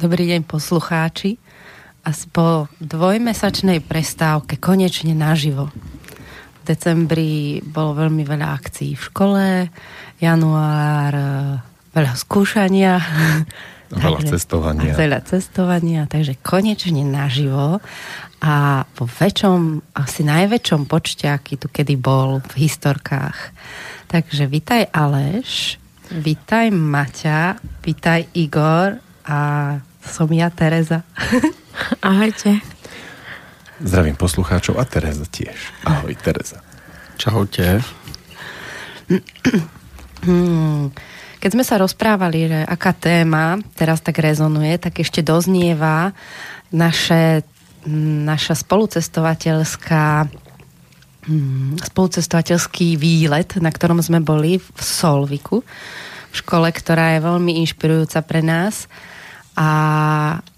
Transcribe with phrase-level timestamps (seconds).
[0.00, 1.36] Dobrý deň poslucháči.
[2.08, 5.68] A po dvojmesačnej prestávke konečne naživo.
[5.68, 9.44] V decembri bolo veľmi veľa akcií v škole,
[10.16, 11.32] január e,
[11.92, 12.96] veľa skúšania.
[13.90, 14.92] Veľa takže, cestovania.
[14.96, 17.82] Veľa cestovania, takže konečne naživo
[18.40, 23.50] a po väčšom, asi najväčšom počte, aký tu kedy bol v historkách.
[24.06, 25.76] Takže vitaj Aleš,
[26.08, 29.38] vitaj Maťa, vitaj Igor a
[30.04, 31.04] som ja Tereza.
[32.04, 32.60] Ahojte.
[33.80, 35.56] Zdravím poslucháčov a Tereza tiež.
[35.88, 36.60] Ahoj, Tereza.
[37.16, 37.80] Čaute.
[41.40, 46.12] Keď sme sa rozprávali, že aká téma teraz tak rezonuje, tak ešte doznieva
[46.68, 47.40] naše,
[48.28, 50.28] naša spolucestovateľská
[51.24, 55.64] hmm, spolucestovateľský výlet, na ktorom sme boli v Solviku,
[56.30, 58.84] v škole, ktorá je veľmi inšpirujúca pre nás
[59.58, 59.68] a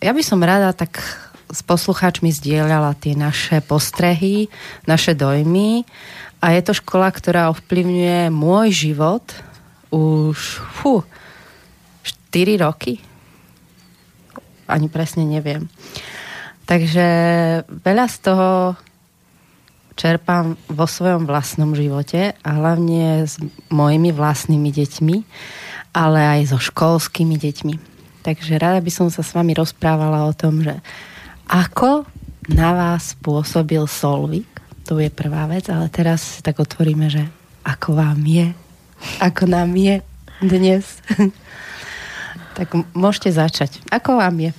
[0.00, 1.00] ja by som rada tak
[1.52, 4.48] s poslucháčmi zdieľala tie naše postrehy,
[4.88, 5.84] naše dojmy
[6.40, 9.24] a je to škola, ktorá ovplyvňuje môj život
[9.92, 11.04] už fú,
[12.32, 12.96] 4 roky.
[14.64, 15.68] Ani presne neviem.
[16.64, 17.06] Takže
[17.68, 18.48] veľa z toho
[19.92, 23.36] čerpám vo svojom vlastnom živote a hlavne s
[23.68, 25.16] mojimi vlastnými deťmi,
[25.92, 27.91] ale aj so školskými deťmi.
[28.22, 30.78] Takže rada by som sa s vami rozprávala o tom, že
[31.50, 32.06] ako
[32.50, 34.46] na vás pôsobil Solvik,
[34.86, 37.26] to je prvá vec, ale teraz tak otvoríme, že
[37.62, 38.54] ako vám je,
[39.22, 40.02] ako nám je
[40.42, 40.82] dnes.
[42.58, 43.78] tak môžete začať.
[43.90, 44.50] Ako vám je?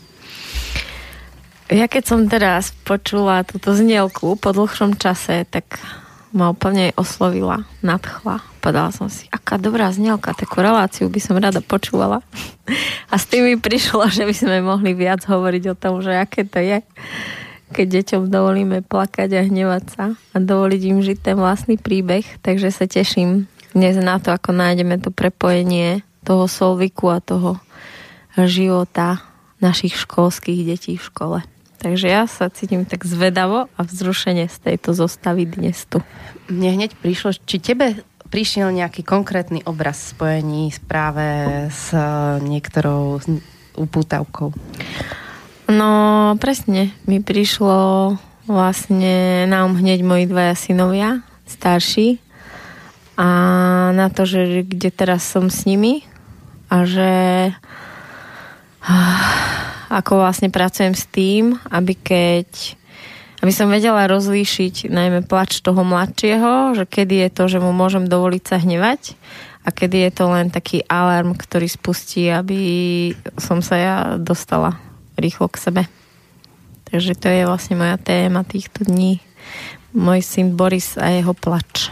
[1.72, 5.80] Ja keď som teraz počula túto znielku po dlhšom čase, tak
[6.34, 8.42] ma úplne oslovila, nadchla.
[8.58, 12.26] Povedala som si, aká dobrá znielka, takú reláciu by som rada počúvala.
[13.14, 16.42] A s tým mi prišlo, že by sme mohli viac hovoriť o tom, že aké
[16.44, 16.82] to je,
[17.70, 22.26] keď deťom dovolíme plakať a hnevať sa a dovoliť im žiť ten vlastný príbeh.
[22.42, 23.46] Takže sa teším
[23.78, 27.62] dnes na to, ako nájdeme to prepojenie toho solviku a toho
[28.38, 29.22] života
[29.62, 31.40] našich školských detí v škole.
[31.84, 36.00] Takže ja sa cítim tak zvedavo a vzrušene z tejto zostavy dnes tu.
[36.48, 38.00] Mne hneď prišlo, či tebe
[38.32, 42.00] prišiel nejaký konkrétny obraz spojení práve s e,
[42.40, 43.20] niektorou
[43.76, 44.56] upútavkou?
[45.68, 45.92] No,
[46.40, 46.96] presne.
[47.04, 48.16] Mi prišlo
[48.48, 52.24] vlastne na um hneď moji dvaja synovia, starší,
[53.14, 53.28] a
[53.94, 56.02] na to, že kde teraz som s nimi
[56.66, 57.12] a že
[59.94, 62.50] ako vlastne pracujem s tým, aby keď
[63.44, 68.08] aby som vedela rozlíšiť najmä plač toho mladšieho, že kedy je to, že mu môžem
[68.08, 69.20] dovoliť sa hnevať
[69.68, 72.60] a kedy je to len taký alarm, ktorý spustí, aby
[73.36, 74.80] som sa ja dostala
[75.20, 75.84] rýchlo k sebe.
[76.88, 79.20] Takže to je vlastne moja téma týchto dní.
[79.92, 81.92] Môj syn Boris a jeho plač.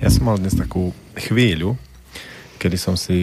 [0.00, 1.76] Ja som mal dnes takú chvíľu,
[2.56, 3.18] kedy som si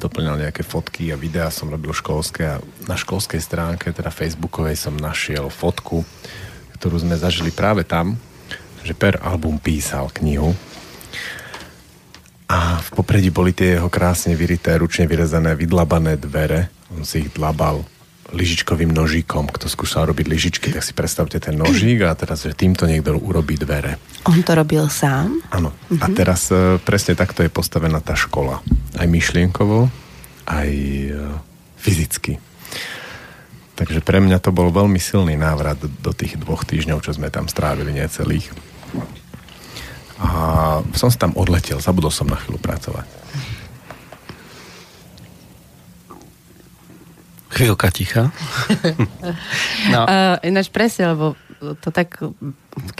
[0.00, 4.96] doplňal nejaké fotky a videá som robil školské a na školskej stránke, teda facebookovej som
[4.96, 6.02] našiel fotku,
[6.80, 8.16] ktorú sme zažili práve tam,
[8.84, 10.54] že Per album písal knihu
[12.46, 16.70] a v popredí boli tie jeho krásne vyrité, ručne vyrezané, vydlabané dvere.
[16.94, 17.82] On si ich dlabal
[18.34, 19.46] lyžičkovým nožíkom.
[19.46, 23.54] Kto skúšal robiť lyžičky, tak si predstavte ten nožík a teraz, že týmto niekto urobí
[23.54, 24.00] dvere.
[24.26, 25.38] On to robil sám?
[25.54, 25.70] Áno.
[25.70, 26.02] Uh-huh.
[26.02, 28.58] A teraz e, presne takto je postavená tá škola.
[28.98, 29.86] Aj myšlienkovo,
[30.50, 31.10] aj e,
[31.78, 32.42] fyzicky.
[33.76, 37.44] Takže pre mňa to bol veľmi silný návrat do tých dvoch týždňov, čo sme tam
[37.44, 38.48] strávili, necelých.
[40.16, 40.28] A
[40.96, 43.04] som sa tam odletel, zabudol som na chvíľu pracovať.
[47.56, 48.28] Chvíľka ticha.
[49.92, 50.04] no.
[50.04, 51.32] uh, ináč presne, lebo
[51.80, 52.20] to tak,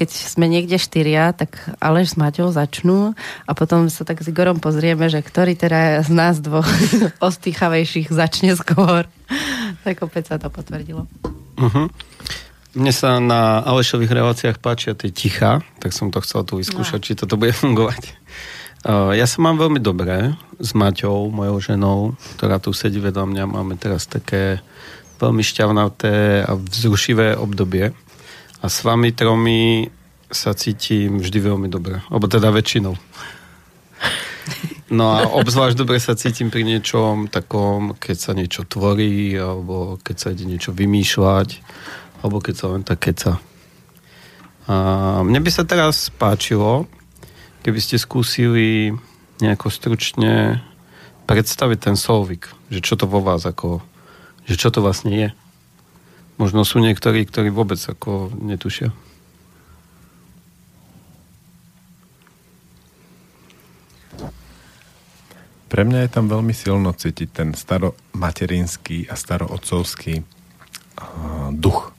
[0.01, 3.13] keď sme niekde štyria, tak Aleš s Maťou začnú
[3.45, 6.65] a potom sa tak s Igorom pozrieme, že ktorý teda z nás dvoch
[7.29, 9.05] ostýchavejších začne skôr.
[9.87, 11.05] tak opäť sa to potvrdilo.
[11.61, 11.93] Uh-huh.
[12.77, 17.05] Mne sa na Alešových reláciách páčia tie ticha, tak som to chcel tu vyskúšať, no.
[17.05, 18.13] či toto bude fungovať.
[18.87, 21.99] Ja sa mám veľmi dobré s Maťou, mojou ženou,
[22.39, 23.45] ktorá tu sedí vedľa mňa.
[23.51, 24.63] Máme teraz také
[25.19, 27.91] veľmi šťavnaté a vzrušivé obdobie.
[28.63, 29.91] A s vami tromi
[30.31, 31.99] sa cítim vždy veľmi dobre.
[32.07, 32.95] Alebo teda väčšinou.
[34.87, 40.15] No a obzvlášť dobre sa cítim pri niečom takom, keď sa niečo tvorí, alebo keď
[40.15, 41.59] sa ide niečo vymýšľať,
[42.23, 43.43] alebo keď sa len tak keca.
[44.71, 44.75] A
[45.27, 46.87] mne by sa teraz páčilo,
[47.67, 48.95] keby ste skúsili
[49.43, 50.63] nejako stručne
[51.27, 53.83] predstaviť ten solvik, že čo to vo vás ako,
[54.47, 55.29] že čo to vlastne je.
[56.39, 58.95] Možno sú niektorí, ktorí vôbec ako netušia.
[65.67, 71.91] Pre mňa je tam veľmi silno cítiť ten staromaterinský a starootcovský uh, duch.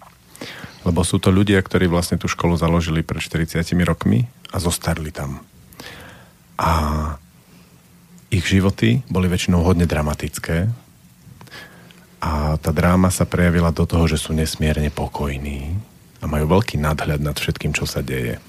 [0.88, 5.44] Lebo sú to ľudia, ktorí vlastne tú školu založili pred 40 rokmi a zostarli tam
[6.58, 6.72] a
[8.28, 10.68] ich životy boli väčšinou hodne dramatické
[12.18, 15.78] a tá dráma sa prejavila do toho, že sú nesmierne pokojní
[16.20, 18.42] a majú veľký nadhľad nad všetkým, čo sa deje.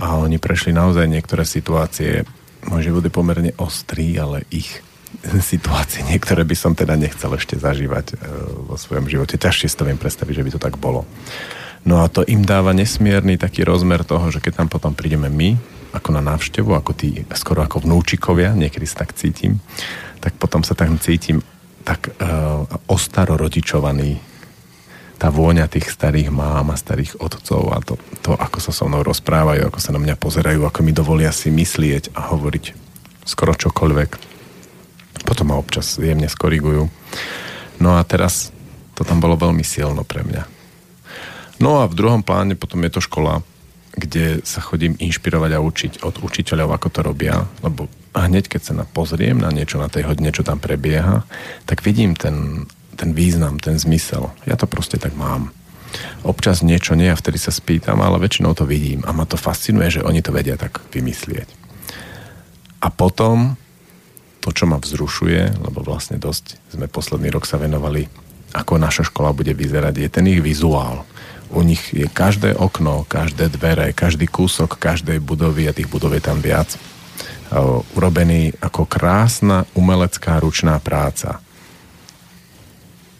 [0.00, 2.24] A oni prešli naozaj niektoré situácie,
[2.66, 4.80] môj život je pomerne ostrý, ale ich
[5.54, 8.26] situácie niektoré by som teda nechcel ešte zažívať e,
[8.66, 9.38] vo svojom živote.
[9.38, 11.06] Ťažšie si to viem predstaviť, že by to tak bolo.
[11.84, 15.60] No a to im dáva nesmierny taký rozmer toho, že keď tam potom prídeme my,
[15.94, 19.62] ako na návštevu, ako tí, skoro ako vnúčikovia, niekedy sa tak cítim,
[20.18, 21.40] tak potom sa tam cítim
[21.84, 24.18] tak uh, ostaro rodičovaný
[25.14, 29.06] tá vôňa tých starých mám a starých otcov a to, to, ako sa so mnou
[29.06, 32.64] rozprávajú, ako sa na mňa pozerajú, ako mi dovolia si myslieť a hovoriť
[33.24, 34.10] skoro čokoľvek.
[35.24, 36.90] Potom ma občas jemne skorigujú.
[37.80, 38.52] No a teraz
[38.98, 40.42] to tam bolo veľmi silno pre mňa.
[41.62, 43.40] No a v druhom pláne potom je to škola,
[43.94, 48.74] kde sa chodím inšpirovať a učiť od učiteľov, ako to robia, lebo hneď keď sa
[48.74, 51.22] na pozriem na niečo na tej hodine, čo tam prebieha,
[51.66, 52.66] tak vidím ten,
[52.98, 54.34] ten význam, ten zmysel.
[54.46, 55.54] Ja to proste tak mám.
[56.26, 60.00] Občas niečo nie a vtedy sa spýtam, ale väčšinou to vidím a ma to fascinuje,
[60.00, 61.46] že oni to vedia tak vymyslieť.
[62.82, 63.54] A potom
[64.42, 68.10] to, čo ma vzrušuje, lebo vlastne dosť sme posledný rok sa venovali,
[68.54, 71.06] ako naša škola bude vyzerať, je ten ich vizuál
[71.54, 76.22] u nich je každé okno, každé dvere, každý kúsok každej budovy a tých budov je
[76.22, 76.74] tam viac
[77.94, 81.38] urobený ako krásna umelecká ručná práca.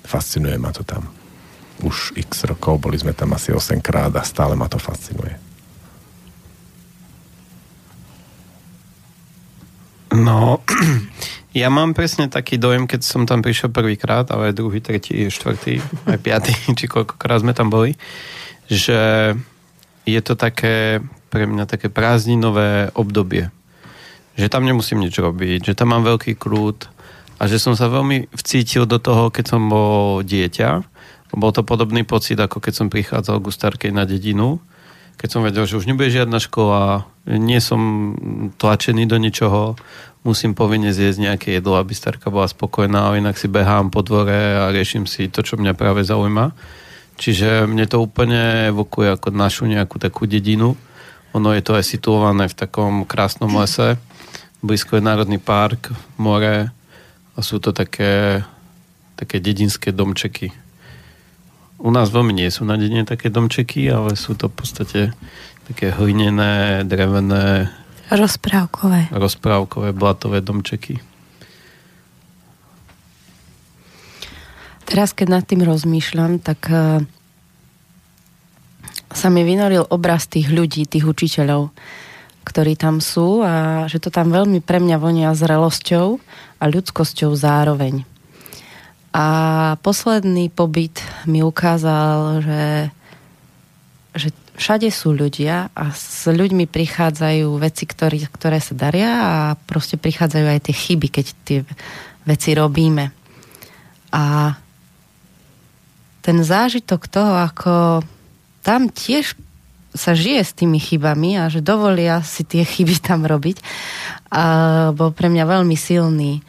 [0.03, 1.07] Fascinuje ma to tam.
[1.83, 5.39] Už x rokov, boli sme tam asi 8 krát a stále ma to fascinuje.
[10.15, 10.63] No,
[11.55, 15.79] ja mám presne taký dojem, keď som tam prišiel prvýkrát, ale druhý, tretí, štvrtý,
[16.11, 17.95] aj piatý, či koľkokrát sme tam boli,
[18.67, 19.33] že
[20.05, 20.99] je to také
[21.31, 23.55] pre mňa také prázdninové obdobie.
[24.35, 26.91] Že tam nemusím nič robiť, že tam mám veľký krút
[27.39, 30.83] a že som sa veľmi vcítil do toho, keď som bol dieťa.
[31.35, 34.63] Bol to podobný pocit, ako keď som prichádzal k Starkej na dedinu,
[35.19, 38.15] keď som vedel, že už nebude žiadna škola, nie som
[38.59, 39.79] tlačený do ničoho,
[40.25, 44.59] musím povinne zjesť nejaké jedlo, aby starka bola spokojná, ale inak si behám po dvore
[44.59, 46.57] a riešim si to, čo mňa práve zaujíma.
[47.15, 50.75] Čiže mne to úplne evokuje ako našu nejakú takú dedinu.
[51.37, 54.01] Ono je to aj situované v takom krásnom lese.
[54.65, 56.73] Blízko je Národný park, more
[57.35, 58.43] a sú to také,
[59.15, 60.65] také dedinské domčeky
[61.85, 65.01] u nás veľmi nie sú na dedine také domčeky, ale sú to v podstate
[65.69, 67.69] také hlinené, drevené
[68.13, 71.01] rozprávkové rozprávkové blatové domčeky.
[74.85, 77.01] Teraz, keď nad tým rozmýšľam, tak uh,
[79.15, 81.73] sa mi vynoril obraz tých ľudí, tých učiteľov,
[82.45, 86.21] ktorí tam sú a že to tam veľmi pre mňa vonia zrelosťou
[86.61, 88.05] a ľudskosťou zároveň.
[89.15, 89.27] A
[89.81, 92.65] posledný pobyt mi ukázal, že,
[94.19, 99.99] že všade sú ľudia a s ľuďmi prichádzajú veci, ktorý, ktoré sa daria a proste
[99.99, 101.59] prichádzajú aj tie chyby, keď tie
[102.25, 103.11] veci robíme.
[104.15, 104.55] A
[106.25, 108.01] ten zážitok toho, ako
[108.65, 109.37] tam tiež
[109.95, 113.61] sa žije s tými chybami a že dovolia si tie chyby tam robiť,
[114.35, 114.45] a
[114.91, 116.43] bol pre mňa veľmi silný.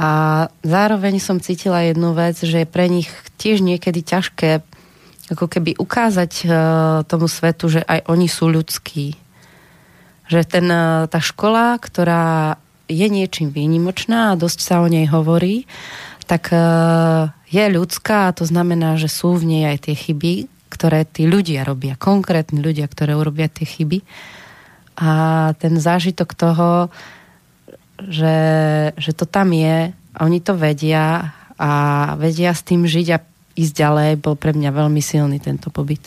[0.00, 4.64] A zároveň som cítila jednu vec, že je pre nich tiež niekedy ťažké
[5.32, 6.52] ako keby ukázať uh,
[7.08, 9.16] tomu svetu, že aj oni sú ľudskí.
[10.28, 12.56] Že ten, uh, tá škola, ktorá
[12.92, 15.64] je niečím výnimočná a dosť sa o nej hovorí,
[16.28, 21.04] tak uh, je ľudská a to znamená, že sú v nej aj tie chyby, ktoré
[21.04, 24.00] tí ľudia robia, konkrétni ľudia, ktoré urobia tie chyby.
[24.96, 25.10] A
[25.60, 26.88] ten zážitok toho,
[28.00, 28.36] že,
[28.96, 31.72] že to tam je a oni to vedia a
[32.18, 33.18] vedia s tým žiť a
[33.62, 36.02] ísť ďalej, bol pre mňa veľmi silný tento pobyt.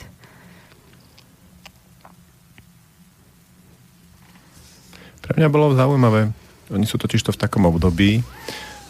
[5.26, 6.30] Pre mňa bolo zaujímavé,
[6.70, 8.22] oni sú totiž to v takom období,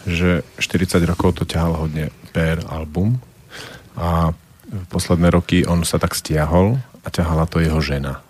[0.04, 3.18] že 40 rokov to ťahal hodne per album
[3.96, 4.36] a
[4.92, 8.22] posledné roky on sa tak stiahol a ťahala to jeho žena.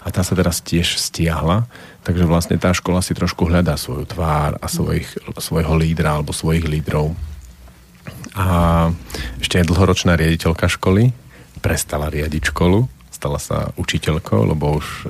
[0.00, 1.68] A tá sa teraz tiež stiahla,
[2.06, 6.64] takže vlastne tá škola si trošku hľadá svoju tvár a svojich, svojho lídra alebo svojich
[6.64, 7.12] lídrov.
[8.32, 8.88] A
[9.50, 11.10] ešte aj dlhoročná riaditeľka školy
[11.58, 15.04] prestala riadiť školu, stala sa učiteľkou, lebo už e,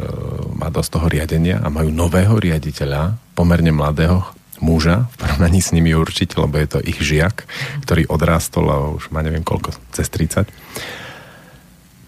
[0.56, 4.24] má dosť toho riadenia a majú nového riaditeľa, pomerne mladého,
[4.64, 7.44] muža, v porovnaní s nimi určite, lebo je to ich žiak,
[7.84, 10.48] ktorý odrástol a už má neviem koľko, cez 30.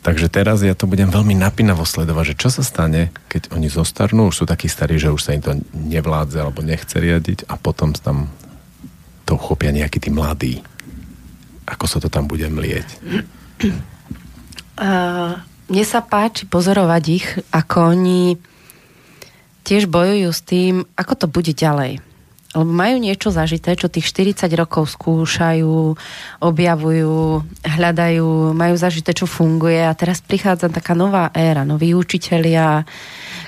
[0.01, 4.33] Takže teraz ja to budem veľmi napínavo sledovať, že čo sa stane, keď oni zostarnú,
[4.33, 7.93] už sú takí starí, že už sa im to nevládze alebo nechce riadiť a potom
[7.93, 8.33] tam
[9.29, 10.65] to uchopia nejakí tí mladí.
[11.73, 12.89] Ako sa to tam bude mlieť?
[14.77, 15.41] Uh,
[15.73, 18.37] mne sa páči pozorovať ich, ako oni
[19.65, 22.05] tiež bojujú s tým, ako to bude ďalej
[22.53, 25.97] lebo majú niečo zažité, čo tých 40 rokov skúšajú,
[26.45, 32.85] objavujú, hľadajú, majú zažité, čo funguje a teraz prichádza taká nová éra, noví učitelia,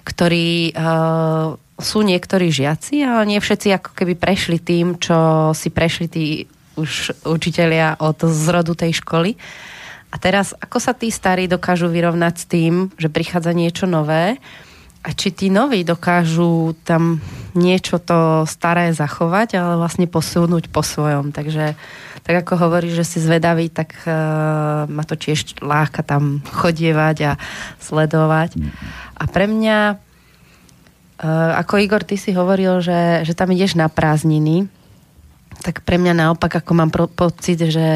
[0.09, 6.07] ktorí uh, sú niektorí žiaci, ale nie všetci ako keby prešli tým, čo si prešli
[6.09, 6.25] tí
[6.75, 9.37] už učitelia od zrodu tej školy.
[10.15, 14.39] A teraz, ako sa tí starí dokážu vyrovnať s tým, že prichádza niečo nové,
[15.05, 17.21] a či tí noví dokážu tam
[17.53, 21.29] niečo to staré zachovať, ale vlastne posunúť po svojom.
[21.29, 21.77] Takže
[22.25, 27.33] tak ako hovorí, že si zvedavý, tak uh, ma to tiež láka tam chodievať a
[27.85, 28.57] sledovať.
[29.21, 34.73] A pre mňa, uh, ako Igor, ty si hovoril, že, že tam ideš na prázdniny,
[35.65, 37.89] tak pre mňa naopak, ako mám pro, pocit, že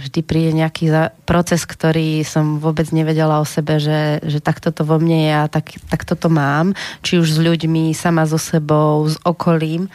[0.00, 4.88] vždy príde nejaký za, proces, ktorý som vôbec nevedela o sebe, že, že takto to
[4.88, 6.72] vo mne je a tak, takto to mám,
[7.04, 9.92] či už s ľuďmi, sama so sebou, s okolím.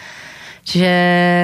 [0.61, 0.93] Čiže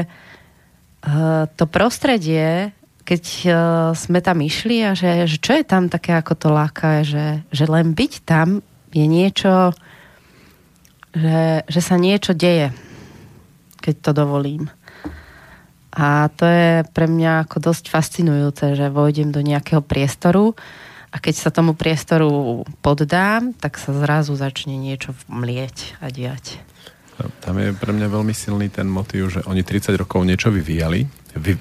[0.05, 2.69] uh, to prostredie,
[3.01, 3.53] keď uh,
[3.97, 7.65] sme tam išli a že, že čo je tam také, ako to láka, že, že
[7.65, 8.61] len byť tam
[8.93, 9.73] je niečo,
[11.17, 12.69] že, že sa niečo deje,
[13.81, 14.69] keď to dovolím.
[15.93, 20.57] A to je pre mňa ako dosť fascinujúce, že vojdem do nejakého priestoru
[21.13, 26.57] a keď sa tomu priestoru poddám, tak sa zrazu začne niečo mlieť a diať.
[27.45, 31.05] Tam je pre mňa veľmi silný ten motív, že oni 30 rokov niečo vyvíjali.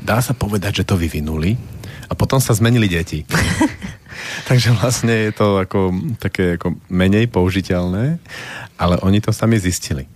[0.01, 1.61] Dá sa povedať, že to vyvinuli
[2.09, 3.29] a potom sa zmenili deti.
[4.49, 8.17] Takže vlastne je to ako, také ako menej použiteľné,
[8.81, 10.09] ale oni to sami zistili.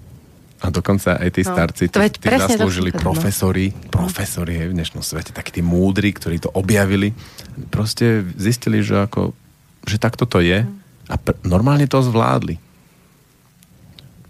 [0.56, 5.36] A dokonca aj tí no, starci, tí, tí zaslúžili to, profesori, profesori v dnešnom svete,
[5.36, 7.12] takí tí múdri, ktorí to objavili,
[7.68, 9.36] proste zistili, že ako,
[9.84, 10.64] že takto to je
[11.12, 12.56] a pr- normálne to zvládli.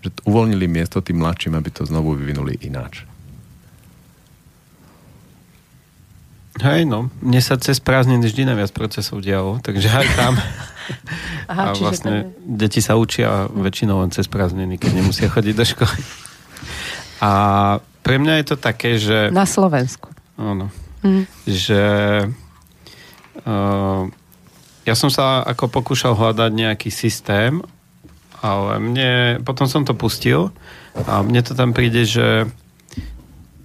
[0.02, 3.06] Že uvoľnili miesto tým mladším, aby to znovu vyvinuli ináč.
[6.58, 7.12] Hej, no.
[7.20, 10.34] Mne sa cez prázdniny vždy najviac procesov dialo, takže aj tam.
[11.50, 12.58] Aha, a vlastne tam...
[12.58, 16.00] deti sa učia väčšinou len cez prázdniny, keď nemusia chodiť do školy.
[17.22, 17.30] A
[18.04, 19.34] pre mňa je to také, že...
[19.34, 20.12] Na Slovensku.
[20.38, 20.70] Áno.
[21.02, 21.24] Mm.
[21.48, 21.82] Že...
[23.46, 24.10] Uh,
[24.86, 27.58] ja som sa ako pokúšal hľadať nejaký systém,
[28.44, 29.10] ale mne...
[29.42, 30.54] Potom som to pustil
[30.94, 32.46] a mne to tam príde, že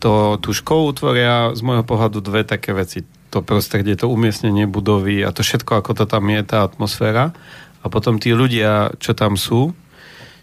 [0.02, 3.06] to, tú školu tvoria z môjho pohľadu dve také veci.
[3.32, 7.32] To prostredie, to umiestnenie budovy a to všetko, ako to tam je, tá atmosféra.
[7.80, 9.72] A potom tí ľudia, čo tam sú.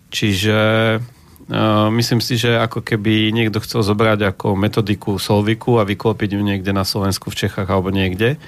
[0.09, 0.59] Čiže
[0.97, 6.41] uh, myslím si, že ako keby niekto chcel zobrať ako metodiku Solviku a vyklopiť ju
[6.41, 8.41] niekde na Slovensku, v Čechách alebo niekde,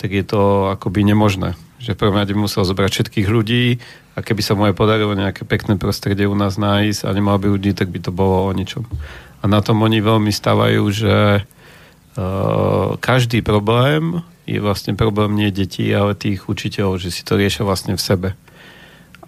[0.00, 1.52] tak je to akoby nemožné.
[1.76, 3.76] Že prvom rade musel zobrať všetkých ľudí
[4.16, 7.52] a keby sa mu aj podarilo nejaké pekné prostredie u nás nájsť a nemal by
[7.52, 8.88] ľudí, tak by to bolo o ničom.
[9.42, 11.61] A na tom oni veľmi stavajú, že uh,
[13.00, 17.94] každý problém je vlastne problém nie detí, ale tých učiteľov, že si to riešia vlastne
[17.94, 18.28] v sebe.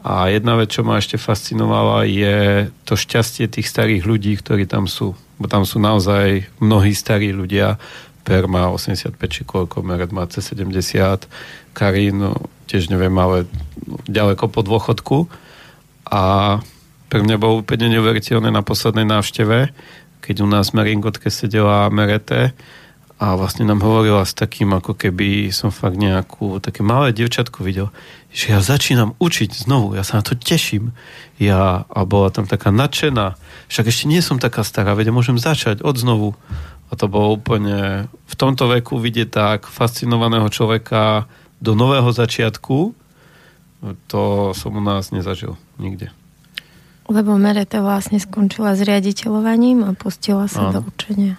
[0.05, 4.85] A jedna vec, čo ma ešte fascinovala, je to šťastie tých starých ľudí, ktorí tam
[4.85, 5.17] sú.
[5.41, 7.81] Bo tam sú naozaj mnohí starí ľudia.
[8.21, 11.25] Per má 85 či koľko, Meret má C70,
[11.73, 12.37] Karin, no,
[12.69, 13.49] tiež neviem, ale
[14.05, 15.19] ďaleko po dôchodku.
[16.13, 16.61] A
[17.09, 19.73] pre mňa bolo úplne neuveriteľné na poslednej návšteve,
[20.25, 22.57] keď u nás Meringotke sedela Merete,
[23.15, 27.95] a vlastne nám hovorila s takým, ako keby som fakt nejakú, také malé dievčatko videl,
[28.35, 30.91] že ja začínam učiť znovu, ja sa na to teším.
[31.39, 33.39] Ja, a bola tam taká nadšená,
[33.71, 36.35] však ešte nie som taká stará, veď môžem začať od znovu.
[36.91, 41.31] A to bolo úplne v tomto veku vidieť tak fascinovaného človeka
[41.63, 42.99] do nového začiatku,
[44.11, 44.23] to
[44.57, 46.11] som u nás nezažil nikde.
[47.05, 50.81] Lebo Merete vlastne skončila s riaditeľovaním a pustila sa Áno.
[50.81, 51.37] do učenia.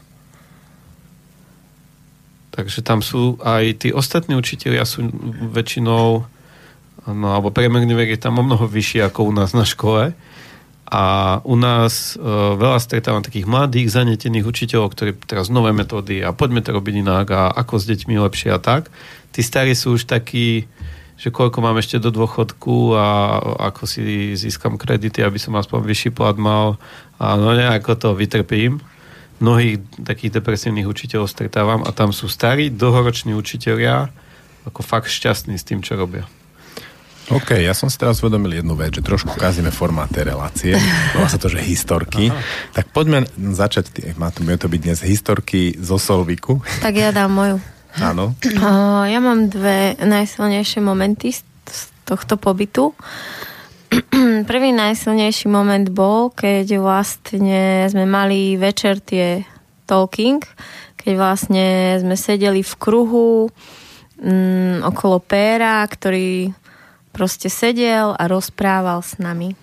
[2.55, 5.11] Takže tam sú aj tí ostatní učiteľia sú
[5.51, 6.23] väčšinou,
[7.11, 10.15] no alebo priemerný vek je tam o mnoho vyšší ako u nás na škole.
[10.85, 11.03] A
[11.41, 12.21] u nás e,
[12.55, 17.25] veľa stretávam takých mladých, zanetených učiteľov, ktorí teraz nové metódy a poďme to robiť inak
[17.33, 18.93] a ako s deťmi lepšie a tak.
[19.33, 20.69] Tí starí sú už takí,
[21.15, 23.39] že koľko mám ešte do dôchodku a
[23.71, 26.75] ako si získam kredity, aby som aspoň vyšší plat mal
[27.15, 28.83] a no nejako to vytrpím
[29.39, 34.11] mnohých takých depresívnych učiteľov stretávam a tam sú starí, dlhoroční učiteľia
[34.65, 36.25] ako fakt šťastní s tým, čo robia.
[37.33, 40.77] OK, ja som si teraz uvedomil jednu vec, že trošku kazíme formát tej relácie,
[41.17, 42.29] volá sa to, že historky.
[42.29, 42.37] Aha.
[42.77, 46.61] Tak poďme začať, má to, to byť dnes historky zo Solviku.
[46.85, 47.57] Tak ja dám moju.
[47.99, 48.35] Áno.
[49.07, 51.43] ja mám dve najsilnejšie momenty z
[52.03, 52.91] tohto pobytu.
[54.49, 59.45] prvý najsilnejší moment bol, keď vlastne sme mali večer tie
[59.85, 60.41] talking,
[60.99, 61.65] keď vlastne
[62.01, 63.47] sme sedeli v kruhu
[64.19, 66.51] mm, okolo péra, ktorý
[67.15, 69.55] proste sedel a rozprával s nami.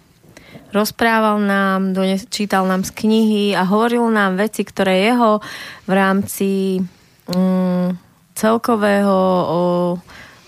[0.72, 1.92] Rozprával nám,
[2.32, 5.44] čítal nám z knihy a hovoril nám veci, ktoré jeho
[5.84, 6.80] v rámci
[7.28, 9.60] mm, celkového o,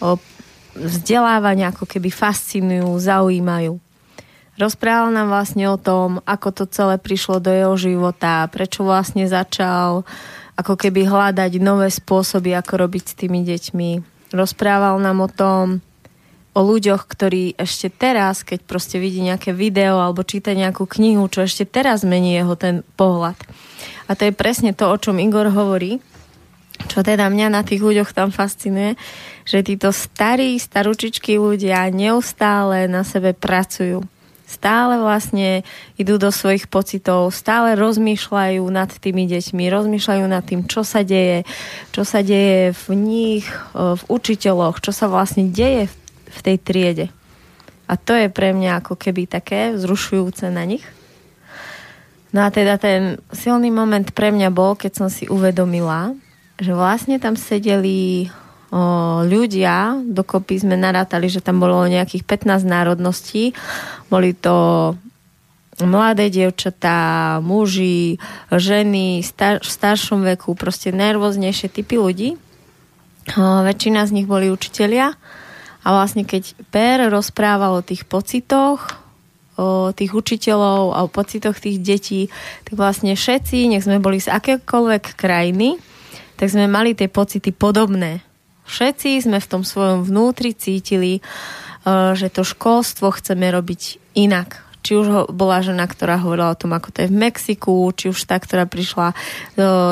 [0.01, 0.09] o
[0.75, 3.79] vzdelávania ako keby fascinujú, zaujímajú.
[4.55, 10.07] Rozprával nám vlastne o tom, ako to celé prišlo do jeho života, prečo vlastne začal
[10.55, 13.91] ako keby hľadať nové spôsoby, ako robiť s tými deťmi.
[14.31, 15.83] Rozprával nám o tom,
[16.55, 21.43] o ľuďoch, ktorí ešte teraz, keď proste vidí nejaké video alebo číta nejakú knihu, čo
[21.43, 23.35] ešte teraz mení jeho ten pohľad.
[24.07, 25.99] A to je presne to, o čom Igor hovorí,
[26.91, 28.99] čo teda mňa na tých ľuďoch tam fascinuje,
[29.47, 34.05] že títo starí, staručičky ľudia neustále na sebe pracujú
[34.55, 35.67] stále vlastne
[35.99, 41.43] idú do svojich pocitov, stále rozmýšľajú nad tými deťmi, rozmýšľajú nad tým, čo sa deje,
[41.91, 45.91] čo sa deje v nich, v učiteľoch, čo sa vlastne deje
[46.31, 47.07] v tej triede.
[47.91, 50.85] A to je pre mňa ako keby také vzrušujúce na nich.
[52.33, 56.17] No a teda ten silný moment pre mňa bol, keď som si uvedomila,
[56.59, 58.31] že vlastne tam sedeli
[58.71, 63.55] o, ľudia, dokopy sme narátali, že tam bolo nejakých 15 národností.
[64.07, 64.95] Boli to
[65.83, 68.23] mladé dievčatá, muži,
[68.55, 72.31] ženy star- v staršom veku, proste najrôznejšie typy ľudí.
[73.35, 75.17] O, väčšina z nich boli učitelia
[75.85, 79.05] a vlastne keď Per rozprával o tých pocitoch,
[79.55, 82.33] o tých učiteľov a o pocitoch tých detí,
[82.67, 85.79] tak vlastne všetci, nech sme boli z akékoľvek krajiny,
[86.35, 88.23] tak sme mali tie pocity podobné.
[88.65, 91.23] Všetci sme v tom svojom vnútri cítili, e,
[92.17, 94.65] že to školstvo chceme robiť inak.
[94.85, 98.21] Či už bola žena, ktorá hovorila o tom, ako to je v Mexiku, či už
[98.29, 99.17] tá, ktorá prišla e,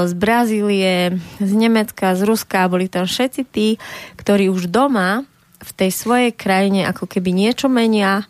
[0.08, 2.68] z Brazílie, z Nemecka, z Ruska.
[2.68, 3.80] Boli tam všetci tí,
[4.20, 5.24] ktorí už doma
[5.62, 8.24] v tej svojej krajine ako keby niečo menia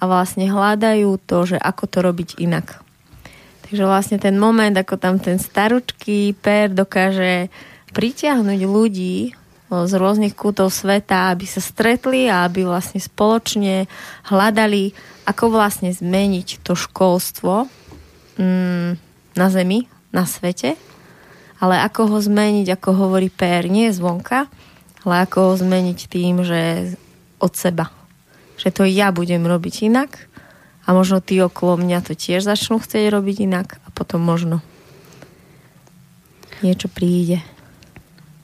[0.00, 2.82] a vlastne hľadajú to, že ako to robiť inak.
[3.72, 7.48] Takže vlastne ten moment, ako tam ten staručký pér dokáže
[7.96, 9.32] pritiahnuť ľudí
[9.72, 13.88] z rôznych kútov sveta, aby sa stretli a aby vlastne spoločne
[14.28, 14.92] hľadali,
[15.24, 17.64] ako vlastne zmeniť to školstvo
[18.36, 18.90] mm,
[19.40, 20.76] na Zemi, na svete,
[21.56, 24.52] ale ako ho zmeniť, ako hovorí PR, nie zvonka,
[25.08, 26.92] ale ako ho zmeniť tým, že
[27.40, 27.88] od seba.
[28.60, 30.28] Že to ja budem robiť inak
[30.92, 34.60] a možno tí okolo mňa to tiež začnú chcieť robiť inak a potom možno
[36.60, 37.40] niečo príde.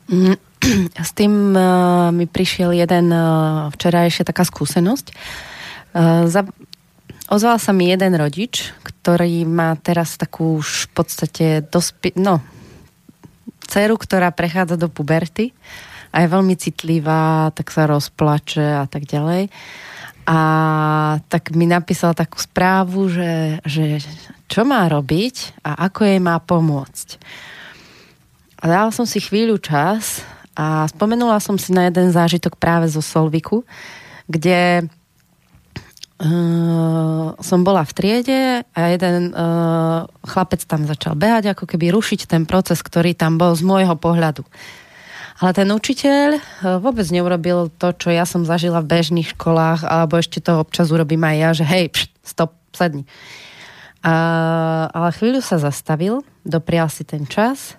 [0.09, 0.41] Mm,
[0.97, 5.13] s tým uh, mi prišiel jeden uh, včerajšia taká skúsenosť.
[5.93, 6.49] Uh, za,
[7.29, 12.41] ozval sa mi jeden rodič, ktorý má teraz takú už v podstate dospi- no,
[13.69, 15.53] dceru, ktorá prechádza do puberty
[16.17, 19.53] a je veľmi citlivá, tak sa rozplače a tak ďalej.
[20.29, 20.38] A
[21.33, 24.05] tak mi napísal takú správu, že, že
[24.45, 27.17] čo má robiť a ako jej má pomôcť.
[28.61, 30.21] A dala som si chvíľu čas
[30.53, 33.64] a spomenula som si na jeden zážitok práve zo Solviku,
[34.29, 34.85] kde
[36.19, 42.27] Uh, som bola v triede a jeden uh, chlapec tam začal behať, ako keby rušiť
[42.27, 44.43] ten proces, ktorý tam bol z môjho pohľadu.
[45.38, 46.40] Ale ten učiteľ uh,
[46.83, 51.22] vôbec neurobil to, čo ja som zažila v bežných školách, alebo ešte to občas urobím
[51.22, 53.07] aj ja, že hej, pšt, stop, sedni.
[54.03, 57.79] Uh, ale chvíľu sa zastavil, doprial si ten čas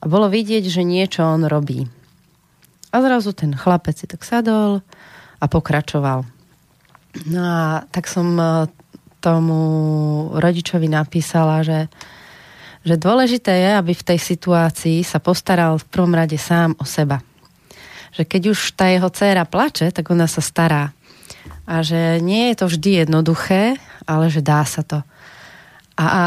[0.00, 1.88] a bolo vidieť, že niečo on robí.
[2.92, 4.80] A zrazu ten chlapec si tak sadol
[5.40, 6.24] a pokračoval
[7.26, 8.70] No a tak som e,
[9.18, 9.60] tomu
[10.38, 11.90] rodičovi napísala, že,
[12.80, 17.20] že dôležité je, aby v tej situácii sa postaral v prvom rade sám o seba.
[18.16, 20.96] Že keď už tá jeho dcéra plače, tak ona sa stará.
[21.68, 23.76] A že nie je to vždy jednoduché,
[24.08, 25.04] ale že dá sa to.
[26.00, 26.22] A, a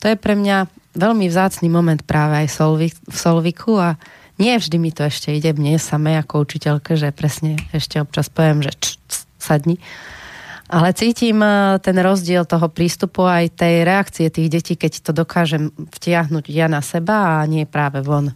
[0.00, 0.66] to je pre mňa
[0.96, 2.48] veľmi vzácný moment práve aj
[2.88, 4.00] v Solviku a
[4.40, 8.66] nie vždy mi to ešte ide mne samé ako učiteľke, že presne ešte občas poviem,
[8.66, 9.78] že č, č, sadni.
[10.74, 15.70] Ale cítim e, ten rozdiel toho prístupu aj tej reakcie tých detí, keď to dokážem
[15.70, 18.34] vtiahnuť ja na seba a nie práve von.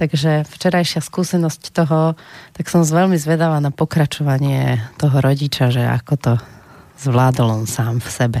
[0.00, 2.16] Takže včerajšia skúsenosť toho,
[2.56, 6.32] tak som veľmi zvedavá na pokračovanie toho rodiča, že ako to
[7.04, 8.40] zvládol on sám v sebe.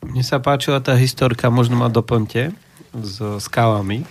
[0.00, 2.56] Mne sa páčila tá historka, možno ma doplňte,
[2.94, 4.08] s skálami,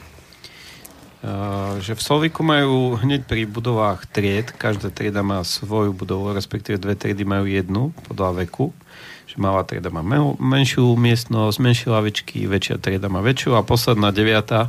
[1.80, 7.00] že v Solviku majú hneď pri budovách tried, každá trieda má svoju budovu, respektíve dve
[7.00, 8.76] triedy majú jednu podľa veku.
[9.32, 10.04] Že malá trieda má
[10.36, 14.68] menšiu miestnosť, menšie lavičky, väčšia trieda má väčšiu a posledná deviata,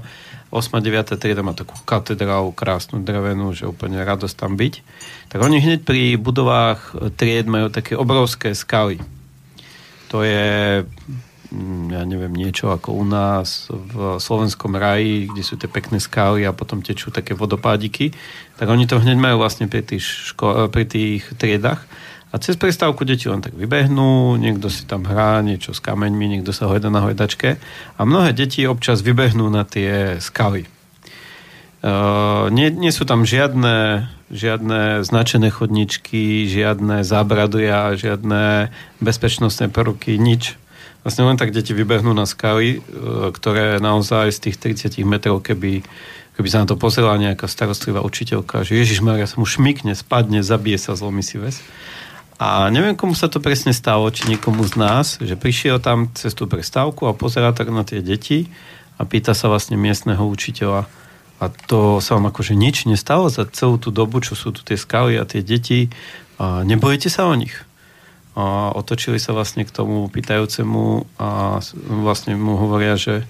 [0.54, 0.78] 8.
[0.78, 1.18] 9.
[1.18, 4.74] trieda má takú katedrálu krásnu drevenú, že úplne radosť tam byť.
[5.34, 9.02] Tak oni hneď pri budovách tried majú také obrovské skaly.
[10.14, 10.86] To je
[11.90, 16.56] ja neviem, niečo ako u nás v slovenskom raji, kde sú tie pekné skály a
[16.56, 18.16] potom tečú také vodopádiky,
[18.56, 20.02] tak oni to hneď majú vlastne pri tých,
[20.34, 21.84] ško- pri tých triedach.
[22.34, 26.50] A cez prestávku deti len tak vybehnú, niekto si tam hrá niečo s kameňmi, niekto
[26.50, 27.62] sa hojda na hojdačke
[27.94, 30.66] a mnohé deti občas vybehnú na tie skaly.
[31.84, 38.72] Uh, nie, nie sú tam žiadne, žiadne značené chodničky, žiadne zábraduja, žiadne
[39.04, 40.56] bezpečnostné prvky, nič.
[41.04, 42.88] Vlastne len tak deti vybehnú na skaly, e,
[43.28, 44.56] ktoré naozaj z tých
[44.88, 45.84] 30 metrov, keby,
[46.34, 50.40] keby sa na to pozrela nejaká starostlivá učiteľka, že Ježiš Maria sa mu šmikne, spadne,
[50.40, 51.60] zabije sa, zlomí si ves.
[52.40, 56.32] A neviem, komu sa to presne stalo, či niekomu z nás, že prišiel tam cez
[56.32, 58.50] tú prestávku a pozerá tak na tie deti
[58.98, 60.88] a pýta sa vlastne miestneho učiteľa,
[61.42, 64.78] a to sa vám akože nič nestalo za celú tú dobu, čo sú tu tie
[64.78, 65.90] skaly a tie deti.
[66.38, 67.52] A nebojíte sa o nich?
[68.34, 73.22] A otočili sa vlastne k tomu pýtajúcemu a vlastne mu hovoria, že,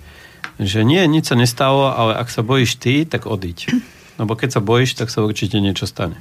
[0.56, 3.58] že nie, nič sa nestalo, ale ak sa bojíš ty, tak odiť.
[4.20, 6.16] Lebo keď sa bojíš, tak sa určite niečo stane.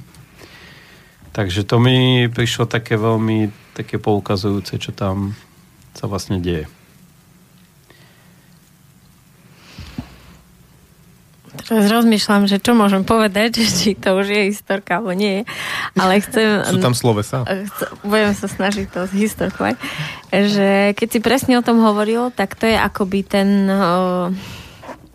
[1.34, 5.34] Takže to mi prišlo také veľmi také poukazujúce, čo tam
[5.96, 6.70] sa vlastne deje.
[11.54, 15.46] Teraz rozmýšľam, že čo môžem povedať, či to už je historka, alebo nie.
[15.94, 16.62] Ale chcem...
[16.74, 17.46] Sú tam slovesa?
[18.06, 19.78] Budem sa snažiť to zhistorkovať.
[20.34, 24.34] Že keď si presne o tom hovoril, tak to je akoby ten o,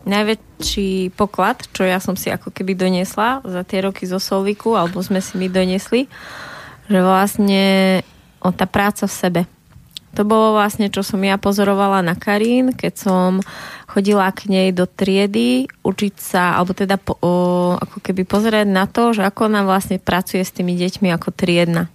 [0.07, 5.03] najväčší poklad, čo ja som si ako keby doniesla za tie roky zo Solviku, alebo
[5.03, 6.07] sme si my donesli,
[6.87, 7.63] že vlastne
[8.39, 9.41] o tá práca v sebe
[10.13, 13.29] to bolo vlastne, čo som ja pozorovala na Karín, keď som
[13.89, 17.33] chodila k nej do triedy učiť sa, alebo teda po, o,
[17.77, 21.89] ako keby pozerať na to, že ako ona vlastne pracuje s tými deťmi ako triedna.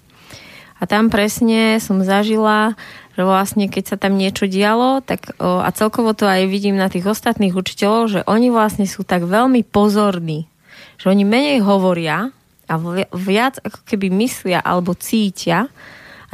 [0.78, 2.74] A tam presne som zažila,
[3.14, 6.90] že vlastne keď sa tam niečo dialo, tak o, a celkovo to aj vidím na
[6.90, 10.50] tých ostatných učiteľov, že oni vlastne sú tak veľmi pozorní,
[10.98, 12.34] že oni menej hovoria
[12.66, 12.74] a
[13.14, 15.70] viac ako keby myslia alebo cítia,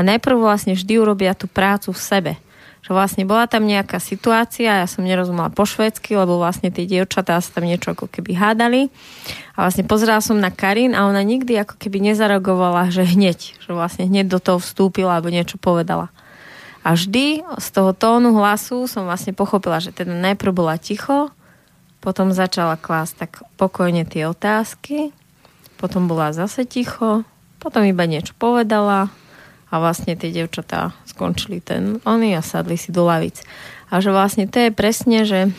[0.00, 2.32] a najprv vlastne vždy urobia tú prácu v sebe.
[2.80, 7.36] Že vlastne bola tam nejaká situácia, ja som nerozumela po švedsky, lebo vlastne tie dievčatá
[7.36, 8.88] sa tam niečo ako keby hádali.
[9.52, 13.70] A vlastne pozerala som na Karin a ona nikdy ako keby nezareagovala, že hneď, že
[13.76, 16.08] vlastne hneď do toho vstúpila alebo niečo povedala.
[16.80, 21.28] A vždy z toho tónu hlasu som vlastne pochopila, že teda najprv bola ticho,
[22.00, 25.12] potom začala klásť tak pokojne tie otázky,
[25.76, 27.28] potom bola zase ticho,
[27.60, 29.12] potom iba niečo povedala,
[29.70, 33.40] a vlastne tie devčatá skončili ten oni a sadli si do lavic.
[33.90, 35.50] A že vlastne to je presne, že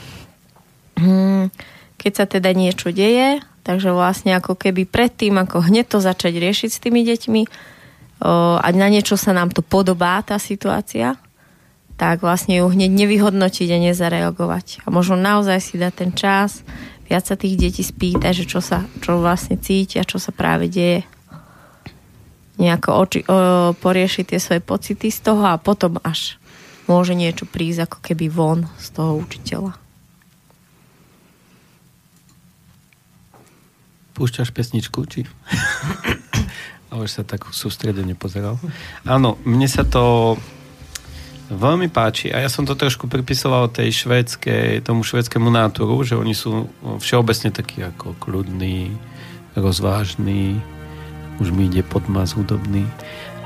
[0.99, 1.51] hm,
[1.95, 6.69] keď sa teda niečo deje, Takže vlastne ako keby predtým, ako hneď to začať riešiť
[6.73, 7.41] s tými deťmi
[8.61, 11.17] a na niečo sa nám to podobá, tá situácia,
[11.97, 14.85] tak vlastne ju hneď nevyhodnotiť a nezareagovať.
[14.85, 16.65] A možno naozaj si dať ten čas,
[17.05, 21.05] viac sa tých detí spýta, že čo, sa, čo vlastne cítia, čo sa práve deje.
[22.61, 26.37] Nejako oči, o, poriešiť tie svoje pocity z toho a potom až
[26.85, 29.73] môže niečo prísť ako keby von z toho učiteľa.
[34.13, 35.25] Púšťaš pesničku, či?
[36.91, 38.59] A už sa tak sústredene pozeral.
[39.07, 40.35] Áno, mne sa to
[41.51, 46.35] veľmi páči a ja som to trošku pripisoval tej švédskej, tomu švédskému náturu, že oni
[46.35, 46.67] sú
[46.99, 48.91] všeobecne takí ako kľudní,
[49.55, 50.59] rozvážni,
[51.39, 52.83] už mi ide podmaz hudobný.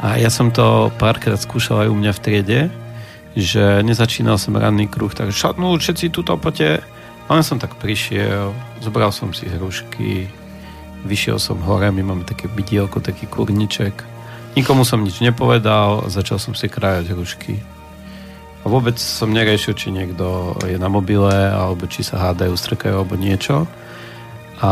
[0.02, 2.60] A ja som to párkrát skúšal aj u mňa v triede,
[3.36, 6.82] že nezačínal som ranný kruh, tak šatnú všetci tuto poďte.
[7.26, 8.54] A som tak prišiel,
[8.86, 10.30] zobral som si hrušky,
[11.06, 13.94] vyšiel som hore, my máme také bydielko, taký kurniček.
[14.56, 17.60] Nikomu som nič nepovedal, začal som si krájať hrušky.
[18.62, 23.14] A vôbec som neriešil, či niekto je na mobile, alebo či sa hádajú, strkajú, alebo
[23.14, 23.70] niečo.
[24.64, 24.70] A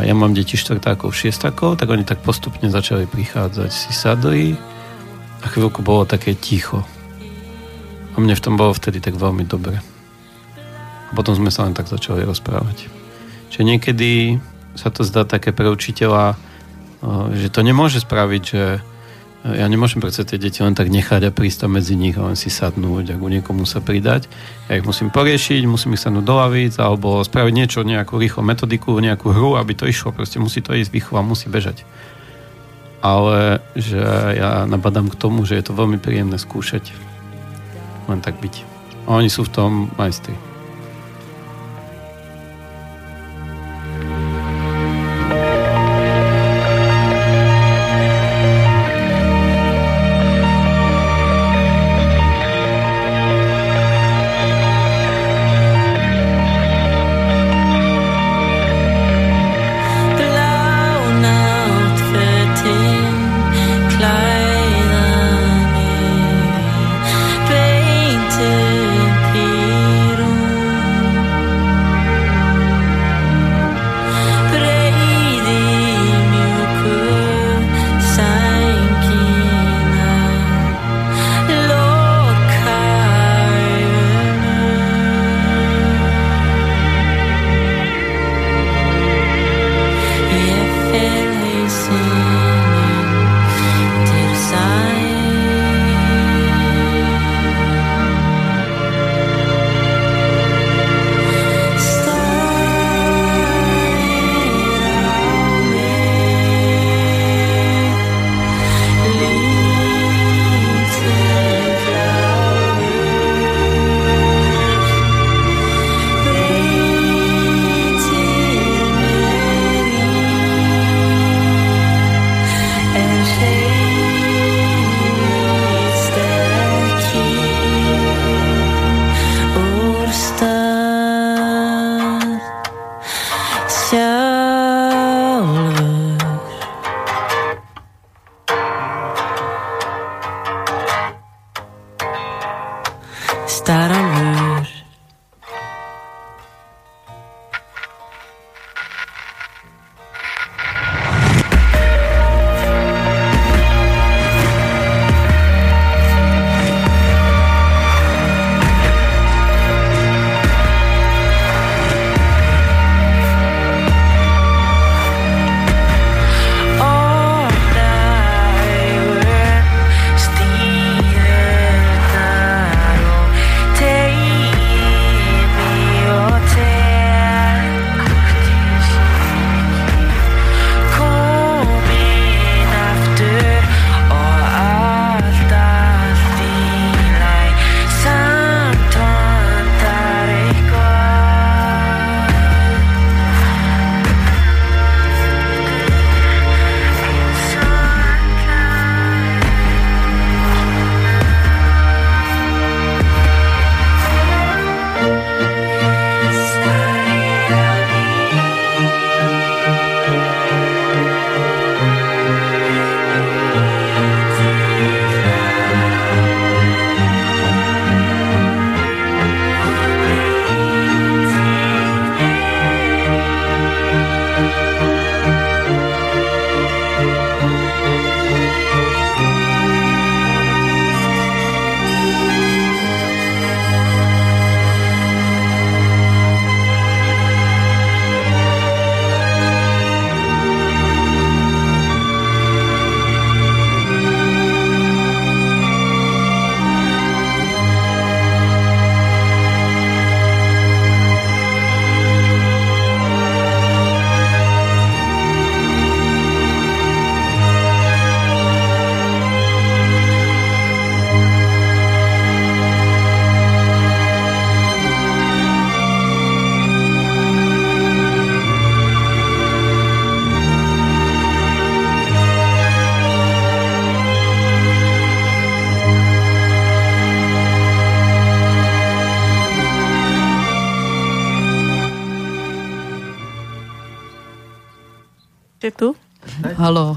[0.00, 4.56] ja mám deti štvrtákov, šiestakov, tak oni tak postupne začali prichádzať, si sadli
[5.44, 6.80] a chvíľku bolo také ticho.
[8.12, 9.76] A mne v tom bolo vtedy tak veľmi dobre.
[11.06, 12.88] A potom sme sa len tak začali rozprávať.
[13.52, 14.40] Čiže niekedy
[14.72, 16.40] sa to zdá také pre učiteľa,
[17.36, 18.80] že to nemôže spraviť, že
[19.54, 22.34] ja nemôžem predsa tie deti len tak nechať a prísť tam medzi nich a len
[22.34, 24.26] si sadnúť a ku niekomu sa pridať.
[24.66, 28.98] Ja ich musím poriešiť, musím ich sadnúť do lavíc alebo spraviť niečo, nejakú rýchlu metodiku,
[28.98, 30.10] nejakú hru, aby to išlo.
[30.10, 31.86] Proste musí to ísť, výchova musí bežať.
[33.04, 34.00] Ale že
[34.34, 36.90] ja nabadám k tomu, že je to veľmi príjemné skúšať
[38.10, 38.54] len tak byť.
[39.06, 40.55] A oni sú v tom majstri.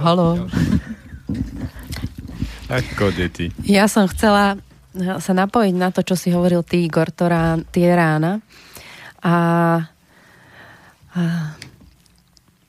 [0.10, 0.42] Halo.
[2.82, 3.54] Ako deti.
[3.62, 4.58] Ja som chcela
[4.98, 8.42] sa napojiť na to, čo si hovoril ty, Igor, to rán, tie rána.
[9.22, 9.38] A,
[11.14, 11.22] a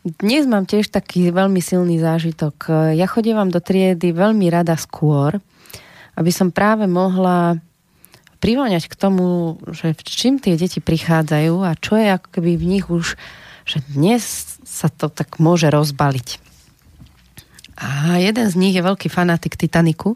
[0.05, 2.93] dnes mám tiež taký veľmi silný zážitok.
[2.93, 5.41] Ja chodievam do triedy veľmi rada skôr,
[6.21, 7.57] aby som práve mohla
[8.45, 12.93] priváňať k tomu, že čím tie deti prichádzajú a čo je ako keby v nich
[12.93, 13.17] už,
[13.65, 14.21] že dnes
[14.61, 16.50] sa to tak môže rozbaliť.
[17.81, 20.13] A jeden z nich je veľký fanatik Titaniku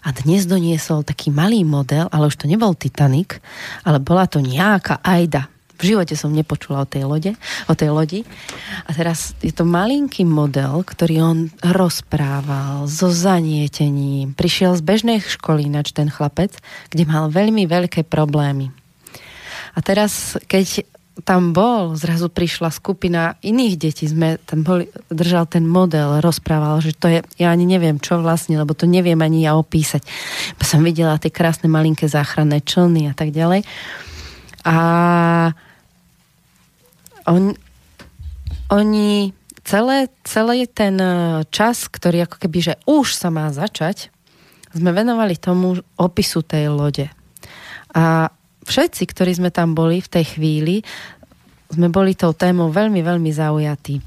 [0.00, 3.36] a dnes doniesol taký malý model, ale už to nebol Titanic,
[3.84, 5.52] ale bola to nejaká Aida.
[5.76, 7.36] V živote som nepočula o tej, lode,
[7.68, 8.20] o tej lodi.
[8.88, 14.32] A teraz je to malinký model, ktorý on rozprával so zanietením.
[14.32, 16.56] Prišiel z bežnej školy ináč ten chlapec,
[16.88, 18.72] kde mal veľmi veľké problémy.
[19.76, 20.88] A teraz, keď
[21.24, 26.92] tam bol, zrazu prišla skupina iných detí, sme tam boli, držal ten model, rozprával, že
[26.92, 30.04] to je, ja ani neviem čo vlastne, lebo to neviem ani ja opísať.
[30.60, 33.64] Som videla tie krásne malinké záchranné člny a tak ďalej.
[34.68, 34.76] A
[37.24, 37.56] on,
[38.68, 39.32] oni
[39.64, 41.08] celé, celý ten e,
[41.48, 44.12] čas, ktorý ako keby, že už sa má začať,
[44.76, 47.08] sme venovali tomu opisu tej lode.
[47.96, 48.28] A
[48.66, 50.82] všetci, ktorí sme tam boli v tej chvíli,
[51.70, 53.98] sme boli tou témou veľmi, veľmi zaujatí.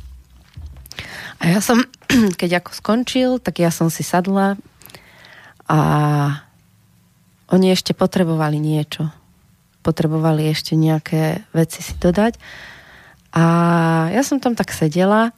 [1.39, 1.79] A ja som,
[2.39, 4.59] keď ako skončil, tak ja som si sadla
[5.69, 5.79] a
[7.49, 9.09] oni ešte potrebovali niečo.
[9.81, 12.37] Potrebovali ešte nejaké veci si dodať.
[13.33, 13.43] A
[14.11, 15.33] ja som tam tak sedela,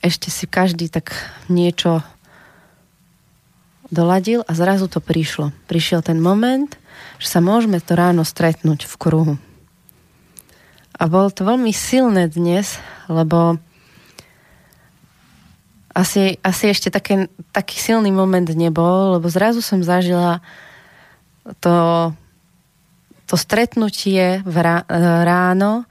[0.00, 1.12] ešte si každý tak
[1.48, 2.00] niečo
[3.92, 5.52] doladil a zrazu to prišlo.
[5.66, 6.70] Prišiel ten moment,
[7.20, 9.34] že sa môžeme to ráno stretnúť v kruhu.
[10.96, 12.80] A bolo to veľmi silné dnes,
[13.12, 13.60] lebo
[15.92, 20.40] asi, asi ešte také, taký silný moment nebol, lebo zrazu som zažila
[21.60, 21.76] to,
[23.28, 24.56] to stretnutie v
[25.24, 25.84] ráno,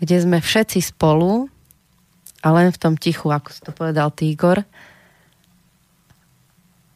[0.00, 1.52] kde sme všetci spolu
[2.44, 4.64] a len v tom tichu, ako to povedal Týgor.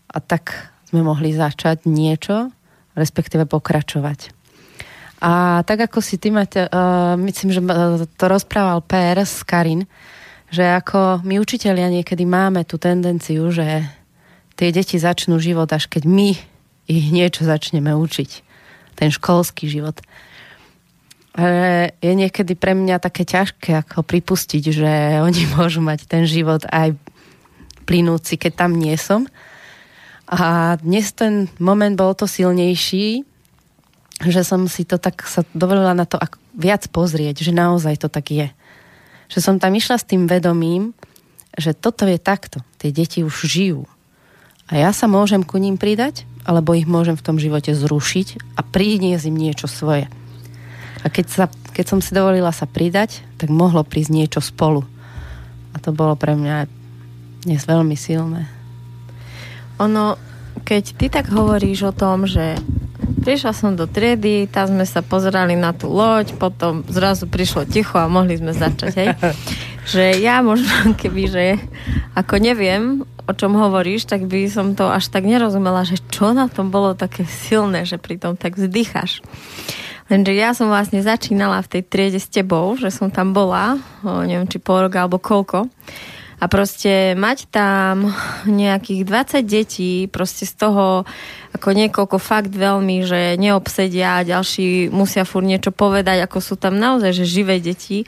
[0.08, 2.52] A tak sme mohli začať niečo,
[2.98, 4.34] respektíve pokračovať.
[5.18, 7.62] A tak ako si ty, Mate, uh, myslím, že
[8.14, 9.86] to rozprával Per s Karin,
[10.50, 13.82] že ako my učiteľia niekedy máme tú tendenciu, že
[14.54, 16.38] tie deti začnú život, až keď my
[16.88, 18.30] ich niečo začneme učiť.
[18.96, 20.00] Ten školský život.
[22.02, 24.90] Je niekedy pre mňa také ťažké ako pripustiť, že
[25.22, 26.96] oni môžu mať ten život aj
[27.86, 29.26] plynúci, keď tam nie som.
[30.28, 33.24] A dnes ten moment bol to silnejší,
[34.28, 36.20] že som si to tak sa dovolila na to
[36.52, 38.48] viac pozrieť, že naozaj to tak je.
[39.32, 40.92] Že som tam išla s tým vedomím,
[41.56, 42.60] že toto je takto.
[42.76, 43.88] Tie deti už žijú.
[44.68, 48.60] A ja sa môžem ku ním pridať, alebo ich môžem v tom živote zrušiť a
[48.60, 50.12] priniesť im niečo svoje.
[51.00, 54.84] A keď, sa, keď som si dovolila sa pridať, tak mohlo prísť niečo spolu.
[55.72, 56.68] A to bolo pre mňa
[57.48, 58.50] dnes veľmi silné.
[59.78, 60.18] Ono,
[60.62, 62.58] keď ty tak hovoríš o tom, že
[63.24, 67.98] prišla som do triedy, tam sme sa pozerali na tú loď, potom zrazu prišlo ticho
[67.98, 69.08] a mohli sme začať, hej?
[69.92, 71.44] že ja možno, keby, že
[72.14, 76.48] ako neviem, o čom hovoríš, tak by som to až tak nerozumela, že čo na
[76.48, 79.20] tom bolo také silné, že pritom tak vzdycháš.
[80.08, 84.24] Lenže ja som vlastne začínala v tej triede s tebou, že som tam bola, o,
[84.24, 85.68] neviem, či pol roka alebo koľko.
[86.38, 88.14] A proste mať tam
[88.46, 91.02] nejakých 20 detí, proste z toho
[91.50, 97.10] ako niekoľko fakt veľmi, že neobsedia ďalší musia fur niečo povedať, ako sú tam naozaj,
[97.10, 98.06] že živé deti,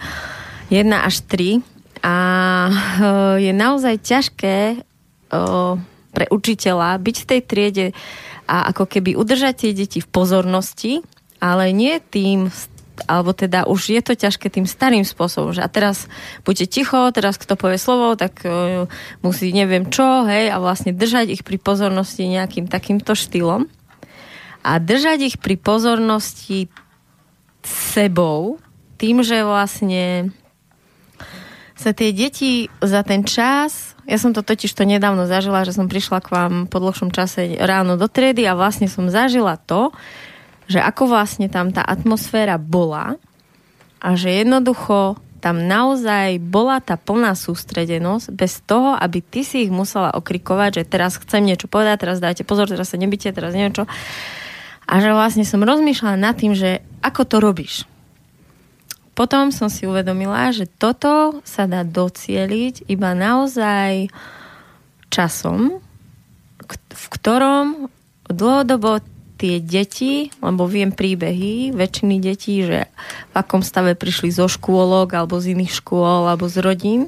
[0.70, 1.58] jedna až tri.
[2.00, 2.14] A
[2.70, 2.72] e,
[3.44, 4.76] je naozaj ťažké e,
[6.14, 7.86] pre učiteľa byť v tej triede
[8.46, 11.02] a ako keby udržať tie deti v pozornosti,
[11.42, 12.52] ale nie tým
[13.06, 16.10] alebo teda už je to ťažké tým starým spôsobom, že a teraz
[16.44, 18.84] buďte ticho, teraz kto povie slovo, tak uh,
[19.24, 23.70] musí neviem čo, hej, a vlastne držať ich pri pozornosti nejakým takýmto štýlom.
[24.60, 26.68] A držať ich pri pozornosti
[27.64, 28.60] sebou,
[29.00, 30.32] tým, že vlastne
[31.72, 35.88] sa tie deti za ten čas, ja som to totiž to nedávno zažila, že som
[35.88, 39.94] prišla k vám po dlhšom čase ráno do triedy a vlastne som zažila to,
[40.70, 43.18] že ako vlastne tam tá atmosféra bola
[43.98, 49.72] a že jednoducho tam naozaj bola tá plná sústredenosť bez toho, aby ty si ich
[49.72, 53.72] musela okrikovať, že teraz chcem niečo povedať, teraz dajte pozor, teraz sa nebyte, teraz neviem
[53.72, 53.88] čo.
[54.84, 57.88] A že vlastne som rozmýšľala nad tým, že ako to robíš.
[59.16, 64.08] potom som si uvedomila, že toto sa dá docieliť iba naozaj
[65.10, 65.82] časom,
[66.70, 67.90] v ktorom
[68.30, 69.02] dlhodobo
[69.40, 72.92] tie deti, lebo viem príbehy väčšiny detí, že
[73.32, 77.00] v akom stave prišli zo škôlok alebo z iných škôl alebo z rodín.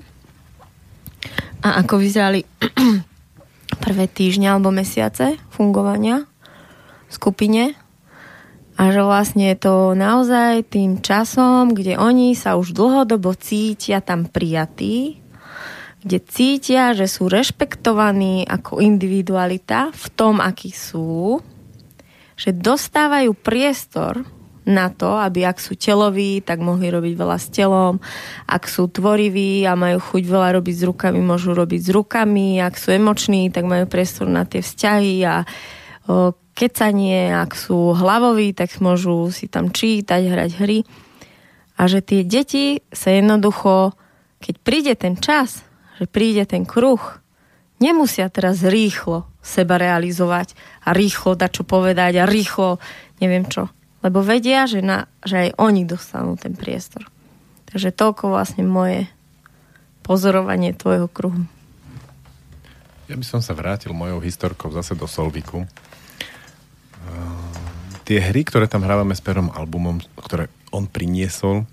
[1.61, 2.49] A ako vyzerali
[3.85, 6.24] prvé týždňa alebo mesiace fungovania
[7.07, 7.76] v skupine.
[8.80, 14.24] A že vlastne je to naozaj tým časom, kde oni sa už dlhodobo cítia tam
[14.24, 15.20] prijatí,
[16.01, 21.45] kde cítia, že sú rešpektovaní ako individualita v tom, akí sú,
[22.43, 24.26] že dostávajú priestor
[24.66, 28.03] na to, aby ak sú teloví, tak mohli robiť veľa s telom.
[28.47, 32.59] Ak sú tvoriví a majú chuť veľa robiť s rukami, môžu robiť s rukami.
[32.59, 37.30] Ak sú emoční, tak majú priestor na tie vzťahy a o, kecanie.
[37.30, 40.82] Ak sú hlavoví, tak môžu si tam čítať, hrať hry.
[41.78, 43.95] A že tie deti sa jednoducho,
[44.43, 45.62] keď príde ten čas,
[45.99, 47.22] že príde ten kruh,
[47.83, 50.55] nemusia teraz rýchlo seba realizovať
[50.87, 52.78] a rýchlo dať čo povedať a rýchlo
[53.18, 53.66] neviem čo
[54.03, 57.07] lebo vedia, že, na, že aj oni dostanú ten priestor.
[57.70, 59.07] Takže toľko vlastne moje
[60.03, 61.47] pozorovanie tvojho kruhu.
[63.07, 65.62] Ja by som sa vrátil mojou historkou zase do Solviku.
[65.62, 65.68] Uh,
[68.03, 71.64] tie hry, ktoré tam hrávame s Perom albumom, ktoré on priniesol,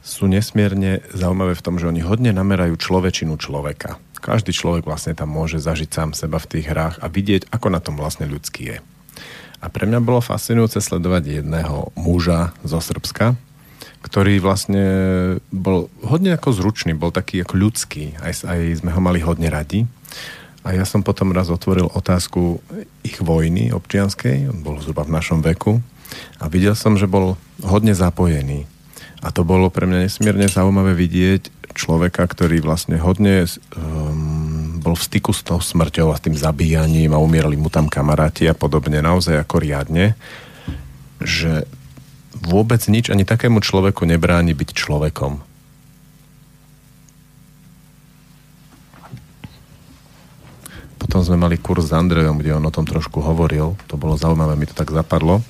[0.00, 4.00] sú nesmierne zaujímavé v tom, že oni hodne namerajú človečinu človeka.
[4.18, 7.80] Každý človek vlastne tam môže zažiť sám seba v tých hrách a vidieť, ako na
[7.82, 8.78] tom vlastne ľudský je.
[9.58, 13.34] A pre mňa bolo fascinujúce sledovať jedného muža zo Srbska,
[14.02, 14.84] ktorý vlastne
[15.50, 19.90] bol hodne ako zručný, bol taký ako ľudský, aj, aj sme ho mali hodne radi.
[20.62, 22.62] A ja som potom raz otvoril otázku
[23.02, 25.82] ich vojny občianskej, on bol zhruba v našom veku,
[26.38, 28.64] a videl som, že bol hodne zapojený.
[29.18, 35.06] A to bolo pre mňa nesmierne zaujímavé vidieť človeka, ktorý vlastne hodne um, bol v
[35.06, 38.98] styku s tou smrťou a s tým zabíjaním a umierali mu tam kamaráti a podobne,
[38.98, 40.18] naozaj ako riadne,
[41.22, 41.70] že
[42.34, 45.46] vôbec nič ani takému človeku nebráni byť človekom.
[50.98, 53.78] Potom sme mali kurz s Andrejom, kde on o tom trošku hovoril.
[53.86, 55.46] To bolo zaujímavé, mi to tak zapadlo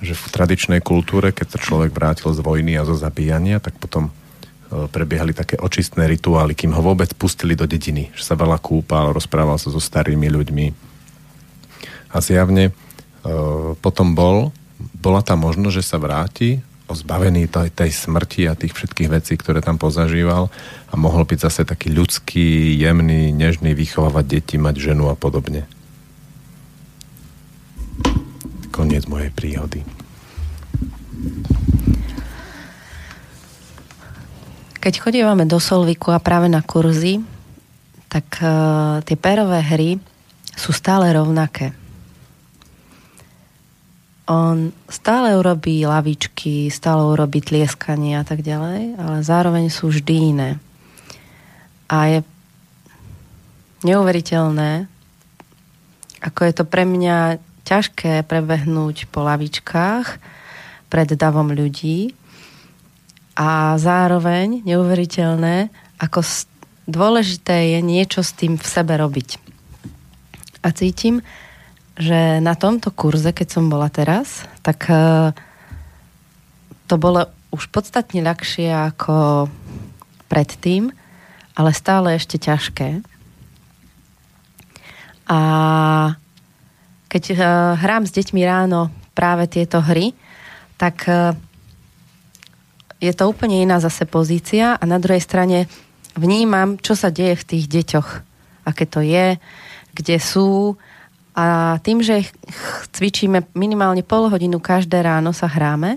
[0.00, 4.08] že v tradičnej kultúre, keď sa človek vrátil z vojny a zo zabíjania, tak potom
[4.70, 8.14] prebiehali také očistné rituály, kým ho vôbec pustili do dediny.
[8.14, 10.66] Že sa veľa kúpal, rozprával sa so starými ľuďmi.
[12.10, 12.72] A zjavne e,
[13.82, 14.54] potom bol,
[14.94, 19.62] bola tá možnosť, že sa vráti zbavený tej, tej smrti a tých všetkých vecí, ktoré
[19.62, 20.50] tam pozažíval
[20.90, 25.70] a mohol byť zase taký ľudský, jemný, nežný, vychovávať deti, mať ženu a podobne.
[28.74, 29.86] Koniec mojej príhody.
[34.80, 37.20] Keď chodívame do Solviku a práve na kurzy,
[38.08, 40.00] tak uh, tie perové hry
[40.56, 41.76] sú stále rovnaké.
[44.24, 50.50] On stále urobí lavičky, stále urobí tlieskanie a tak ďalej, ale zároveň sú vždy iné.
[51.90, 52.18] A je
[53.84, 54.88] neuveriteľné,
[56.24, 57.36] ako je to pre mňa
[57.68, 60.06] ťažké prebehnúť po lavičkách
[60.88, 62.16] pred davom ľudí,
[63.36, 65.70] a zároveň neuveriteľné,
[66.00, 66.24] ako
[66.90, 69.38] dôležité je niečo s tým v sebe robiť.
[70.60, 71.22] A cítim,
[72.00, 75.32] že na tomto kurze, keď som bola teraz, tak e,
[76.88, 79.48] to bolo už podstatne ľahšie ako
[80.28, 80.92] predtým,
[81.58, 83.04] ale stále ešte ťažké.
[85.30, 85.40] A
[87.10, 87.34] keď e,
[87.78, 90.16] hrám s deťmi ráno práve tieto hry,
[90.80, 91.36] tak e,
[93.00, 95.66] je to úplne iná zase pozícia a na druhej strane
[96.14, 98.08] vnímam, čo sa deje v tých deťoch.
[98.68, 99.40] Aké to je,
[99.96, 100.76] kde sú.
[101.32, 102.28] A tým, že
[102.92, 105.96] cvičíme minimálne pol hodinu každé ráno sa hráme,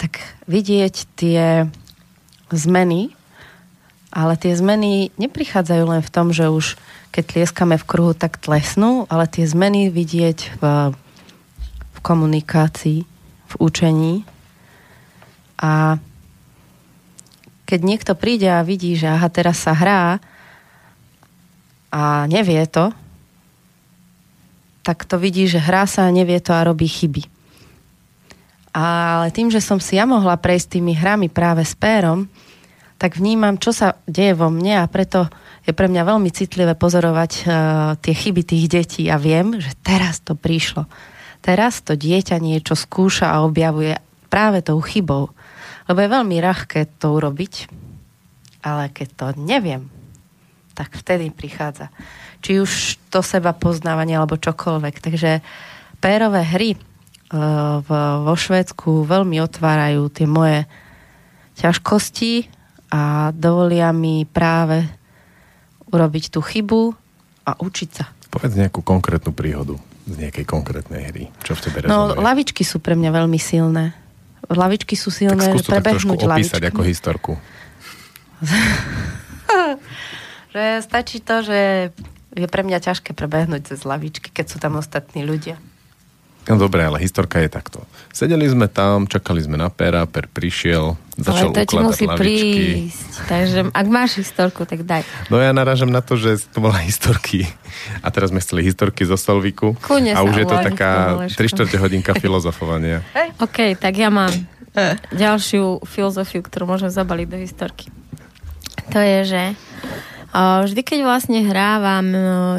[0.00, 1.68] tak vidieť tie
[2.48, 3.12] zmeny,
[4.08, 6.80] ale tie zmeny neprichádzajú len v tom, že už
[7.12, 10.92] keď tlieskame v kruhu, tak tlesnú, ale tie zmeny vidieť v,
[11.96, 13.08] v komunikácii,
[13.46, 14.28] v učení,
[15.56, 15.96] a
[17.66, 20.22] keď niekto príde a vidí, že aha, teraz sa hrá
[21.90, 22.94] a nevie to,
[24.86, 27.26] tak to vidí, že hrá sa a nevie to a robí chyby.
[28.70, 32.30] Ale tým, že som si ja mohla prejsť tými hrami práve s pérom,
[32.96, 35.26] tak vnímam, čo sa deje vo mne a preto
[35.66, 37.44] je pre mňa veľmi citlivé pozorovať uh,
[37.98, 40.86] tie chyby tých detí a viem, že teraz to prišlo.
[41.42, 43.98] Teraz to dieťa niečo skúša a objavuje
[44.30, 45.35] práve tou chybou
[45.86, 47.70] Lebo je veľmi ľahké to urobiť,
[48.66, 49.86] ale keď to neviem,
[50.74, 51.88] tak vtedy prichádza.
[52.42, 52.70] Či už
[53.08, 54.94] to seba poznávanie alebo čokoľvek.
[55.00, 55.40] Takže
[56.02, 56.78] pérové hry e,
[57.80, 57.88] v,
[58.22, 60.68] vo Švédsku veľmi otvárajú tie moje
[61.56, 62.50] ťažkosti
[62.92, 64.84] a dovolia mi práve
[65.88, 66.92] urobiť tú chybu
[67.46, 68.04] a učiť sa.
[68.28, 71.24] Povedz nejakú konkrétnu príhodu z nejakej konkrétnej hry.
[71.42, 72.20] Čo v tebe No, rezonuje?
[72.20, 73.96] lavičky sú pre mňa veľmi silné.
[74.46, 76.70] Lavičky sú tak silné, skús to tak prebehnúť opísať lavičky.
[76.70, 77.32] ako historku.
[80.56, 81.92] Že stačí to, že
[82.32, 85.60] je pre mňa ťažké prebehnúť cez lavičky, keď sú tam ostatní ľudia.
[86.46, 87.82] No dobre, ale historka je takto.
[88.14, 92.22] Sedeli sme tam, čakali sme na pera, per prišiel, začal Ale to ukladať musí lavičky.
[92.22, 93.10] prísť.
[93.26, 95.02] Takže ak máš historku, tak daj.
[95.26, 97.50] No ja narážam na to, že to bola historky.
[97.98, 99.74] A teraz sme chceli historky zo Solviku.
[99.82, 101.38] Kľudne a sa už je to taká k tomu, Leško.
[101.42, 103.02] 3 čtvrte hodinka filozofovania.
[103.42, 104.30] OK, tak ja mám
[105.10, 107.90] ďalšiu filozofiu, ktorú môžem zabaliť do historky.
[108.94, 109.42] To je, že
[110.36, 112.06] vždy, keď vlastne hrávam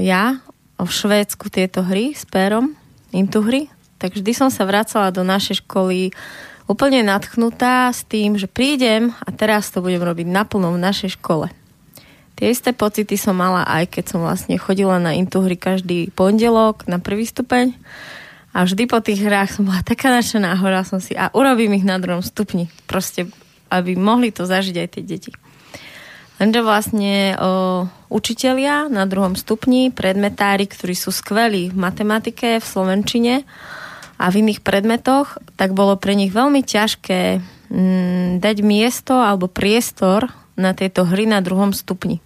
[0.04, 0.44] ja
[0.76, 2.76] v Švédsku tieto hry s pérom,
[3.14, 6.14] hry, tak vždy som sa vracala do našej školy
[6.70, 11.50] úplne nadchnutá s tým, že prídem a teraz to budem robiť naplno v našej škole.
[12.38, 16.86] Tie isté pocity som mala aj keď som vlastne chodila na intu hry každý pondelok
[16.86, 17.74] na prvý stupeň
[18.54, 21.88] a vždy po tých hrách som bola taká nadšená hovorila som si a urobím ich
[21.88, 22.70] na druhom stupni.
[22.86, 23.26] Proste,
[23.74, 25.32] aby mohli to zažiť aj tie deti.
[26.38, 33.42] Lenže vlastne o, učitelia na druhom stupni, predmetári, ktorí sú skvelí v matematike, v slovenčine
[34.18, 40.34] a v iných predmetoch, tak bolo pre nich veľmi ťažké mm, dať miesto alebo priestor
[40.58, 42.18] na tieto hry na druhom stupni.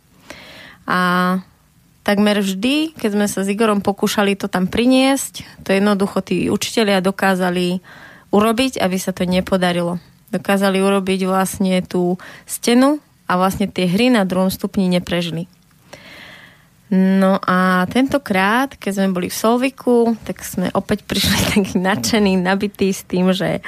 [0.88, 1.39] A
[2.08, 7.04] takmer vždy, keď sme sa s Igorom pokúšali to tam priniesť, to jednoducho tí učitelia
[7.04, 7.84] dokázali
[8.32, 10.00] urobiť, aby sa to nepodarilo.
[10.32, 12.16] Dokázali urobiť vlastne tú
[12.48, 15.52] stenu a vlastne tie hry na druhom stupni neprežili.
[16.92, 22.92] No a tentokrát, keď sme boli v Solviku, tak sme opäť prišli takí nadšení, nabití
[22.92, 23.64] s tým, že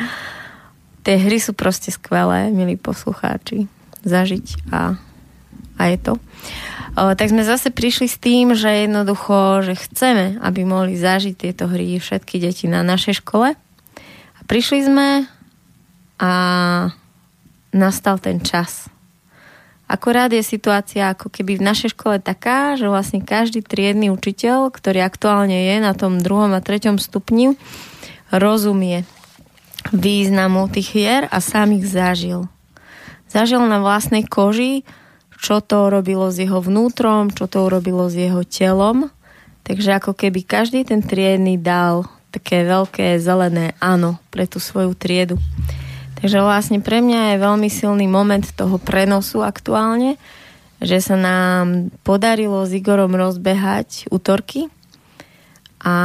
[1.08, 3.72] tie hry sú proste skvelé, milí poslucháči,
[4.04, 5.00] zažiť a,
[5.80, 6.14] a je to.
[6.94, 11.66] O, tak sme zase prišli s tým, že jednoducho, že chceme, aby mohli zažiť tieto
[11.72, 13.56] hry všetky deti na našej škole.
[14.36, 15.26] A prišli sme
[16.22, 16.32] a
[17.74, 18.93] nastal ten čas.
[19.94, 25.06] Akorát je situácia ako keby v našej škole taká, že vlastne každý triedny učiteľ, ktorý
[25.06, 27.54] aktuálne je na tom druhom a treťom stupni,
[28.34, 29.06] rozumie
[29.94, 32.50] významu tých hier a sám ich zažil.
[33.30, 34.82] Zažil na vlastnej koži,
[35.38, 39.14] čo to urobilo s jeho vnútrom, čo to urobilo s jeho telom.
[39.62, 45.38] Takže ako keby každý ten triedny dal také veľké zelené áno pre tú svoju triedu.
[46.24, 50.16] Takže vlastne pre mňa je veľmi silný moment toho prenosu aktuálne,
[50.80, 54.72] že sa nám podarilo s Igorom rozbehať útorky
[55.84, 55.96] a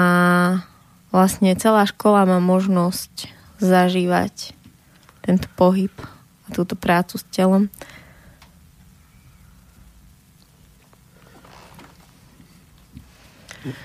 [1.14, 3.30] vlastne celá škola má možnosť
[3.62, 4.58] zažívať
[5.22, 7.70] tento pohyb a túto prácu s telom.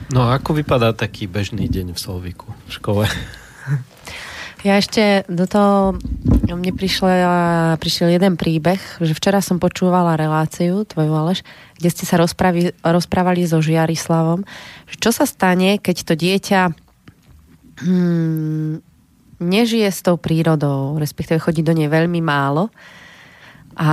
[0.10, 3.06] No a ako vypadá taký bežný deň v Solviku v škole?
[4.64, 5.99] Ja ešte do toho,
[6.47, 7.14] mne prišla,
[7.84, 11.43] prišiel jeden príbeh, že včera som počúvala reláciu, tvoju Aleš,
[11.76, 14.47] kde ste sa rozpravi, rozprávali so Žiarislavom,
[14.88, 16.61] že čo sa stane, keď to dieťa
[17.84, 18.74] hmm,
[19.43, 22.72] nežije s tou prírodou, respektíve chodí do nej veľmi málo.
[23.76, 23.91] A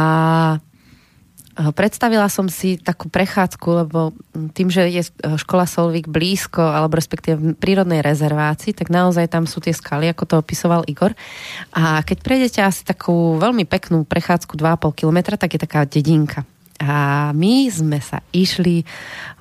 [1.61, 4.17] Predstavila som si takú prechádzku, lebo
[4.57, 5.05] tým, že je
[5.37, 10.25] škola Solvik blízko, alebo respektíve v prírodnej rezervácii, tak naozaj tam sú tie skaly, ako
[10.25, 11.13] to opisoval Igor.
[11.77, 16.49] A keď prejdete asi takú veľmi peknú prechádzku 2,5 kilometra, tak je taká dedinka.
[16.81, 18.89] A my sme sa išli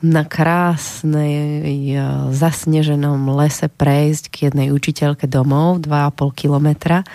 [0.04, 1.96] na krásnej
[2.36, 7.08] zasneženom lese prejsť k jednej učiteľke domov 2,5 kilometra.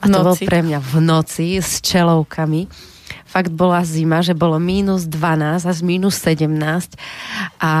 [0.00, 2.88] A to bol pre mňa v noci s čelovkami
[3.26, 6.50] fakt bola zima, že bolo mínus 12 a z mínus 17
[7.60, 7.74] a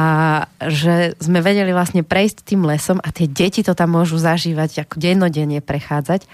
[0.66, 4.94] že sme vedeli vlastne prejsť tým lesom a tie deti to tam môžu zažívať ako
[4.98, 6.26] dennodenne prechádzať,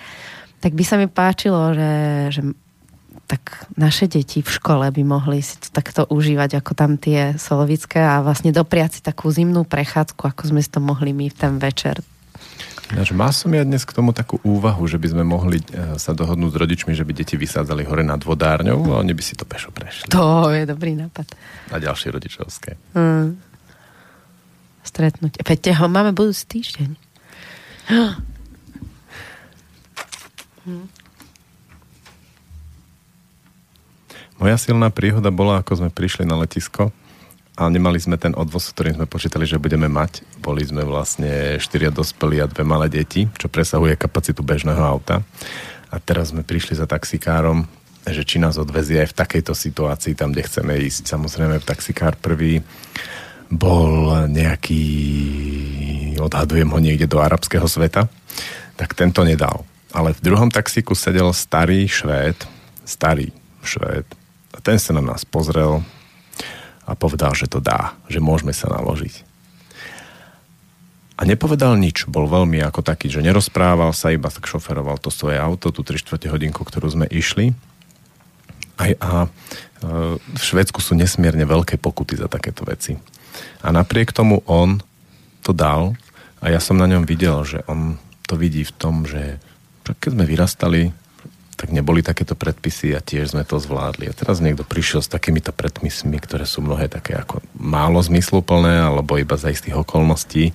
[0.60, 1.92] tak by sa mi páčilo, že,
[2.32, 2.40] že
[3.26, 7.98] tak naše deti v škole by mohli si to takto užívať ako tam tie solovické
[7.98, 11.58] a vlastne dopriať si takú zimnú prechádzku, ako sme si to mohli my v ten
[11.58, 11.98] večer
[12.86, 16.14] Ináč, mal som ja dnes k tomu takú úvahu, že by sme mohli e, sa
[16.14, 19.42] dohodnúť s rodičmi, že by deti vysádzali hore nad vodárňou a oni by si to
[19.42, 20.06] pešo prešli.
[20.14, 21.26] To je dobrý nápad.
[21.74, 22.78] A ďalšie rodičovské.
[22.94, 23.42] Hmm.
[24.86, 25.42] Stretnúť.
[25.42, 26.94] Veď ho máme budúci týždeň.
[34.38, 36.94] Moja silná príhoda bola, ako sme prišli na letisko
[37.56, 40.20] a nemali sme ten odvoz, ktorým sme počítali, že budeme mať.
[40.44, 45.24] Boli sme vlastne štyria dospelí a dve malé deti, čo presahuje kapacitu bežného auta.
[45.88, 47.64] A teraz sme prišli za taxikárom,
[48.04, 51.08] že či nás odvezie aj v takejto situácii, tam, kde chceme ísť.
[51.08, 52.60] Samozrejme, taxikár prvý
[53.48, 54.84] bol nejaký,
[56.20, 58.04] odhadujem ho niekde do arabského sveta,
[58.76, 59.64] tak tento nedal.
[59.96, 62.36] Ale v druhom taxíku sedel starý švéd,
[62.84, 63.32] starý
[63.64, 64.04] švéd,
[64.52, 65.80] a ten sa na nás pozrel
[66.86, 69.26] a povedal, že to dá, že môžeme sa naložiť.
[71.16, 75.40] A nepovedal nič, bol veľmi ako taký, že nerozprával sa, iba tak šoferoval to svoje
[75.40, 77.56] auto, tú 3 4 hodinku, ktorú sme išli.
[78.76, 79.28] A, a e,
[80.20, 83.00] v Švedsku sú nesmierne veľké pokuty za takéto veci.
[83.64, 84.84] A napriek tomu on
[85.40, 85.96] to dal
[86.44, 87.96] a ja som na ňom videl, že on
[88.28, 89.40] to vidí v tom, že
[89.86, 90.82] keď sme vyrastali,
[91.56, 94.12] tak neboli takéto predpisy a tiež sme to zvládli.
[94.12, 99.16] A teraz niekto prišiel s takýmito predpismi, ktoré sú mnohé také ako málo zmysluplné alebo
[99.16, 100.52] iba za istých okolností,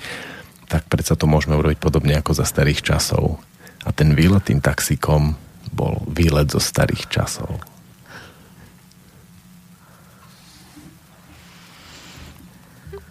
[0.69, 3.41] tak predsa to môžeme urobiť podobne ako za starých časov.
[3.81, 5.33] A ten výlet tým taxikom
[5.73, 7.49] bol výlet zo starých časov.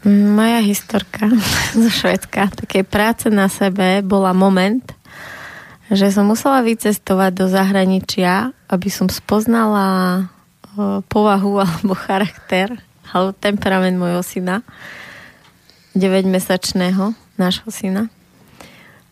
[0.07, 1.29] Moja historka
[1.83, 4.81] zo Švedska, takej práce na sebe, bola moment,
[5.91, 10.27] že som musela vycestovať do zahraničia, aby som spoznala
[11.11, 12.79] povahu alebo charakter
[13.11, 14.63] alebo temperament môjho syna
[15.99, 18.07] 9-mesačného nášho syna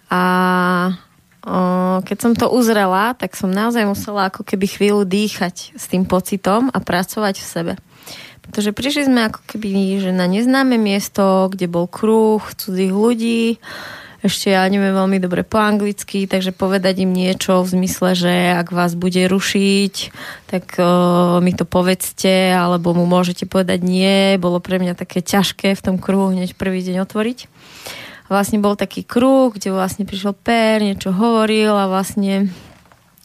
[0.09, 0.23] a
[1.45, 6.09] o, keď som to uzrela, tak som naozaj musela ako keby chvíľu dýchať s tým
[6.09, 7.75] pocitom a pracovať v sebe.
[8.41, 13.61] Pretože prišli sme ako keby že na neznáme miesto, kde bol kruh cudzích ľudí,
[14.19, 18.75] ešte ja neviem veľmi dobre po anglicky, takže povedať im niečo v zmysle, že ak
[18.75, 19.95] vás bude rušiť,
[20.51, 24.35] tak uh, mi to povedzte, alebo mu môžete povedať nie.
[24.43, 27.39] Bolo pre mňa také ťažké v tom kruhu hneď prvý deň otvoriť.
[28.27, 32.51] Vlastne bol taký kruh, kde vlastne prišiel Per, niečo hovoril a vlastne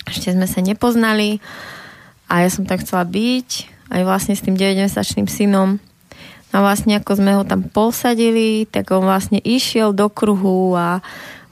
[0.05, 1.41] ešte sme sa nepoznali
[2.29, 3.49] a ja som tam chcela byť
[3.91, 5.81] aj vlastne s tým 9-mesačným synom
[6.54, 11.01] a vlastne ako sme ho tam posadili, tak on vlastne išiel do kruhu a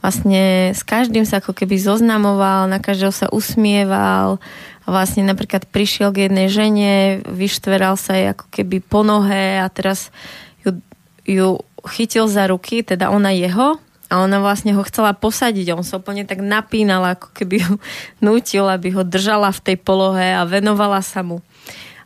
[0.05, 4.37] vlastne s každým sa ako keby zoznamoval, na každého sa usmieval
[4.85, 6.93] a vlastne napríklad prišiel k jednej žene,
[7.25, 10.13] vyštveral sa jej ako keby po nohe a teraz
[10.61, 10.77] ju,
[11.25, 13.81] ju chytil za ruky, teda ona jeho
[14.11, 15.71] a ona vlastne ho chcela posadiť.
[15.73, 17.73] On sa úplne tak napínal, ako keby ju
[18.27, 21.41] nutil, aby ho držala v tej polohe a venovala sa mu.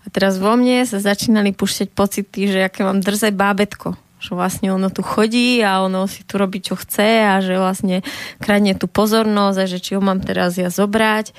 [0.06, 3.98] A teraz vo mne sa začínali pušťať pocity, že aké mám drze bábetko.
[4.22, 8.06] Že vlastne ono tu chodí a ono si tu robí, čo chce a že vlastne
[8.38, 11.34] kradne tú pozornosť a že či ho mám teraz ja zobrať.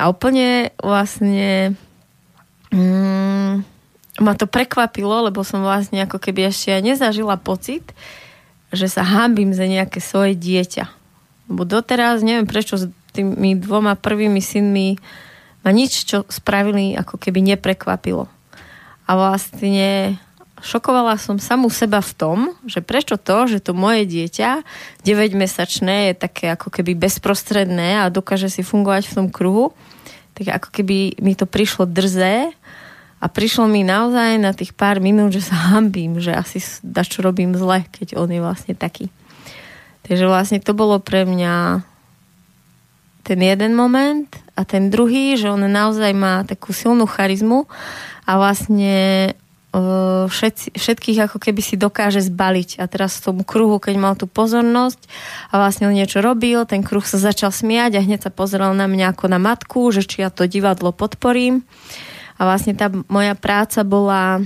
[0.00, 1.76] A úplne vlastne
[2.72, 3.60] mm,
[4.24, 7.92] ma to prekvapilo, lebo som vlastne ako keby ešte aj nezažila pocit,
[8.72, 10.88] že sa hambím za nejaké svoje dieťa.
[11.52, 14.96] Lebo doteraz, neviem prečo s tými dvoma prvými synmi
[15.62, 18.26] ma nič, čo spravili, ako keby neprekvapilo.
[19.06, 20.18] A vlastne
[20.62, 24.62] šokovala som samú seba v tom, že prečo to, že to moje dieťa
[25.02, 29.74] 9-mesačné je také ako keby bezprostredné a dokáže si fungovať v tom kruhu,
[30.38, 32.54] tak ako keby mi to prišlo drzé
[33.22, 37.22] a prišlo mi naozaj na tých pár minút, že sa hambím, že asi da čo
[37.22, 39.10] robím zle, keď on je vlastne taký.
[40.02, 41.86] Takže vlastne to bolo pre mňa
[43.22, 47.70] ten jeden moment a ten druhý, že on naozaj má takú silnú charizmu
[48.26, 49.32] a vlastne
[50.28, 52.76] všetci, všetkých ako keby si dokáže zbaliť.
[52.76, 55.00] A teraz v tom kruhu, keď mal tú pozornosť
[55.48, 58.84] a vlastne on niečo robil, ten kruh sa začal smiať a hneď sa pozrel na
[58.84, 61.64] mňa ako na matku, že či ja to divadlo podporím.
[62.36, 64.44] A vlastne tá moja práca bola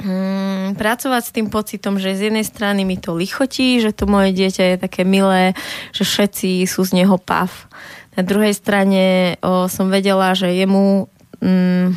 [0.00, 4.32] hmm, pracovať s tým pocitom, že z jednej strany mi to lichotí, že to moje
[4.32, 5.52] dieťa je také milé,
[5.92, 7.70] že všetci sú z neho pav
[8.18, 11.06] na druhej strane o, som vedela, že jemu
[11.40, 11.88] mm,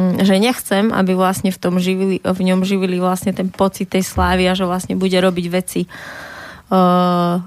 [0.00, 4.02] mm, že nechcem, aby vlastne v tom živili, v ňom živili vlastne ten pocit tej
[4.02, 7.44] slávy a že vlastne bude robiť veci uh,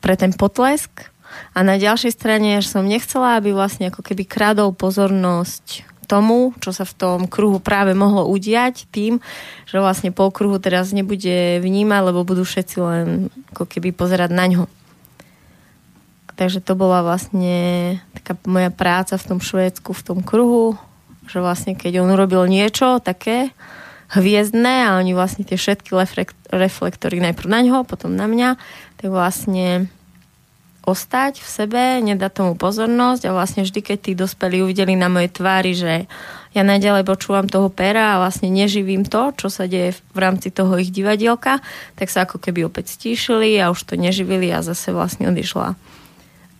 [0.00, 1.12] pre ten potlesk.
[1.54, 6.74] A na ďalšej strane, že som nechcela, aby vlastne ako keby kradol pozornosť tomu, čo
[6.74, 9.22] sa v tom kruhu práve mohlo udiať tým,
[9.70, 13.06] že vlastne pol kruhu teraz nebude vnímať, lebo budú všetci len
[13.54, 14.64] ako keby pozerať na ňo.
[16.34, 20.74] Takže to bola vlastne taká moja práca v tom Švédsku, v tom kruhu,
[21.30, 23.54] že vlastne keď on urobil niečo také
[24.10, 25.94] hviezdne a oni vlastne tie všetky
[26.50, 28.58] reflektory najprv na ňo, potom na mňa,
[28.98, 29.86] tak vlastne
[30.90, 35.30] ostať v sebe, nedať tomu pozornosť a vlastne vždy, keď tí dospelí uvideli na mojej
[35.30, 36.10] tvári, že
[36.50, 40.74] ja naďalej počúvam toho pera a vlastne neživím to, čo sa deje v rámci toho
[40.82, 41.62] ich divadielka,
[41.94, 45.78] tak sa ako keby opäť stíšili a už to neživili a zase vlastne odišla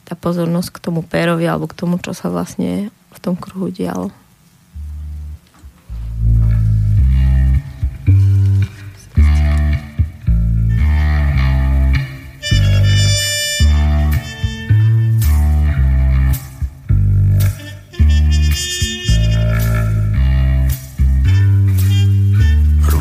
[0.06, 4.10] tá pozornosť k tomu pérovi alebo k tomu, čo sa vlastne v tom kruhu dialo.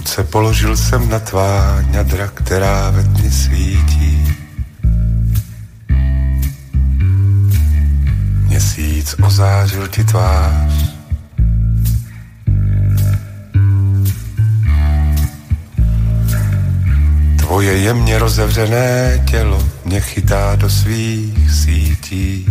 [0.08, 4.38] Se položil jsem na tvá ňadra, která ve tmě svítí.
[8.48, 10.74] Měsíc ozářil ti tvář.
[17.38, 22.46] Tvoje jemně rozevřené tělo mě chytá do svých sítí.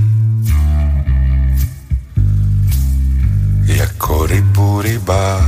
[3.64, 5.47] Jako rybu rybář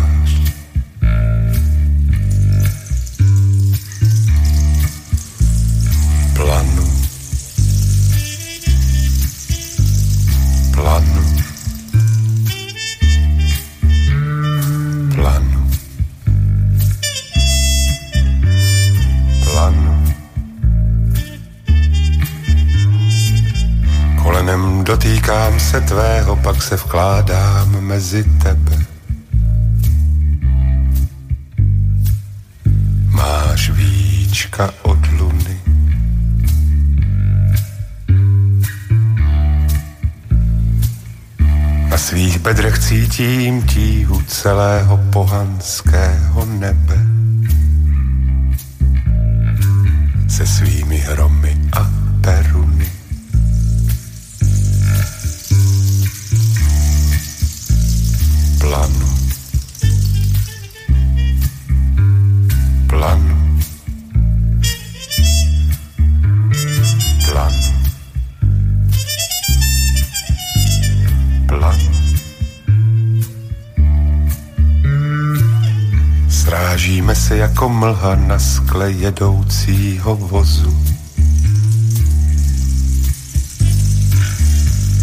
[78.91, 80.85] jedoucího vozu.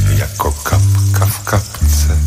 [0.10, 2.20] Jako kapka v kapce.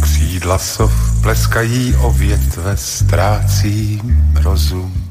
[0.00, 5.09] Křídla sov pleskají o větve, ztrácím rozum.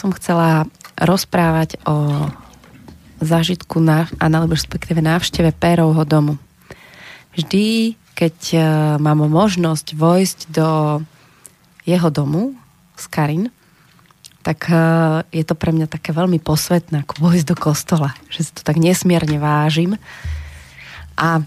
[0.00, 0.64] Som chcela
[0.96, 2.24] rozprávať o
[3.20, 6.40] zážitku na, alebo respektíve návšteve Pérovho domu.
[7.36, 8.58] Vždy, keď e,
[8.96, 11.00] mám možnosť vojsť do
[11.84, 12.56] jeho domu
[12.96, 13.44] z Karin,
[14.40, 14.80] tak e,
[15.36, 18.16] je to pre mňa také veľmi posvetné, ako vojsť do kostola.
[18.32, 20.00] Že si to tak nesmierne vážim.
[21.20, 21.44] A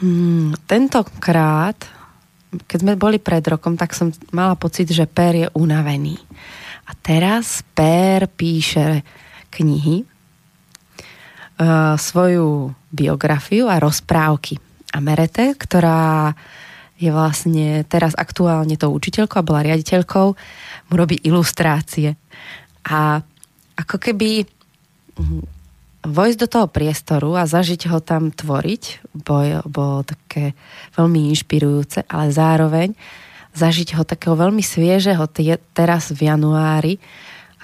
[0.00, 1.76] hmm, tentokrát,
[2.64, 6.16] keď sme boli pred rokom, tak som mala pocit, že Pér je unavený.
[6.88, 9.04] A teraz Pér píše
[9.52, 10.08] knihy,
[11.58, 14.56] uh, svoju biografiu a rozprávky.
[14.96, 16.32] A Merete, ktorá
[16.98, 20.26] je vlastne teraz aktuálne tou učiteľkou a bola riaditeľkou,
[20.90, 22.18] mu robí ilustrácie.
[22.88, 23.22] A
[23.78, 24.42] ako keby
[25.14, 25.44] hm,
[26.02, 30.58] vojsť do toho priestoru a zažiť ho tam tvoriť, bolo, bolo také
[30.98, 32.88] veľmi inšpirujúce, ale zároveň
[33.58, 37.02] zažiť ho takého veľmi sviežeho tie, teraz v januári,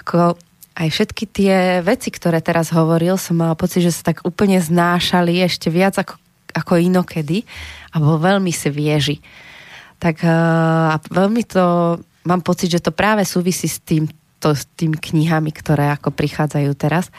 [0.03, 0.35] ako
[0.75, 5.39] aj všetky tie veci, ktoré teraz hovoril, som mala pocit, že sa tak úplne znášali
[5.39, 6.19] ešte viac ako,
[6.51, 7.47] ako inokedy
[7.95, 9.23] a bol veľmi svieži.
[9.95, 11.95] Tak a veľmi to,
[12.27, 14.11] mám pocit, že to práve súvisí s tým
[14.43, 17.09] to, s tými knihami, ktoré ako prichádzajú teraz,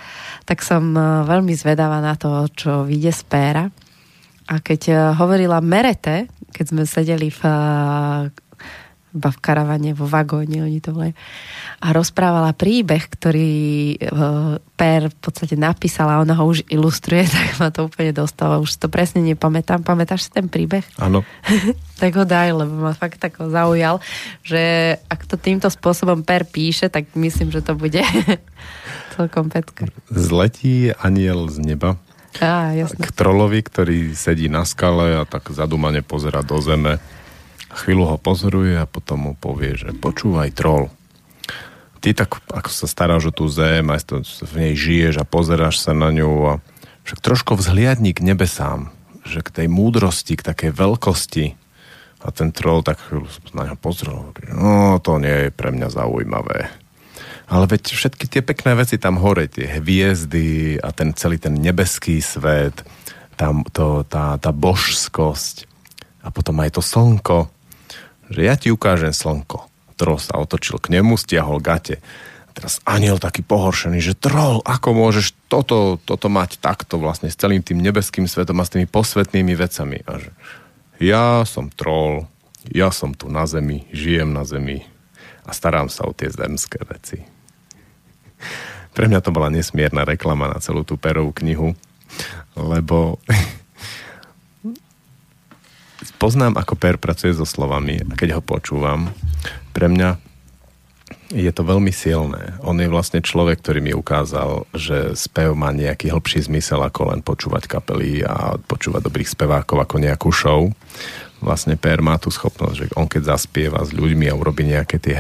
[0.44, 3.64] tak som e, veľmi zvedavá na to, čo vyjde z péra.
[4.46, 7.42] A keď e, hovorila Merete, keď sme sedeli v
[9.16, 11.16] iba v karavane, vo vagóne, oni to volajú.
[11.80, 13.52] A rozprávala príbeh, ktorý
[13.96, 13.98] e,
[14.76, 18.60] Per v podstate napísala, ona ho už ilustruje, tak ma to úplne dostalo.
[18.60, 19.80] Už to presne nepamätám.
[19.80, 20.84] Pamätáš si ten príbeh?
[21.00, 21.24] Áno.
[22.00, 24.04] tak ho daj, lebo ma fakt tak zaujal,
[24.44, 28.04] že ak to týmto spôsobom Per píše, tak myslím, že to bude
[29.16, 29.88] celkom pecka.
[30.12, 31.96] Zletí aniel z neba
[32.36, 33.00] Á, jasné.
[33.00, 37.00] k trolovi, ktorý sedí na skale a tak zadumane pozera do zeme
[37.76, 40.88] chvíľu ho pozoruje a potom mu povie, že počúvaj troll.
[42.00, 45.92] Ty tak, ako sa staráš o tú zem, aj v nej žiješ a pozeráš sa
[45.92, 46.52] na ňu a
[47.04, 48.90] však trošku vzhliadni k nebesám,
[49.22, 51.46] že k tej múdrosti, k takej veľkosti.
[52.24, 54.34] A ten troll tak chvíľu na ňo pozrel.
[54.50, 56.72] No, to nie je pre mňa zaujímavé.
[57.46, 62.18] Ale veď všetky tie pekné veci tam hore, tie hviezdy a ten celý ten nebeský
[62.18, 62.82] svet,
[63.38, 65.70] tam to, tá, tá božskosť
[66.26, 67.46] a potom aj to slnko
[68.30, 69.66] že ja ti ukážem slnko.
[69.96, 72.04] Troll sa otočil k nemu, stiahol gate.
[72.46, 77.36] A teraz aniel taký pohoršený, že troll, ako môžeš toto, toto mať takto vlastne s
[77.36, 80.04] celým tým nebeským svetom a s tými posvetnými vecami.
[80.04, 80.30] A že
[81.00, 82.28] ja som troll,
[82.68, 84.84] ja som tu na zemi, žijem na zemi
[85.46, 87.22] a starám sa o tie zemské veci.
[88.96, 91.76] Pre mňa to bola nesmierna reklama na celú tú perovú knihu,
[92.56, 93.20] lebo
[96.16, 99.12] poznám, ako Per pracuje so slovami a keď ho počúvam,
[99.76, 100.20] pre mňa
[101.30, 102.54] je to veľmi silné.
[102.62, 107.20] On je vlastne človek, ktorý mi ukázal, že spev má nejaký hĺbší zmysel ako len
[107.22, 110.70] počúvať kapely a počúvať dobrých spevákov ako nejakú show.
[111.42, 115.18] Vlastne Per má tú schopnosť, že on keď zaspieva s ľuďmi a urobí nejaké tie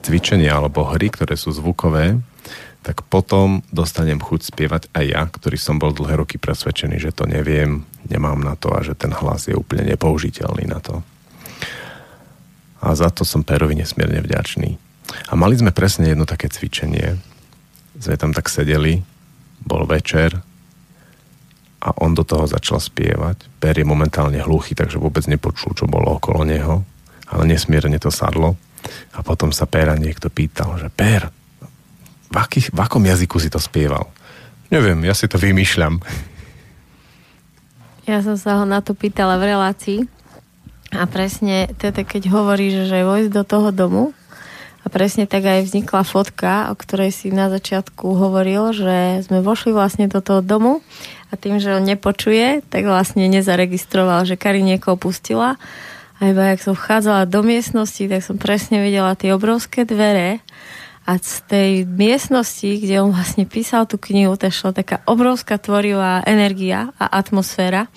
[0.00, 2.16] cvičenia alebo hry, ktoré sú zvukové,
[2.80, 7.28] tak potom dostanem chuť spievať aj ja, ktorý som bol dlhé roky presvedčený, že to
[7.28, 11.04] neviem, nemám na to a že ten hlas je úplne nepoužiteľný na to.
[12.80, 14.80] A za to som Perovi nesmierne vďačný.
[15.28, 17.20] A mali sme presne jedno také cvičenie.
[18.00, 19.04] Sme tam tak sedeli,
[19.60, 20.40] bol večer
[21.80, 23.60] a on do toho začal spievať.
[23.60, 26.80] Per je momentálne hluchý, takže vôbec nepočul, čo bolo okolo neho,
[27.28, 28.56] ale nesmierne to sadlo.
[29.12, 31.28] A potom sa Pera niekto pýtal, že Per,
[32.30, 34.08] v, akých, v akom jazyku si to spieval?
[34.70, 35.98] Neviem, ja si to vymýšľam.
[38.06, 40.00] Ja som sa ho na to pýtala v relácii
[40.94, 44.04] a presne teda keď hovoríš, že vojsť do toho domu
[44.82, 49.76] a presne tak aj vznikla fotka, o ktorej si na začiatku hovoril, že sme vošli
[49.76, 50.80] vlastne do toho domu
[51.30, 55.60] a tým, že on nepočuje, tak vlastne nezaregistroval, že Kari niekoho pustila
[56.18, 60.40] a iba jak som vchádzala do miestnosti, tak som presne videla tie obrovské dvere
[61.08, 66.20] a z tej miestnosti, kde on vlastne písal tú knihu, to šla taká obrovská tvorivá
[66.28, 67.88] energia a atmosféra,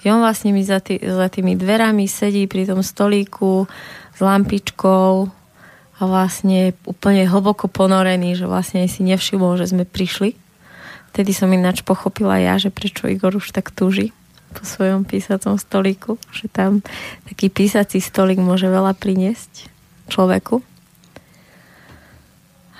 [0.00, 3.66] kde on vlastne mi za, tý, za tými dverami sedí pri tom stolíku
[4.14, 5.10] s lampičkou
[5.96, 10.36] a vlastne úplne hlboko ponorený, že vlastne si nevšimol, že sme prišli.
[11.10, 14.12] Vtedy som ináč pochopila ja, že prečo Igor už tak túži
[14.52, 16.84] po svojom písacom stolíku, že tam
[17.28, 19.68] taký písací stolík môže veľa priniesť
[20.12, 20.75] človeku.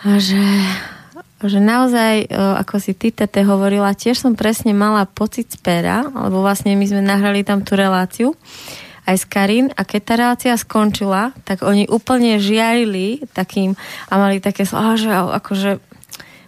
[0.04, 0.44] A že,
[1.40, 6.04] že naozaj, e, ako si ty, Tete, hovorila, tiež som presne mala pocit z pera,
[6.04, 8.36] lebo vlastne my sme nahrali tam tú reláciu
[9.06, 13.78] aj s Karin a keď tá relácia skončila, tak oni úplne žiarili takým
[14.10, 15.78] a mali také slova, že akože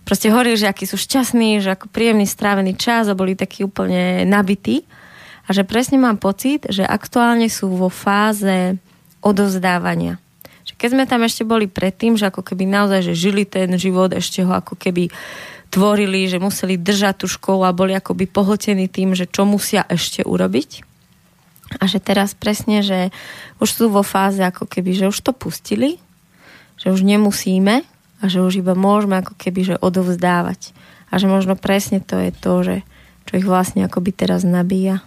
[0.02, 4.26] proste hovorili, že akí sú šťastní, že ako príjemný strávený čas a boli takí úplne
[4.26, 4.82] nabití.
[5.48, 8.76] A že presne mám pocit, že aktuálne sú vo fáze
[9.24, 10.20] odovzdávania
[10.78, 14.46] keď sme tam ešte boli predtým, že ako keby naozaj, že žili ten život, ešte
[14.46, 15.10] ho ako keby
[15.74, 20.24] tvorili, že museli držať tú školu a boli akoby pohltení tým, že čo musia ešte
[20.24, 20.86] urobiť.
[21.76, 23.12] A že teraz presne, že
[23.60, 26.00] už sú vo fáze ako keby, že už to pustili,
[26.80, 27.84] že už nemusíme
[28.22, 30.72] a že už iba môžeme ako keby, že odovzdávať.
[31.12, 32.76] A že možno presne to je to, že
[33.28, 35.04] čo ich vlastne akoby teraz nabíja.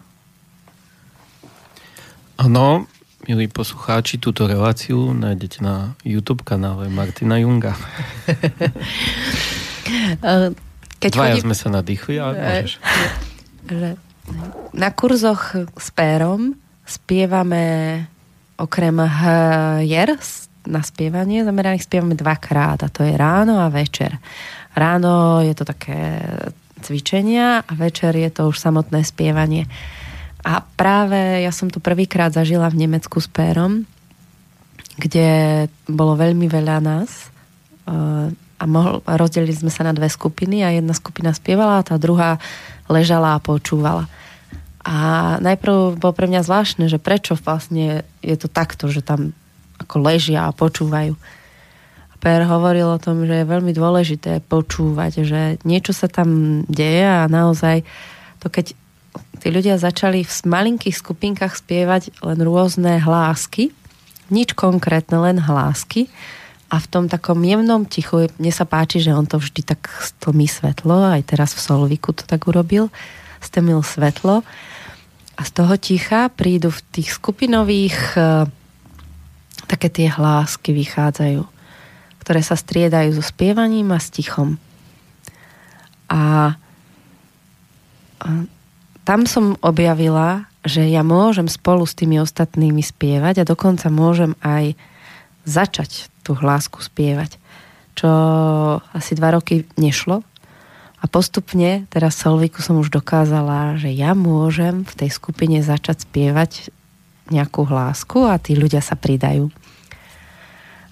[2.38, 2.86] Áno,
[3.30, 7.78] Milí poslucháči, túto reláciu nájdete na YouTube kanále Martina Junga.
[11.02, 11.46] Keď Dvaja chodí...
[11.46, 12.74] sme sa nadýchli, ale e, môžeš.
[14.74, 17.64] Na kurzoch s pérom spievame
[18.58, 18.98] okrem
[19.86, 20.18] hier
[20.66, 24.18] na spievanie zameraných spievame dvakrát a to je ráno a večer.
[24.74, 26.22] Ráno je to také
[26.82, 29.70] cvičenia a večer je to už samotné spievanie.
[30.42, 33.86] A práve ja som to prvýkrát zažila v Nemecku s Pérom,
[34.98, 37.30] kde bolo veľmi veľa nás.
[38.62, 42.38] a mohol, rozdelili sme sa na dve skupiny a jedna skupina spievala a tá druhá
[42.90, 44.06] ležala a počúvala.
[44.82, 49.34] A najprv bolo pre mňa zvláštne, že prečo vlastne je to takto, že tam
[49.78, 51.14] ako ležia a počúvajú.
[52.12, 57.06] A Per hovoril o tom, že je veľmi dôležité počúvať, že niečo sa tam deje
[57.06, 57.86] a naozaj
[58.42, 58.74] to keď
[59.42, 63.74] tí ľudia začali v malinkých skupinkách spievať len rôzne hlásky,
[64.30, 66.08] nič konkrétne, len hlásky,
[66.72, 70.48] a v tom takom jemnom tichu, mne sa páči, že on to vždy tak stlmí
[70.48, 72.88] svetlo, aj teraz v Solviku to tak urobil,
[73.44, 74.48] stemil svetlo.
[75.36, 78.48] A z toho ticha prídu v tých skupinových e,
[79.68, 81.44] také tie hlásky vychádzajú,
[82.24, 84.56] ktoré sa striedajú so spievaním a s tichom.
[86.08, 86.56] A,
[88.24, 88.28] a
[89.04, 94.78] tam som objavila, že ja môžem spolu s tými ostatnými spievať a dokonca môžem aj
[95.46, 97.42] začať tú hlásku spievať.
[97.98, 98.10] Čo
[98.94, 100.22] asi dva roky nešlo.
[101.02, 106.70] A postupne, teraz Solviku som už dokázala, že ja môžem v tej skupine začať spievať
[107.34, 109.50] nejakú hlásku a tí ľudia sa pridajú.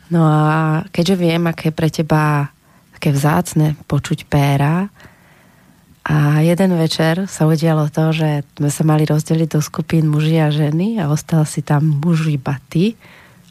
[0.10, 2.49] No a keďže viem, aké pre teba
[2.97, 4.89] také vzácne počuť péra,
[6.10, 10.49] a jeden večer sa udialo to, že sme sa mali rozdeliť do skupín muži a
[10.49, 12.97] ženy a ostal si tam muž iba ty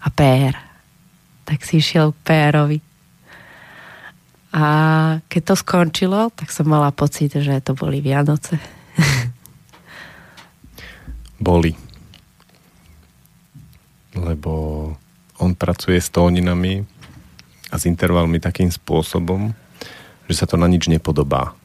[0.02, 0.58] a pér
[1.48, 2.78] tak si išiel k Pérovi.
[4.52, 4.64] A
[5.32, 8.60] keď to skončilo, tak som mala pocit, že to boli Vianoce.
[11.40, 11.72] boli.
[14.12, 14.52] Lebo
[15.40, 16.84] on pracuje s tóninami
[17.72, 19.56] a s intervalmi takým spôsobom,
[20.28, 21.56] že sa to na nič nepodobá.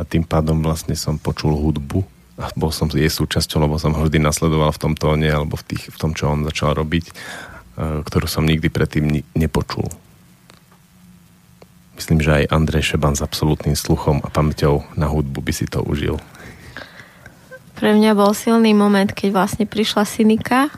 [0.00, 2.00] A tým pádom vlastne som počul hudbu
[2.40, 5.76] a bol som jej súčasťou, lebo som ho vždy nasledoval v tom tóne alebo v,
[5.76, 7.12] tých, v tom, čo on začal robiť
[7.80, 9.88] E, ktorú som nikdy predtým nepočul.
[11.96, 15.80] Myslím, že aj Andrej Šeban s absolútnym sluchom a pamäťou na hudbu by si to
[15.84, 16.20] užil.
[17.76, 20.68] Pre mňa bol silný moment, keď vlastne prišla Synika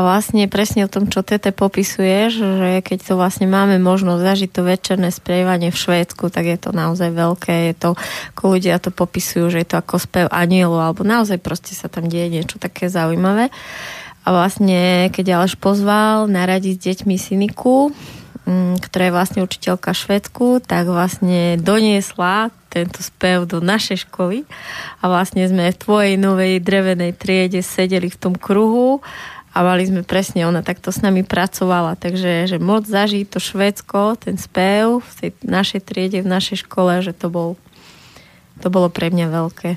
[0.00, 4.48] a vlastne presne o tom, čo Tete popisuješ, že keď to vlastne máme možnosť zažiť
[4.48, 7.68] to večerné sprievanie v Švédsku, tak je to naozaj veľké.
[7.68, 7.90] Je to,
[8.32, 12.08] ako ľudia to popisujú, že je to ako spev anielu, alebo naozaj proste sa tam
[12.08, 13.52] deje niečo také zaujímavé.
[14.24, 17.92] A vlastne, keď Aleš pozval naradiť s deťmi Syniku,
[18.48, 24.48] mm, ktorá je vlastne učiteľka Švedsku, tak vlastne doniesla tento spev do našej školy
[25.02, 29.04] a vlastne sme v tvojej novej drevenej triede sedeli v tom kruhu
[29.50, 34.14] a mali sme presne, ona takto s nami pracovala, takže že moc zažiť to Švedsko,
[34.14, 37.58] ten spev v tej našej triede, v našej škole, že to, bol,
[38.62, 39.70] to bolo pre mňa veľké.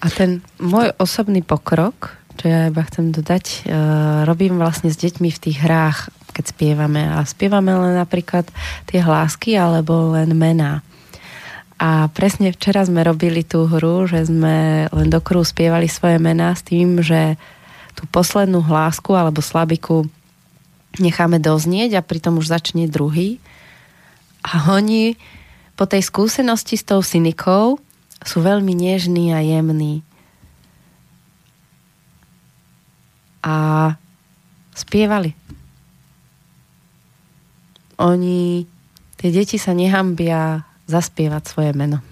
[0.00, 3.58] A ten môj osobný pokrok čo ja iba chcem dodať, e,
[4.28, 7.02] robím vlastne s deťmi v tých hrách, keď spievame.
[7.08, 8.44] A spievame len napríklad
[8.84, 10.84] tie hlásky alebo len mená.
[11.76, 16.52] A presne včera sme robili tú hru, že sme len do kruhu spievali svoje mená
[16.56, 17.36] s tým, že
[17.96, 20.04] tú poslednú hlásku alebo slabiku
[21.00, 23.40] necháme doznieť a pritom už začne druhý.
[24.44, 25.16] A oni
[25.74, 27.80] po tej skúsenosti s tou synikou
[28.20, 30.06] sú veľmi nežní a jemní.
[33.46, 33.54] a
[34.74, 35.30] spievali.
[38.02, 38.66] Oni,
[39.16, 42.02] tie deti sa nehambia zaspievať svoje meno.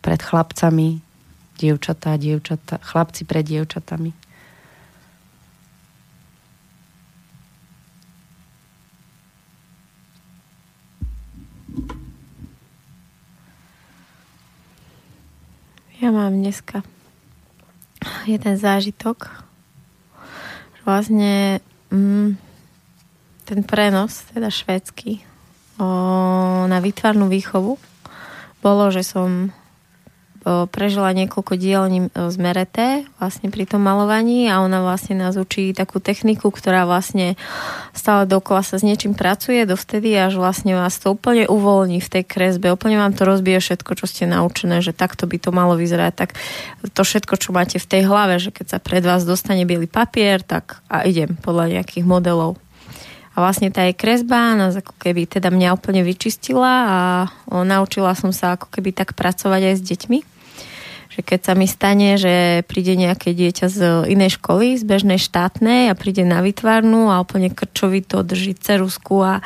[0.00, 1.02] Pred chlapcami,
[1.58, 4.10] dievčatá, dievčatá, chlapci pred dievčatami.
[16.02, 16.84] Ja mám dneska
[18.28, 19.30] jeden zážitok,
[20.84, 22.36] vlastne mm,
[23.48, 25.24] ten prenos, teda švédsky,
[25.80, 25.88] o,
[26.68, 27.80] na výtvarnú výchovu
[28.60, 29.52] bolo, že som
[30.44, 36.04] prežila niekoľko dielní z Merete vlastne pri tom malovaní a ona vlastne nás učí takú
[36.04, 37.40] techniku, ktorá vlastne
[37.96, 42.24] stále dokola sa s niečím pracuje dovtedy, až vlastne vás to úplne uvoľní v tej
[42.28, 46.12] kresbe, úplne vám to rozbije všetko, čo ste naučené, že takto by to malo vyzerať,
[46.12, 46.36] tak
[46.92, 50.44] to všetko, čo máte v tej hlave, že keď sa pred vás dostane biely papier,
[50.44, 52.60] tak a idem podľa nejakých modelov.
[53.34, 56.98] A vlastne tá jej kresba nás ako keby teda mňa úplne vyčistila a
[57.50, 60.33] naučila som sa ako keby tak pracovať aj s deťmi
[61.14, 63.78] že keď sa mi stane, že príde nejaké dieťa z
[64.10, 69.38] inej školy, z bežnej štátnej a príde na vytvarnú a úplne krčovito drží cerusku a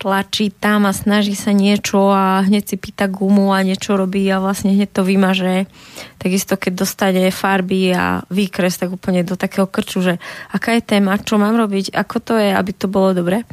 [0.00, 4.42] tlačí tam a snaží sa niečo a hneď si pýta gumu a niečo robí a
[4.42, 5.70] vlastne hneď to vymaže.
[6.18, 10.14] Takisto keď dostane farby a výkres, tak úplne do takého krču, že
[10.50, 13.46] aká je téma, čo mám robiť, ako to je, aby to bolo dobre.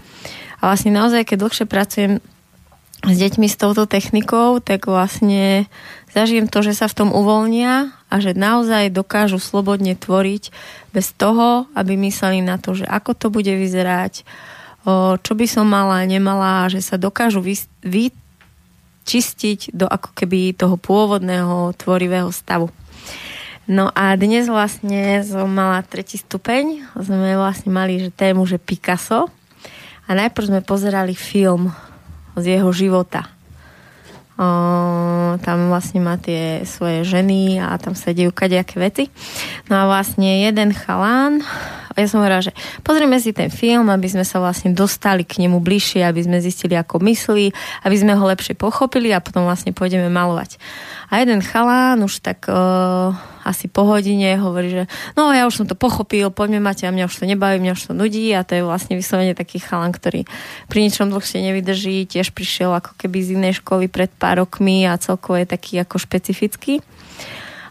[0.60, 2.24] A vlastne naozaj, keď dlhšie pracujem
[3.00, 5.72] s deťmi s touto technikou, tak vlastne
[6.12, 10.52] zažijem to, že sa v tom uvoľnia a že naozaj dokážu slobodne tvoriť
[10.91, 14.28] bez toho, aby mysleli na to, že ako to bude vyzerať,
[15.20, 17.39] čo by som mala, nemala, že sa dokážu
[17.88, 22.68] vyčistiť do ako keby toho pôvodného tvorivého stavu.
[23.70, 29.30] No a dnes vlastne som mala tretí stupeň, sme vlastne mali že tému, že Picasso.
[30.10, 31.70] A najprv sme pozerali film
[32.40, 33.28] z jeho života.
[34.40, 34.48] O,
[35.44, 39.04] tam vlastne má tie svoje ženy a tam sa dejú kadejaké veci.
[39.68, 41.44] No a vlastne jeden chalán,
[42.00, 45.60] ja som hovorila, že pozrieme si ten film, aby sme sa vlastne dostali k nemu
[45.60, 47.52] bližšie, aby sme zistili, ako myslí,
[47.84, 50.56] aby sme ho lepšie pochopili a potom vlastne pôjdeme malovať.
[51.12, 53.12] A jeden chalán už tak uh,
[53.44, 54.84] asi po hodine hovorí, že
[55.16, 57.92] no ja už som to pochopil, poďme mať a mňa už to nebaví, mňa už
[57.92, 60.28] to nudí a to je vlastne vyslovene taký chalán, ktorý
[60.68, 65.00] pri ničom dlhšie nevydrží, tiež prišiel ako keby z inej školy pred pár rokmi a
[65.00, 66.84] celkovo je taký ako špecifický.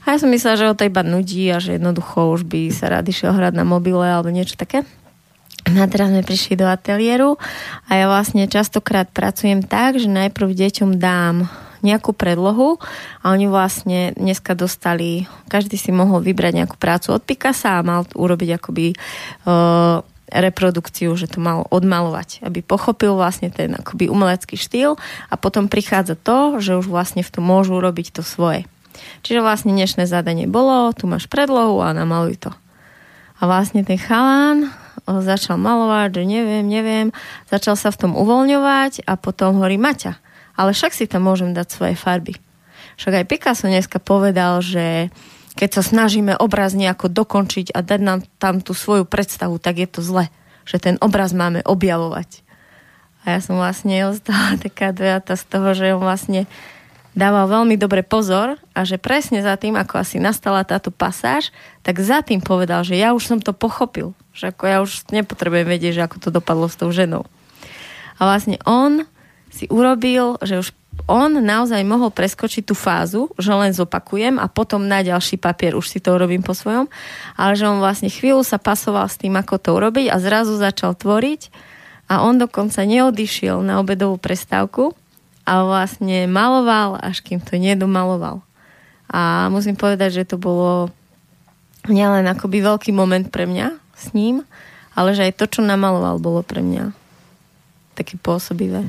[0.09, 2.89] A ja som myslela, že ho to iba nudí a že jednoducho už by sa
[2.89, 4.89] rád išiel hrať na mobile alebo niečo také.
[5.69, 7.37] No a teraz sme prišli do ateliéru
[7.85, 11.45] a ja vlastne častokrát pracujem tak, že najprv deťom dám
[11.83, 12.83] nejakú predlohu
[13.23, 18.07] a oni vlastne dneska dostali, každý si mohol vybrať nejakú prácu od Picasa a mal
[18.15, 25.01] urobiť akoby uh, reprodukciu, že to mal odmalovať, aby pochopil vlastne ten akoby umelecký štýl
[25.33, 28.69] a potom prichádza to, že už vlastne v tom môžu urobiť to svoje.
[29.25, 32.53] Čiže vlastne dnešné zadanie bolo, tu máš predlohu a namaluj to.
[33.39, 34.75] A vlastne ten chalán
[35.07, 37.07] začal malovať, že neviem, neviem,
[37.49, 40.19] začal sa v tom uvoľňovať a potom hovorí Maťa,
[40.59, 42.35] ale však si tam môžem dať svoje farby.
[42.99, 45.15] Však aj Picasso dneska povedal, že
[45.55, 49.89] keď sa snažíme obraz nejako dokončiť a dať nám tam tú svoju predstavu, tak je
[49.91, 50.27] to zle.
[50.67, 52.43] Že ten obraz máme objavovať.
[53.23, 56.51] A ja som vlastne ostala taká dojata z toho, že on vlastne
[57.19, 61.51] dával veľmi dobre pozor a že presne za tým, ako asi nastala táto pasáž,
[61.83, 64.15] tak za tým povedal, že ja už som to pochopil.
[64.35, 67.27] Že ako ja už nepotrebujem vedieť, že ako to dopadlo s tou ženou.
[68.19, 69.07] A vlastne on
[69.59, 70.71] si urobil, že už
[71.11, 75.87] on naozaj mohol preskočiť tú fázu, že len zopakujem a potom na ďalší papier už
[75.91, 76.91] si to urobím po svojom,
[77.39, 80.99] ale že on vlastne chvíľu sa pasoval s tým, ako to urobiť a zrazu začal
[80.99, 81.51] tvoriť
[82.11, 84.95] a on dokonca neodišiel na obedovú prestávku
[85.49, 88.45] a vlastne maloval, až kým to nedomaloval.
[89.09, 90.93] A musím povedať, že to bolo
[91.89, 94.45] nielen akoby veľký moment pre mňa s ním,
[94.93, 96.93] ale že aj to, čo namaloval, bolo pre mňa
[97.97, 98.85] také pôsobivé.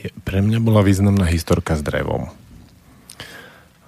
[0.00, 2.32] Pre mňa bola významná historka s drevom.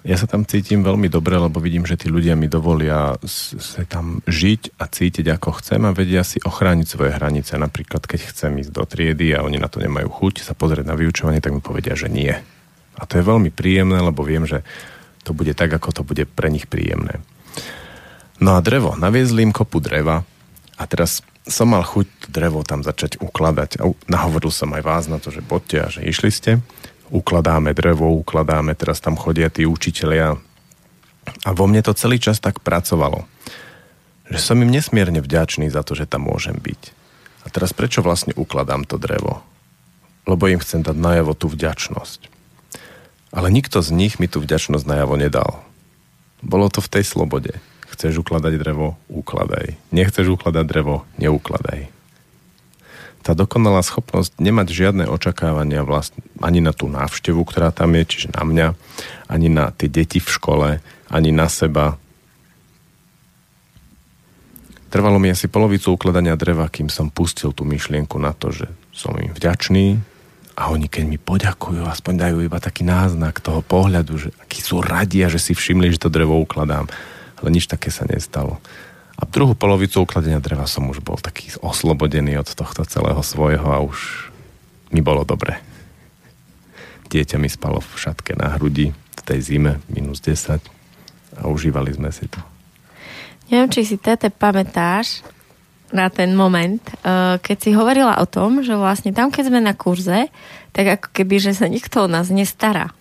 [0.02, 4.18] Ja sa tam cítim veľmi dobre, lebo vidím, že tí ľudia mi dovolia sa tam
[4.26, 7.54] žiť a cítiť ako chcem a vedia si ochrániť svoje hranice.
[7.54, 10.98] Napríklad, keď chcem ísť do triedy a oni na to nemajú chuť sa pozrieť na
[10.98, 12.34] vyučovanie, tak mi povedia, že nie.
[12.98, 14.66] A to je veľmi príjemné, lebo viem, že
[15.22, 17.22] to bude tak, ako to bude pre nich príjemné.
[18.42, 18.98] No a drevo.
[18.98, 20.26] Naviezli im kopu dreva
[20.76, 25.18] a teraz som mal chuť drevo tam začať ukladať a nahovoril som aj vás na
[25.18, 26.52] to, že poďte a že išli ste.
[27.12, 30.38] Ukladáme drevo, ukladáme, teraz tam chodia tí učitelia
[31.46, 33.26] a vo mne to celý čas tak pracovalo.
[34.30, 36.82] Že som im nesmierne vďačný za to, že tam môžem byť.
[37.42, 39.42] A teraz prečo vlastne ukladám to drevo?
[40.24, 42.30] Lebo im chcem dať najavo tú vďačnosť.
[43.34, 45.66] Ale nikto z nich mi tú vďačnosť najavo nedal.
[46.42, 47.58] Bolo to v tej slobode.
[47.92, 48.96] Chceš ukladať drevo?
[49.12, 49.76] Ukladaj.
[49.92, 51.04] Nechceš ukladať drevo?
[51.20, 51.92] Neukladaj.
[53.22, 58.28] Tá dokonalá schopnosť nemať žiadne očakávania vlast, ani na tú návštevu, ktorá tam je, čiže
[58.34, 58.68] na mňa,
[59.30, 60.68] ani na tie deti v škole,
[61.06, 62.00] ani na seba.
[64.90, 69.14] Trvalo mi asi polovicu ukladania dreva, kým som pustil tú myšlienku na to, že som
[69.20, 70.02] im vďačný
[70.58, 74.82] a oni keď mi poďakujú, aspoň dajú iba taký náznak toho pohľadu, že akí sú
[74.82, 76.90] radi a že si všimli, že to drevo ukladám
[77.42, 78.62] ale nič také sa nestalo.
[79.18, 83.82] A druhú polovicu ukladenia dreva som už bol taký oslobodený od tohto celého svojho a
[83.82, 84.30] už
[84.94, 85.58] mi bolo dobre.
[87.10, 90.62] Dieťa mi spalo v šatke na hrudi v tej zime, minus 10
[91.38, 92.40] a užívali sme si to.
[93.52, 95.20] Neviem, či si tete pamätáš
[95.92, 99.76] na ten moment, eh, keď si hovorila o tom, že vlastne tam, keď sme na
[99.76, 100.32] kurze,
[100.72, 102.96] tak ako keby, že sa nikto o nás nestará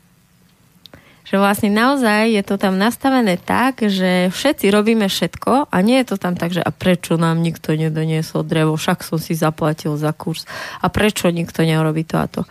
[1.21, 6.13] že vlastne naozaj je to tam nastavené tak, že všetci robíme všetko a nie je
[6.13, 10.11] to tam tak, že a prečo nám nikto nedoniesol drevo, však som si zaplatil za
[10.11, 10.49] kurz
[10.81, 12.41] a prečo nikto neurobí to a to.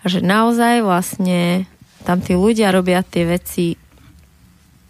[0.00, 1.68] A že naozaj vlastne
[2.06, 3.76] tam tí ľudia robia tie veci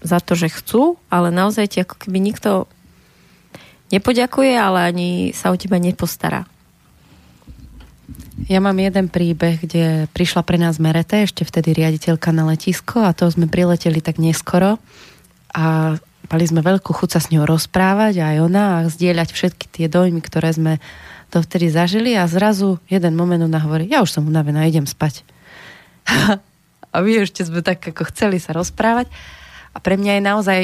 [0.00, 2.70] za to, že chcú, ale naozaj ti ako keby nikto
[3.90, 6.46] nepoďakuje, ale ani sa o teba nepostará.
[8.48, 13.12] Ja mám jeden príbeh, kde prišla pre nás Merete, ešte vtedy riaditeľka na letisko a
[13.12, 14.80] to sme prileteli tak neskoro.
[15.52, 15.98] A
[16.30, 20.24] mali sme veľkú chuť sa s ňou rozprávať aj ona a zdieľať všetky tie dojmy,
[20.24, 20.72] ktoré sme
[21.28, 22.16] to vtedy zažili.
[22.16, 25.20] A zrazu jeden moment ona hovorí, ja už som unavená, idem spať.
[26.94, 29.12] a my ešte sme tak ako chceli sa rozprávať.
[29.76, 30.60] A pre mňa je naozaj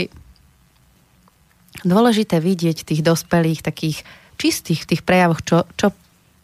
[1.85, 4.03] dôležité vidieť tých dospelých, takých
[4.41, 5.93] čistých v tých prejavoch, čo, čo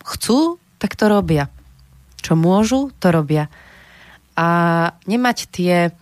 [0.07, 1.47] chcú tak to robia.
[2.19, 3.47] Čo môžu, to robia.
[4.35, 4.49] A
[5.07, 5.95] nemať tie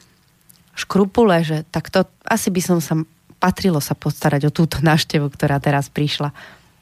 [0.73, 2.97] škrupule, že tak to asi by som sa
[3.36, 6.32] patrilo sa postarať o túto návštevu, ktorá teraz prišla.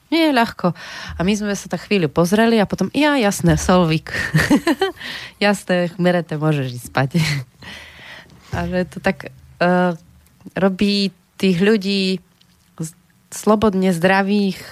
[0.09, 0.73] Nie je ľahko.
[1.19, 4.09] A my sme sa tak chvíľu pozreli a potom, ja, jasné, Solvik.
[5.43, 7.11] jasné, Merete, môžeš ísť spať.
[8.57, 9.93] a že to tak uh,
[10.57, 12.25] robí tých ľudí
[13.29, 14.65] slobodne zdravých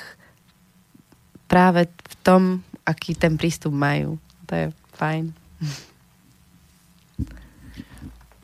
[1.53, 2.43] práve v tom,
[2.87, 4.17] aký ten prístup majú.
[4.47, 5.35] To je fajn.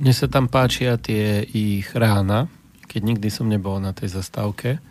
[0.03, 2.51] Mne sa tam páčia tie ich rána,
[2.91, 4.83] keď nikdy som nebol na tej zastávke,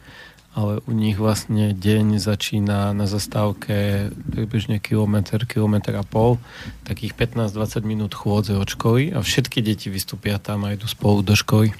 [0.55, 6.39] ale u nich vlastne deň začína na zastávke približne kilometr, kilometr a pol,
[6.87, 11.35] takých 15-20 minút chôdze od školy a všetky deti vystúpia tam a idú spolu do
[11.35, 11.75] školy.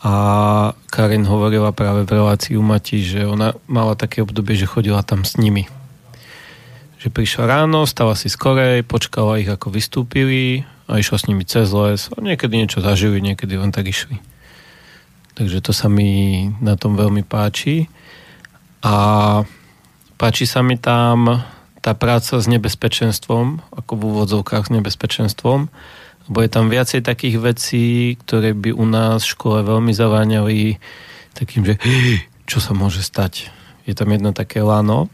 [0.00, 0.12] A
[0.88, 5.24] Karen hovorila práve v relácii u Mati, že ona mala také obdobie, že chodila tam
[5.24, 5.68] s nimi
[7.06, 11.70] že prišla ráno, stala si skorej, počkala ich ako vystúpili a išla s nimi cez
[11.70, 14.18] les a niekedy niečo zažili, niekedy len tak išli.
[15.38, 17.86] Takže to sa mi na tom veľmi páči.
[18.82, 19.46] A
[20.18, 21.46] páči sa mi tam
[21.78, 25.70] tá práca s nebezpečenstvom, ako v úvodzovkách s nebezpečenstvom,
[26.26, 30.82] lebo je tam viacej takých vecí, ktoré by u nás v škole veľmi zaváňali
[31.38, 31.78] takým, že
[32.50, 33.54] čo sa môže stať.
[33.86, 35.06] Je tam jedno také lano,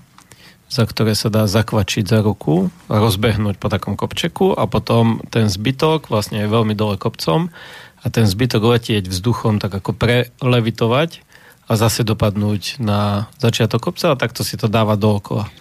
[0.73, 6.09] za ktoré sa dá zakvačiť za ruku rozbehnúť po takom kopčeku a potom ten zbytok
[6.09, 7.53] vlastne je veľmi dole kopcom
[8.01, 11.20] a ten zbytok letieť vzduchom tak ako prelevitovať
[11.69, 15.53] a zase dopadnúť na začiatok kopca a takto si to dáva dookola.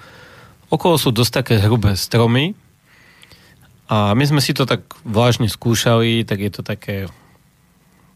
[0.71, 2.55] Okolo sú dosť také hrubé stromy
[3.91, 7.11] a my sme si to tak vážne skúšali, tak je to také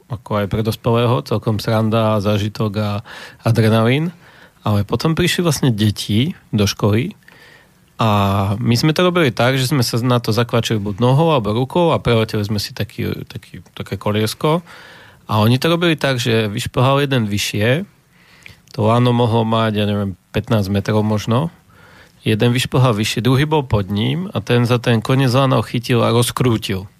[0.08, 2.90] ako aj pre dospelého, celkom sranda, zážitok a
[3.42, 4.14] adrenalín.
[4.66, 7.14] Ale potom prišli vlastne deti do školy
[7.96, 8.10] a
[8.60, 11.96] my sme to robili tak, že sme sa na to zakvačili buď nohou alebo rukou
[11.96, 14.60] a preleteli sme si taký, taký, také koliesko.
[15.32, 17.88] A oni to robili tak, že vyšplhal jeden vyššie,
[18.76, 21.48] to láno mohlo mať, ja neviem, 15 metrov možno,
[22.28, 26.12] jeden vyšplhal vyššie, druhý bol pod ním a ten za ten koniec lánov chytil a
[26.12, 26.92] rozkrútil.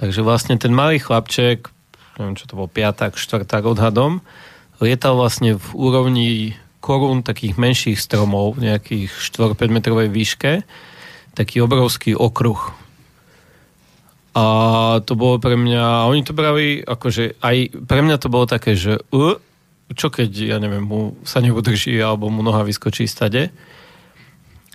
[0.00, 1.68] Takže vlastne ten malý chlapček,
[2.16, 4.24] neviem čo to bol, piatak, štvrták odhadom,
[4.80, 10.60] lietal vlastne v úrovni korún takých menších stromov, nejakých 4-5 metrovej výške,
[11.32, 12.60] taký obrovský okruh.
[14.36, 14.44] A
[15.08, 17.56] to bolo pre mňa, oni to brali, akože aj
[17.88, 19.40] pre mňa to bolo také, že uh,
[19.96, 23.48] čo keď, ja neviem, mu sa neudrží alebo mu noha vyskočí stade.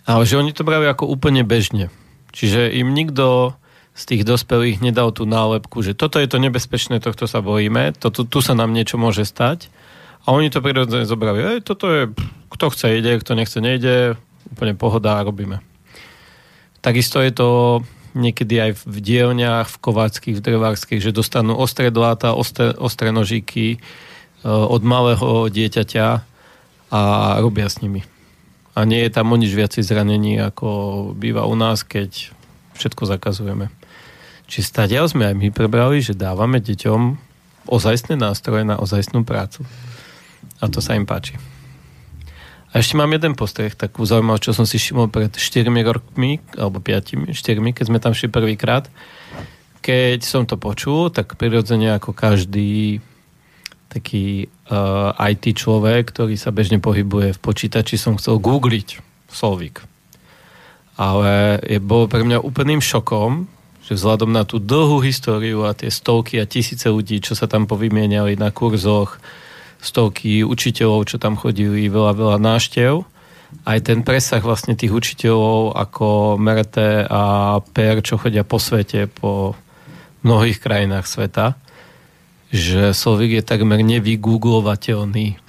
[0.09, 1.93] Ale že oni to brali ako úplne bežne.
[2.33, 3.53] Čiže im nikto
[3.93, 8.07] z tých dospelých nedal tú nálepku, že toto je to nebezpečné, tohto sa bojíme, to,
[8.09, 9.67] tu, tu sa nám niečo môže stať
[10.29, 11.57] a oni to prirodzene zobrali.
[11.57, 12.13] Ej, toto je,
[12.53, 14.13] kto chce ide, kto nechce nejde,
[14.53, 15.57] úplne pohoda a robíme.
[16.85, 17.49] Takisto je to
[18.13, 23.65] niekedy aj v dielniach, v kováckých, v drevárských, že dostanú ostré dláta, ostré, ostré nožíky
[23.73, 23.77] e,
[24.45, 26.07] od malého dieťaťa
[26.93, 27.01] a
[27.41, 28.05] robia s nimi.
[28.77, 30.69] A nie je tam o nič viacej zranení, ako
[31.17, 32.29] býva u nás, keď
[32.77, 33.73] všetko zakazujeme.
[34.45, 37.01] Či stadiaľ sme aj my prebrali, že dávame deťom
[37.65, 39.65] ozajstné nástroje na ozajstnú prácu.
[40.59, 41.35] A to sa im páči.
[42.69, 46.77] A ešte mám jeden postreh, takú zaujímavosť, čo som si všimol pred 4 rokmi, alebo
[46.77, 48.85] 5, 4, keď sme tam šli prvýkrát.
[49.81, 53.01] Keď som to počul, tak prirodzene ako každý
[53.89, 59.01] taký uh, IT človek, ktorý sa bežne pohybuje v počítači, som chcel googliť
[59.33, 59.81] Solvik.
[60.93, 63.49] Ale je, bolo pre mňa úplným šokom,
[63.81, 67.65] že vzhľadom na tú dlhú históriu a tie stovky a tisíce ľudí, čo sa tam
[67.65, 69.17] povymieniali na kurzoch,
[69.79, 73.03] stovky učiteľov, čo tam chodili, veľa, veľa náštev.
[73.65, 79.57] Aj ten presah vlastne tých učiteľov ako Merete a Per, čo chodia po svete, po
[80.21, 81.57] mnohých krajinách sveta,
[82.53, 85.39] že Solvik je takmer nevygooglovateľný.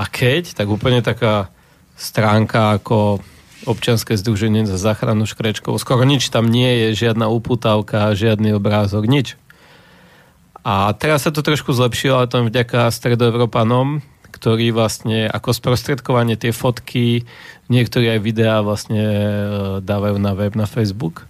[0.00, 1.52] A keď, tak úplne taká
[2.00, 3.20] stránka ako
[3.68, 5.76] občianske združenie za záchranu škrečkov.
[5.76, 9.36] Skoro nič tam nie je, žiadna uputávka, žiadny obrázok, nič.
[10.60, 16.52] A teraz sa to trošku zlepšilo, ale to vďaka stredoevropanom, ktorí vlastne ako sprostredkovanie tie
[16.52, 17.24] fotky,
[17.72, 19.24] niektorí aj videá vlastne e,
[19.80, 21.24] dávajú na web, na Facebook.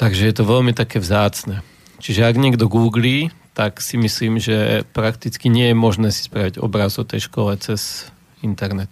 [0.00, 1.60] Takže je to veľmi také vzácne.
[2.00, 6.96] Čiže ak niekto googlí, tak si myslím, že prakticky nie je možné si spraviť obraz
[6.96, 8.08] o tej škole cez
[8.40, 8.88] internet.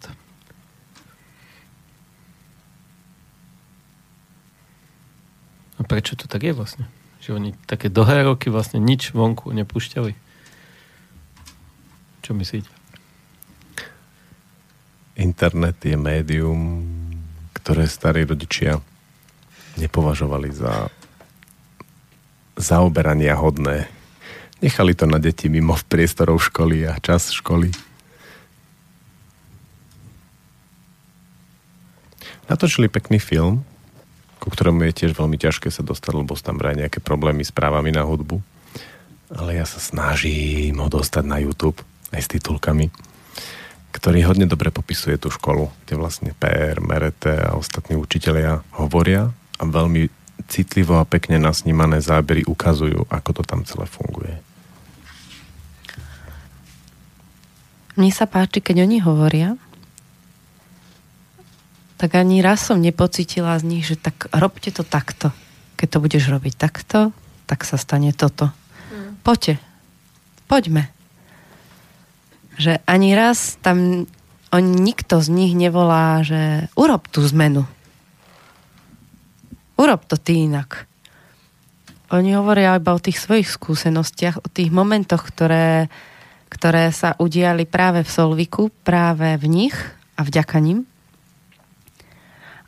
[5.80, 6.84] A prečo to tak je vlastne?
[7.28, 10.16] Že oni také dlhé roky vlastne nič vonku nepúšťali.
[12.24, 12.72] Čo myslíte?
[15.20, 16.88] Internet je médium,
[17.52, 18.80] ktoré starí rodičia
[19.76, 20.88] nepovažovali za
[22.56, 23.92] zaoberania hodné.
[24.64, 27.68] Nechali to na deti mimo v priestorov školy a čas školy.
[32.48, 33.68] Natočili pekný film,
[34.48, 37.92] ku ktorému je tiež veľmi ťažké sa dostať, lebo tam vraj nejaké problémy s právami
[37.92, 38.40] na hudbu.
[39.28, 41.84] Ale ja sa snažím ho dostať na YouTube
[42.16, 42.88] aj s titulkami,
[43.92, 49.28] ktorý hodne dobre popisuje tú školu, kde vlastne PR, Merete a ostatní učitelia hovoria
[49.60, 50.08] a veľmi
[50.48, 54.40] citlivo a pekne nasnímané zábery ukazujú, ako to tam celé funguje.
[58.00, 59.60] Mne sa páči, keď oni hovoria,
[61.98, 65.34] tak ani raz som nepocitila z nich, že tak robte to takto.
[65.74, 67.10] Keď to budeš robiť takto,
[67.50, 68.54] tak sa stane toto.
[68.94, 69.18] Mm.
[69.26, 69.58] Poďte.
[70.46, 70.94] Poďme
[72.58, 74.10] že ani raz tam
[74.50, 77.64] on, nikto z nich nevolá, že urob tú zmenu.
[79.78, 80.90] Urob to ty inak.
[82.10, 85.86] Oni hovoria iba o tých svojich skúsenostiach, o tých momentoch, ktoré,
[86.50, 89.76] ktoré sa udiali práve v Solviku, práve v nich
[90.18, 90.87] a vďaka nim.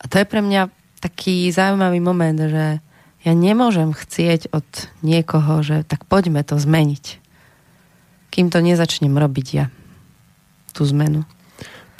[0.00, 2.80] A to je pre mňa taký zaujímavý moment, že
[3.20, 4.64] ja nemôžem chcieť od
[5.04, 7.20] niekoho, že tak poďme to zmeniť,
[8.32, 9.66] kým to nezačnem robiť ja
[10.72, 11.28] tú zmenu.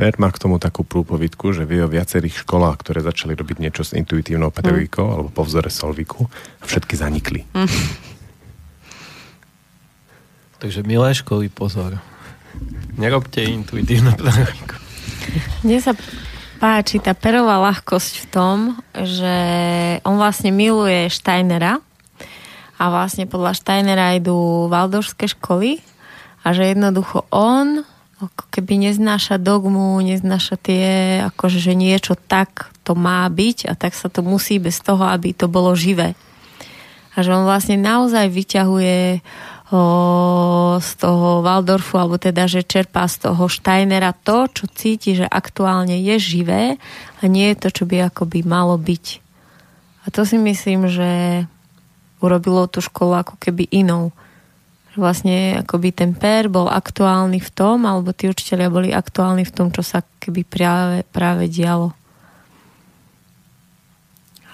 [0.01, 3.85] Per má k tomu takú prúpovidku, že vie o viacerých školách, ktoré začali robiť niečo
[3.85, 5.12] s intuitívnou pedagogikou mm.
[5.12, 6.24] alebo po vzore Solviku
[6.56, 7.44] a všetky zanikli.
[7.52, 7.68] Mm.
[10.56, 12.01] Takže milé školy, pozor.
[12.97, 14.81] Nerobte intuitívnu pedagogiku.
[15.68, 15.93] Mne sa
[16.60, 18.58] páči tá perová ľahkosť v tom,
[18.92, 19.36] že
[20.04, 21.80] on vlastne miluje Steinera
[22.76, 25.80] a vlastne podľa Steinera idú valdorské školy
[26.44, 27.88] a že jednoducho on
[28.20, 30.88] ako keby neznáša dogmu, neznáša tie,
[31.32, 35.32] akože, že niečo tak to má byť a tak sa to musí bez toho, aby
[35.32, 36.12] to bolo živé.
[37.16, 39.20] A že on vlastne naozaj vyťahuje o,
[40.82, 45.94] z toho Waldorfu, alebo teda, že čerpá z toho Steinera to, čo cíti, že aktuálne
[45.94, 46.74] je živé
[47.22, 49.06] a nie je to, čo by akoby malo byť.
[50.02, 51.44] A to si myslím, že
[52.18, 54.10] urobilo tú školu ako keby inou
[54.98, 59.70] vlastne akoby ten pér bol aktuálny v tom, alebo tí učiteľia boli aktuálni v tom,
[59.70, 61.94] čo sa keby práve, práve dialo.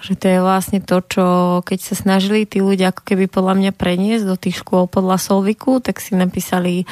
[0.07, 1.25] Že to je vlastne to, čo
[1.67, 5.83] keď sa snažili tí ľudia ako keby podľa mňa preniesť do tých škôl podľa Solviku,
[5.83, 6.87] tak si napísali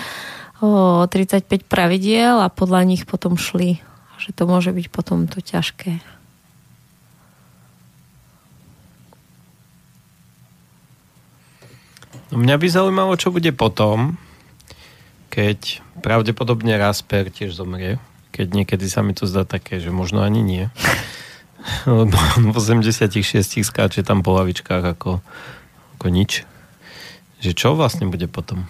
[0.59, 3.79] o 35 pravidiel a podľa nich potom šli.
[4.19, 6.03] Že to môže byť potom to ťažké.
[12.35, 14.19] No mňa by zaujímalo, čo bude potom,
[15.31, 16.75] keď pravdepodobne
[17.07, 17.95] Per tiež zomrie.
[18.35, 20.67] Keď niekedy sa mi to zdá také, že možno ani nie.
[21.85, 25.21] V 86 skáče tam po lavičkách ako,
[25.97, 26.45] ako nič.
[27.41, 28.69] Že čo vlastne bude potom?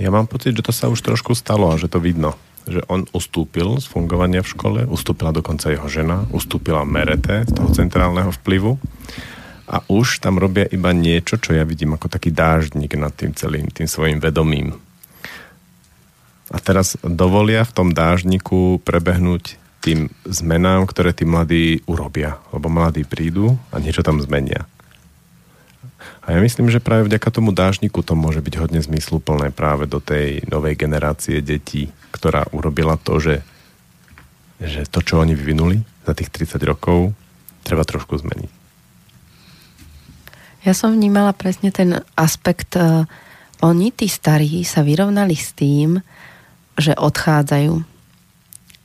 [0.00, 2.32] Ja mám pocit, že to sa už trošku stalo a že to vidno.
[2.64, 7.68] Že on ustúpil z fungovania v škole, ustúpila dokonca jeho žena, ustúpila Merete z toho
[7.74, 8.80] centrálneho vplyvu
[9.70, 13.70] a už tam robia iba niečo, čo ja vidím ako taký dáždnik nad tým celým,
[13.70, 14.74] tým svojim vedomím.
[16.50, 22.36] A teraz dovolia v tom dážniku prebehnúť tým zmenám, ktoré tí mladí urobia.
[22.52, 24.68] Lebo mladí prídu a niečo tam zmenia.
[26.20, 29.98] A ja myslím, že práve vďaka tomu dážniku to môže byť hodne zmysluplné práve do
[29.98, 33.36] tej novej generácie detí, ktorá urobila to, že,
[34.60, 37.16] že to, čo oni vyvinuli za tých 30 rokov,
[37.64, 38.52] treba trošku zmeniť.
[40.60, 43.08] Ja som vnímala presne ten aspekt, uh,
[43.64, 46.04] oni, tí starí, sa vyrovnali s tým,
[46.76, 47.89] že odchádzajú.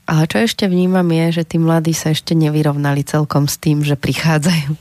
[0.06, 3.98] Ale čo ešte vnímam je, že tí mladí sa ešte nevyrovnali celkom s tým, že
[3.98, 4.72] prichádzajú.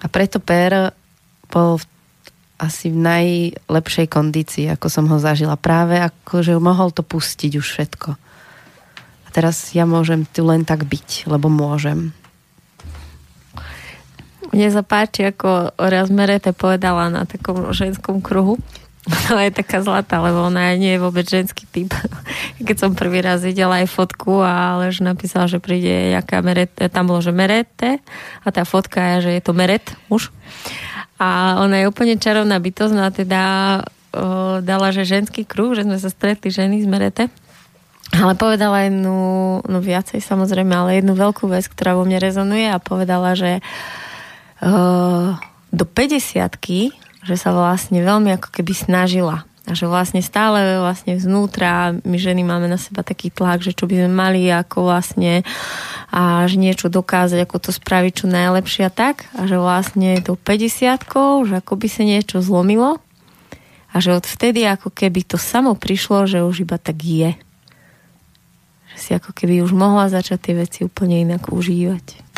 [0.00, 0.96] A preto Per
[1.52, 1.76] bol
[2.56, 5.60] asi v najlepšej kondícii, ako som ho zažila.
[5.60, 8.16] Práve ako, že mohol to pustiť už všetko.
[9.24, 12.16] A teraz ja môžem tu len tak byť, lebo môžem.
[14.56, 18.56] Mne sa páči, ako raz Merete povedala na takom ženskom kruhu,
[19.30, 21.94] Ona je taká zlatá, lebo ona nie je vôbec ženský typ.
[22.66, 27.14] Keď som prvý raz videla aj fotku a Lež napísala, že príde jaká merete, tam
[27.14, 28.02] bolo, že merete
[28.42, 30.34] a tá fotka je, že je to meret, muž.
[31.22, 33.42] A ona je úplne čarovná bytosť, no a teda
[34.12, 37.24] o, dala, že ženský kruh, že sme sa stretli ženy z merete.
[38.14, 39.18] Ale povedala jednu,
[39.66, 43.58] no viacej samozrejme, ale jednu veľkú vec, ktorá vo mne rezonuje a povedala, že
[44.62, 45.34] uh,
[45.74, 46.38] do 50
[47.26, 52.46] že sa vlastne veľmi ako keby snažila a že vlastne stále vlastne vznútra my ženy
[52.46, 55.42] máme na seba taký tlak, že čo by sme mali ako vlastne
[56.14, 59.26] a že niečo dokázať, ako to spraviť čo najlepšie a tak.
[59.34, 63.02] A že vlastne do 50 že ako by sa niečo zlomilo.
[63.90, 67.34] A že od vtedy ako keby to samo prišlo, že už iba tak je
[68.96, 72.32] si ako keby už mohla začať tie veci úplne inak užívať.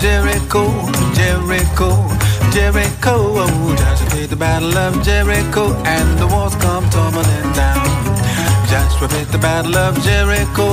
[0.00, 0.64] Jericho,
[1.14, 1.90] Jericho,
[2.52, 3.14] Jericho.
[3.14, 8.49] Oh, Joshua with the battle of Jericho, and the walls come tumbling down.
[8.70, 10.68] Joshua at the battle of Jericho,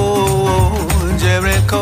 [1.17, 1.81] Jericho.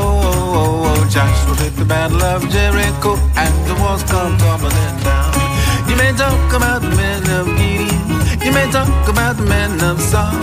[1.09, 5.33] Joshua at the battle of Jericho, and the walls come tumbling down.
[5.89, 7.99] You may talk about the men of Gideon,
[8.45, 10.39] you may talk about the men of Saul,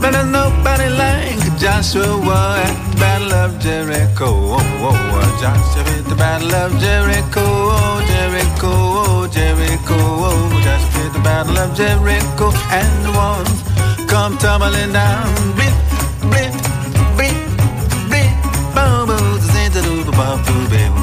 [0.00, 4.58] but there's nobody like Joshua at the battle of Jericho.
[5.38, 7.46] Joshua at the battle of Jericho,
[8.10, 9.98] Jericho, Jericho.
[10.66, 13.62] Joshua at the battle of Jericho, and the walls
[14.12, 15.24] come tumbling down.
[15.56, 15.72] Blip,
[16.20, 16.52] blip,
[17.16, 17.36] blip,
[18.10, 18.32] blip.
[18.74, 21.01] Boom, boom, the center of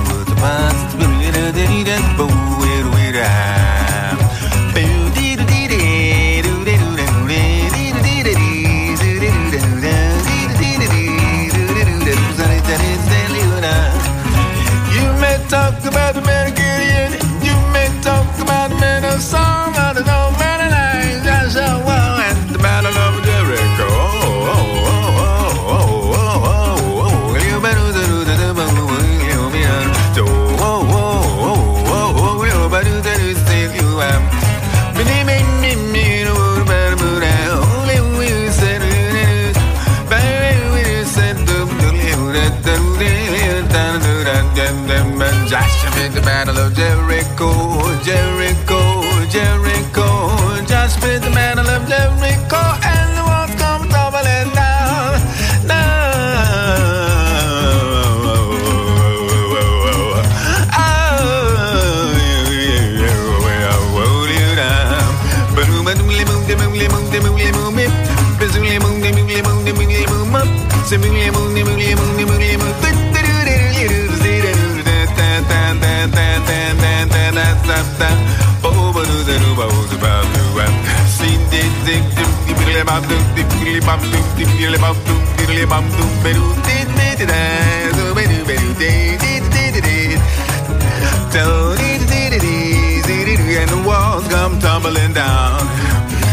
[93.59, 95.59] And the walls come tumbling down.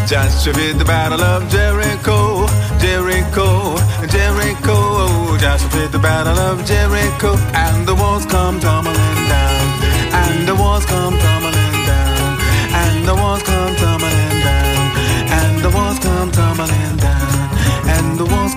[0.07, 2.47] Joshua did the battle of Jericho,
[2.79, 3.77] Jericho,
[4.07, 5.37] Jericho.
[5.39, 8.95] Joshua did the battle of Jericho, and the walls come tumbling
[9.29, 9.67] down,
[10.15, 12.39] and the walls come tumbling down,
[12.73, 14.36] and the walls come tumbling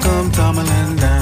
[0.10, 1.18] come tumbling down.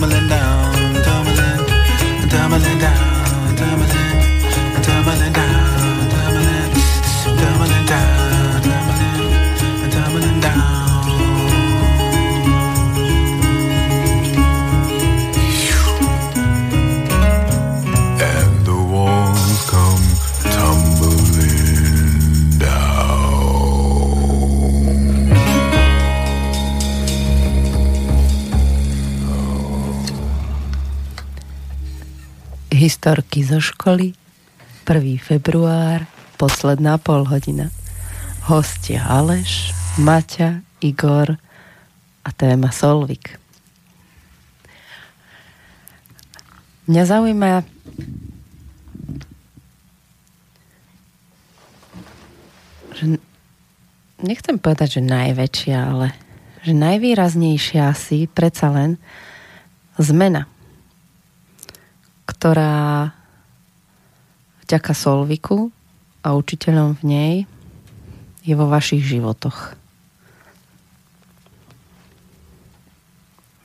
[0.00, 4.39] Tumbling down, tumbling, tumbling down, tumbling,
[33.00, 34.12] Historky zo školy,
[34.84, 35.24] 1.
[35.24, 36.04] február,
[36.36, 37.72] posledná polhodina.
[38.44, 41.40] hostia Aleš, Maťa, Igor
[42.20, 43.40] a téma Solvik.
[46.92, 47.64] Mňa zaujíma
[53.00, 53.16] že
[54.20, 56.12] nechcem povedať, že najväčšia, ale
[56.60, 59.00] že najvýraznejšia asi predsa len
[59.96, 60.44] zmena,
[62.30, 63.10] ktorá
[64.62, 65.74] vďaka Solviku
[66.22, 67.34] a učiteľom v nej
[68.46, 69.74] je vo vašich životoch.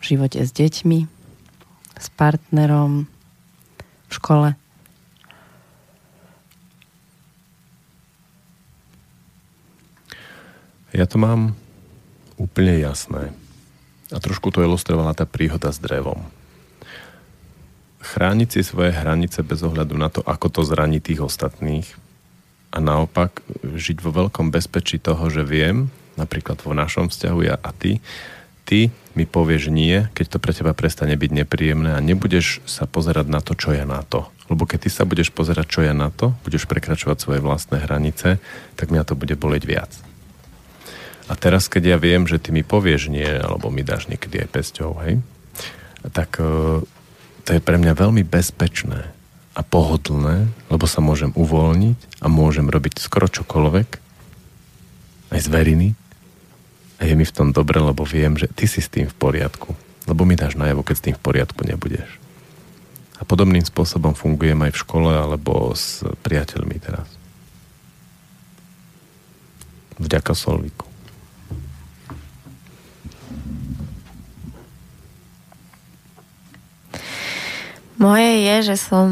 [0.01, 1.05] V živote s deťmi,
[2.01, 3.05] s partnerom,
[4.09, 4.49] v škole.
[10.95, 11.53] Ja to mám
[12.41, 13.29] úplne jasné.
[14.13, 16.23] A trošku to ilustrovala tá príhoda s drevom.
[18.06, 21.90] Chrániť si svoje hranice bez ohľadu na to, ako to zraní tých ostatných
[22.69, 27.69] a naopak žiť vo veľkom bezpečí toho, že viem, napríklad vo našom vzťahu ja a
[27.73, 28.03] ty,
[28.68, 33.26] ty mi povieš nie, keď to pre teba prestane byť nepríjemné a nebudeš sa pozerať
[33.32, 34.27] na to, čo je na to.
[34.52, 38.38] Lebo keď ty sa budeš pozerať, čo je na to, budeš prekračovať svoje vlastné hranice,
[38.77, 39.91] tak mňa to bude boleť viac.
[41.26, 44.49] A teraz, keď ja viem, že ty mi povieš nie, alebo mi dáš niekedy aj
[44.53, 45.26] pesťou, hej,
[46.14, 46.86] tak e,
[47.45, 49.13] to je pre mňa veľmi bezpečné
[49.55, 53.89] a pohodlné, lebo sa môžem uvoľniť a môžem robiť skoro čokoľvek,
[55.31, 55.89] aj z veriny.
[56.99, 59.77] A je mi v tom dobre, lebo viem, že ty si s tým v poriadku.
[60.09, 62.07] Lebo mi dáš najavo, keď s tým v poriadku nebudeš.
[63.19, 67.07] A podobným spôsobom fungujem aj v škole alebo s priateľmi teraz.
[69.95, 70.84] Vďaka Solviku.
[77.95, 79.07] Moje je, že som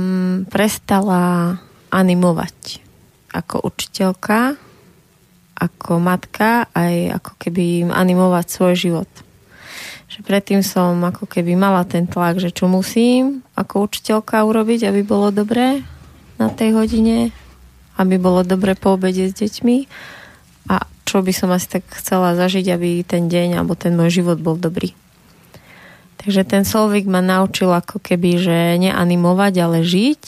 [0.51, 1.55] prestala
[1.87, 2.83] animovať
[3.31, 4.59] ako učiteľka,
[5.55, 9.11] ako matka, aj ako keby animovať svoj život.
[10.11, 15.01] Že predtým som ako keby mala ten tlak, že čo musím ako učiteľka urobiť, aby
[15.01, 15.79] bolo dobré
[16.35, 17.31] na tej hodine,
[17.95, 19.77] aby bolo dobre po obede s deťmi
[20.69, 24.43] a čo by som asi tak chcela zažiť, aby ten deň alebo ten môj život
[24.43, 24.91] bol dobrý.
[26.23, 30.23] Takže ten Solvik ma naučil ako keby, že neanimovať, ale žiť,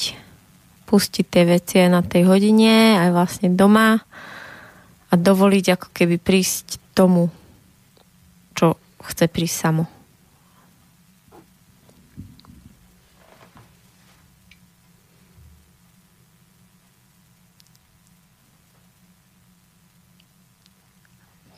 [0.91, 4.03] pustiť tie veci aj na tej hodine, aj vlastne doma
[5.07, 7.31] a dovoliť ako keby prísť tomu,
[8.59, 8.76] čo
[9.07, 9.88] chce prísť samo.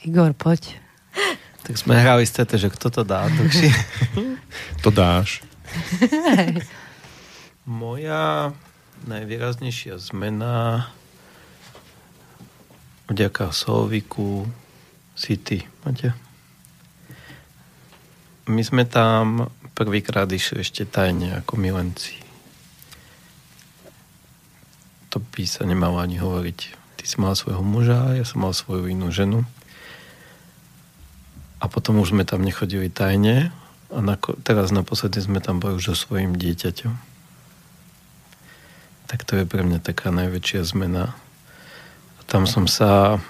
[0.05, 0.77] Igor, poď.
[1.67, 3.27] Tak sme hrali ste, že kto to dá
[4.83, 5.43] to dáš.
[7.67, 8.55] Moja
[9.03, 10.87] najvýraznejšia zmena
[13.11, 14.47] vďaka Solviku
[15.11, 16.15] si ty, Maťa.
[18.47, 22.15] My sme tam prvýkrát išli ešte tajne ako milenci.
[25.11, 26.59] To by sa nemalo ani hovoriť.
[26.95, 29.43] Ty si mal svojho muža, ja som mal svoju inú ženu
[31.57, 33.49] a potom už sme tam nechodili tajne
[33.89, 36.93] a na, teraz naposledy sme tam boli už so svojím dieťaťom.
[39.07, 41.15] Tak to je pre mňa taká najväčšia zmena.
[42.19, 43.23] A tam som sa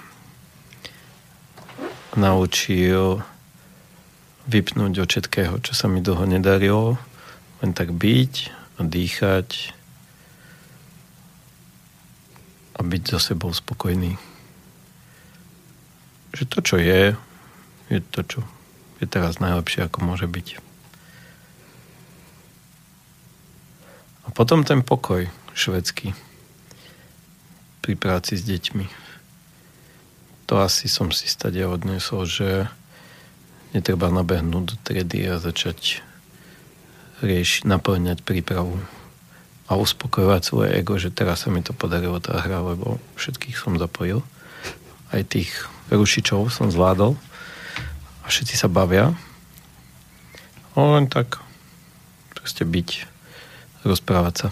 [2.18, 3.22] naučil
[4.50, 6.98] vypnúť od všetkého, čo sa mi dlho nedarilo.
[7.62, 8.34] Len tak byť
[8.78, 9.78] a dýchať
[12.74, 14.18] a byť so sebou spokojný.
[16.34, 17.14] Že to, čo je,
[17.88, 18.40] je to, čo
[19.00, 20.60] je teraz najlepšie, ako môže byť.
[24.26, 25.24] A potom ten pokoj
[25.56, 26.12] švedský
[27.80, 28.86] pri práci s deťmi.
[30.52, 32.68] To asi som si stade odnesol, že
[33.72, 36.04] netreba nabehnúť do triedy a začať
[37.24, 38.76] riešiť, naplňať prípravu
[39.68, 43.76] a uspokojovať svoje ego, že teraz sa mi to podarilo tá hra, lebo všetkých som
[43.76, 44.24] zapojil.
[45.12, 45.52] Aj tých
[45.92, 47.16] rušičov som zvládol
[48.28, 49.16] a všetci sa bavia.
[50.76, 51.40] O, len tak
[52.36, 53.08] proste byť,
[53.88, 54.48] rozprávať sa.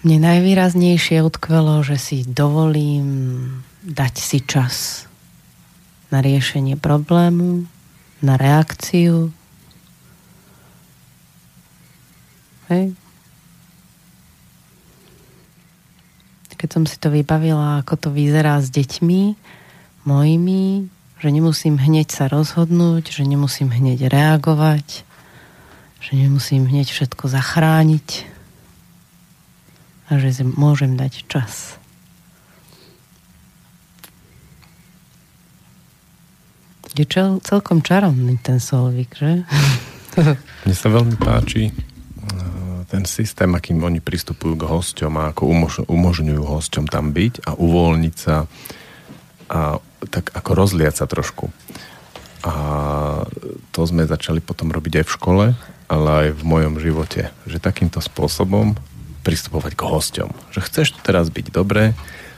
[0.00, 3.44] Mne najvýraznejšie utkvelo, že si dovolím
[3.84, 5.04] dať si čas
[6.08, 7.68] na riešenie problému,
[8.24, 9.28] na reakciu.
[12.72, 12.96] Hej.
[16.56, 19.36] Keď som si to vybavila, ako to vyzerá s deťmi
[20.08, 20.88] mojimi,
[21.20, 25.04] že nemusím hneď sa rozhodnúť, že nemusím hneď reagovať,
[26.00, 28.36] že nemusím hneď všetko zachrániť,
[30.06, 31.74] a že si môžem dať čas.
[36.96, 37.04] Je
[37.44, 39.44] celkom čarovný ten Solvik, že?
[40.64, 41.68] Mne sa veľmi páči
[42.86, 45.42] ten systém, akým oni pristupujú k hosťom a ako
[45.90, 48.46] umožňujú hosťom tam byť a uvoľniť sa
[49.46, 49.78] a
[50.10, 51.50] tak ako rozliať sa trošku.
[52.46, 52.54] A
[53.74, 55.44] to sme začali potom robiť aj v škole,
[55.86, 57.34] ale aj v mojom živote.
[57.46, 58.78] Že takýmto spôsobom
[59.26, 60.30] pristupovať k hosťom.
[60.54, 61.94] Že chceš tu teraz byť dobre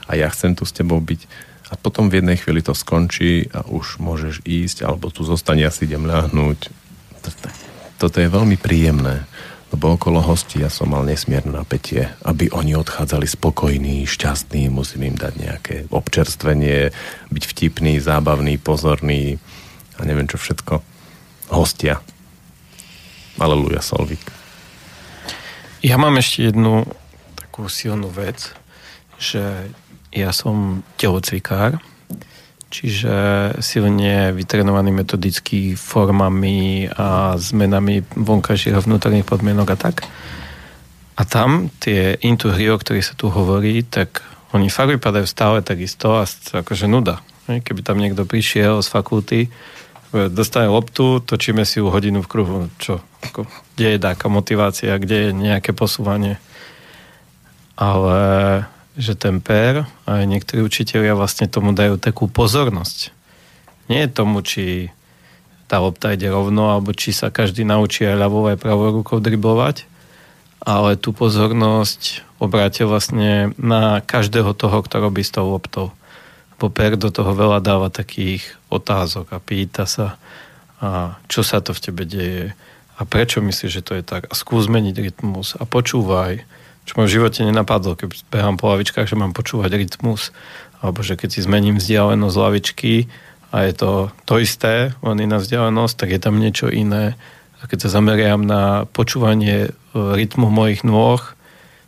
[0.09, 3.61] a ja chcem tu s tebou byť a potom v jednej chvíli to skončí a
[3.69, 6.73] už môžeš ísť alebo tu zostane, ja si idem ľahnúť.
[8.01, 9.29] Toto je veľmi príjemné,
[9.69, 15.17] lebo okolo hostí ja som mal nesmierne napätie, aby oni odchádzali spokojní, šťastní, musím im
[15.17, 16.89] dať nejaké občerstvenie,
[17.29, 19.37] byť vtipný, zábavný, pozorný
[19.97, 20.81] a neviem čo všetko.
[21.53, 22.01] Hostia.
[23.37, 24.21] Aleluja, Solvik.
[25.79, 26.83] Ja mám ešte jednu
[27.39, 28.51] takú silnú vec,
[29.15, 29.71] že
[30.09, 31.77] ja som telocvikár,
[32.69, 33.13] čiže
[33.59, 40.05] silne vytrenovaný metodicky formami a zmenami vonkajších a vnútorných podmienok a tak.
[41.19, 44.23] A tam tie intuhry, o ktorých sa tu hovorí, tak
[44.55, 47.19] oni fakt vypadajú stále takisto a akože nuda.
[47.49, 49.39] Keby tam niekto prišiel z fakulty,
[50.13, 52.59] dostane loptu, točíme si ju hodinu v kruhu.
[52.77, 53.01] Čo?
[53.75, 56.41] Kde je taká motivácia, kde je nejaké posúvanie?
[57.75, 58.17] Ale
[58.99, 63.15] že ten pér a aj niektorí učiteľia vlastne tomu dajú takú pozornosť.
[63.87, 64.91] Nie je tomu, či
[65.71, 69.87] tá lopta ide rovno, alebo či sa každý naučí aj ľavou aj pravou rukou driblovať,
[70.59, 75.95] ale tú pozornosť obrátia vlastne na každého toho, kto robí s tou loptou.
[76.59, 80.19] Bo pér do toho veľa dáva takých otázok a pýta sa,
[80.83, 82.51] a čo sa to v tebe deje
[82.99, 86.43] a prečo myslíš, že to je tak a skús zmeniť rytmus a počúvaj
[86.89, 90.33] čo ma v živote nenapadlo, keď behám po lavičkách, že mám počúvať rytmus,
[90.81, 93.05] alebo že keď si zmením vzdialenosť lavičky
[93.53, 93.91] a je to
[94.25, 97.13] to isté, len iná vzdialenosť, tak je tam niečo iné.
[97.61, 101.21] A keď sa zameriam na počúvanie e, rytmu mojich nôh,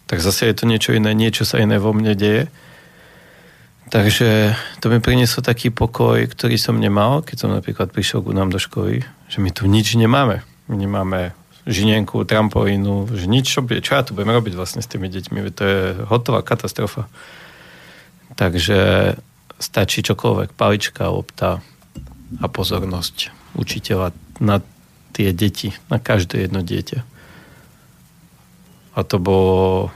[0.06, 2.54] tak zase je to niečo iné, niečo sa iné vo mne deje.
[3.90, 4.54] Takže
[4.86, 8.62] to mi prinieslo taký pokoj, ktorý som nemal, keď som napríklad prišiel ku nám do
[8.62, 9.02] školy,
[9.34, 10.46] že my tu nič nemáme.
[10.70, 11.34] My nemáme
[11.70, 15.64] žinienku, trampolínu, že nič, čo, čo ja tu budem robiť vlastne s tými deťmi, to
[15.64, 17.06] je hotová katastrofa.
[18.34, 19.14] Takže
[19.62, 21.62] stačí čokoľvek, palička, lopta
[22.42, 24.64] a pozornosť učiteľa na
[25.14, 27.00] tie deti, na každé jedno dieťa.
[28.98, 29.94] A to bolo...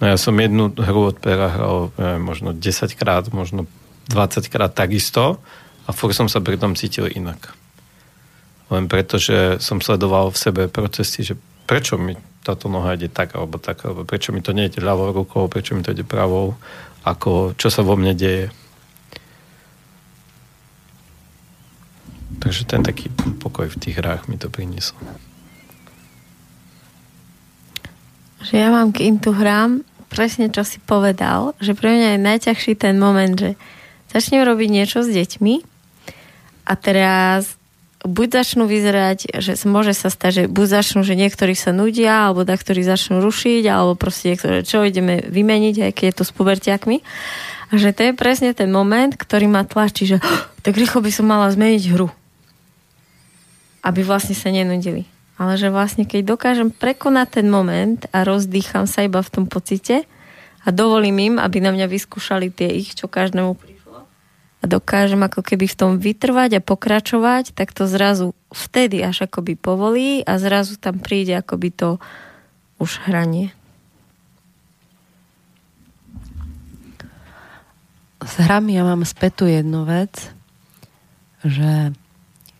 [0.00, 3.68] No ja som jednu hru od pera hral neviem, možno 10 krát, možno
[4.08, 5.40] 20 krát takisto
[5.84, 7.59] a furt som sa pri tom cítil inak
[8.70, 11.34] len preto, že som sledoval v sebe procesy, že
[11.66, 15.50] prečo mi táto noha ide tak alebo tak, alebo prečo mi to nejde ľavou rukou,
[15.50, 16.56] prečo mi to ide pravou,
[17.04, 18.48] ako čo sa vo mne deje.
[22.40, 24.96] Takže ten taký pokoj v tých hrách mi to priniesol.
[28.40, 32.72] Že ja mám k intu hrám presne čo si povedal, že pre mňa je najťažší
[32.74, 33.54] ten moment, že
[34.10, 35.54] začnem robiť niečo s deťmi
[36.66, 37.54] a teraz
[38.00, 42.48] buď začnú vyzerať, že môže sa stať, že buď začnú, že niektorí sa nudia, alebo
[42.48, 46.32] da, ktorí začnú rušiť, alebo proste niektoré, čo ideme vymeniť, aj keď je to s
[46.32, 47.04] pubertiakmi.
[47.70, 51.10] A že to je presne ten moment, ktorý ma tlačí, že oh, tak rýchlo by
[51.12, 52.08] som mala zmeniť hru.
[53.84, 55.06] Aby vlastne sa nenudili.
[55.40, 60.04] Ale že vlastne keď dokážem prekonať ten moment a rozdýcham sa iba v tom pocite
[60.64, 63.56] a dovolím im, aby na mňa vyskúšali tie ich, čo každému
[64.60, 69.56] a dokážem ako keby v tom vytrvať a pokračovať, tak to zrazu vtedy až akoby
[69.56, 71.96] povolí a zrazu tam príde akoby to
[72.76, 73.56] už hranie.
[78.20, 80.28] S hrami ja mám spätú jednu vec,
[81.40, 81.96] že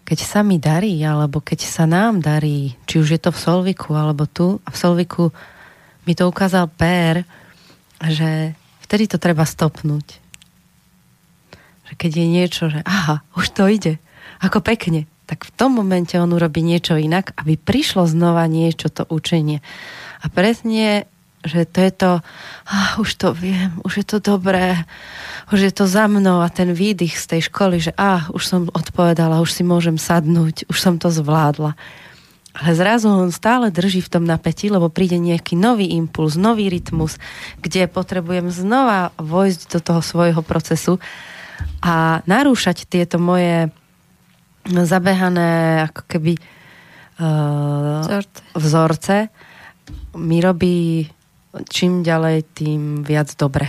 [0.08, 3.92] keď sa mi darí, alebo keď sa nám darí, či už je to v Solviku,
[3.92, 5.28] alebo tu, a v Solviku
[6.08, 7.28] mi to ukázal Pér,
[8.00, 8.56] že
[8.88, 10.19] vtedy to treba stopnúť
[11.90, 13.98] že keď je niečo, že aha, už to ide,
[14.38, 19.06] ako pekne, tak v tom momente on urobí niečo inak, aby prišlo znova niečo to
[19.06, 19.62] učenie.
[20.22, 21.06] A presne,
[21.46, 22.10] že to je to,
[22.66, 24.86] ah, už to viem, už je to dobré,
[25.54, 28.60] už je to za mnou a ten výdych z tej školy, že ah, už som
[28.70, 31.74] odpovedala, už si môžem sadnúť, už som to zvládla.
[32.50, 37.22] Ale zrazu on stále drží v tom napätí, lebo príde nejaký nový impuls, nový rytmus,
[37.62, 40.98] kde potrebujem znova vojsť do toho svojho procesu
[41.80, 43.72] a narúšať tieto moje
[44.68, 48.40] zabehané ako keby uh, vzorce.
[48.52, 49.16] vzorce
[50.20, 51.08] mi robí
[51.72, 53.66] čím ďalej, tým viac dobre.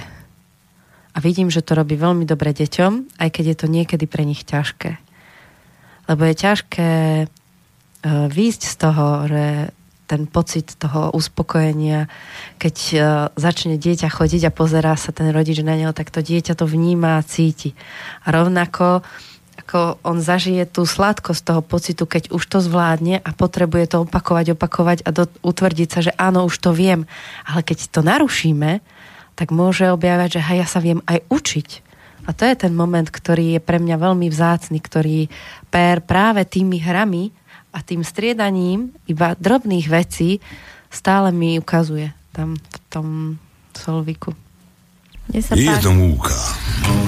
[1.11, 4.47] A vidím, že to robí veľmi dobre deťom, aj keď je to niekedy pre nich
[4.47, 4.99] ťažké.
[6.07, 6.91] Lebo je ťažké
[7.25, 9.45] uh, výjsť z toho, že
[10.11, 12.11] ten pocit toho uspokojenia,
[12.59, 13.01] keď uh,
[13.39, 17.15] začne dieťa chodiť a pozerá sa ten rodič na neho, tak to dieťa to vníma
[17.15, 17.71] a cíti.
[18.27, 19.07] A rovnako
[19.61, 24.57] ako on zažije tú sladkosť toho pocitu, keď už to zvládne a potrebuje to opakovať,
[24.57, 27.07] opakovať a do, utvrdiť sa, že áno, už to viem.
[27.47, 28.83] Ale keď to narušíme,
[29.39, 31.69] tak môže objavať, že hej, ja sa viem aj učiť.
[32.27, 35.31] A to je ten moment, ktorý je pre mňa veľmi vzácny, ktorý
[35.71, 37.31] per práve tými hrami
[37.71, 40.43] a tým striedaním iba drobných vecí
[40.91, 43.07] stále mi ukazuje tam v tom
[43.71, 44.35] solviku.
[45.31, 45.39] Je
[45.79, 46.35] to múka.
[46.83, 47.00] je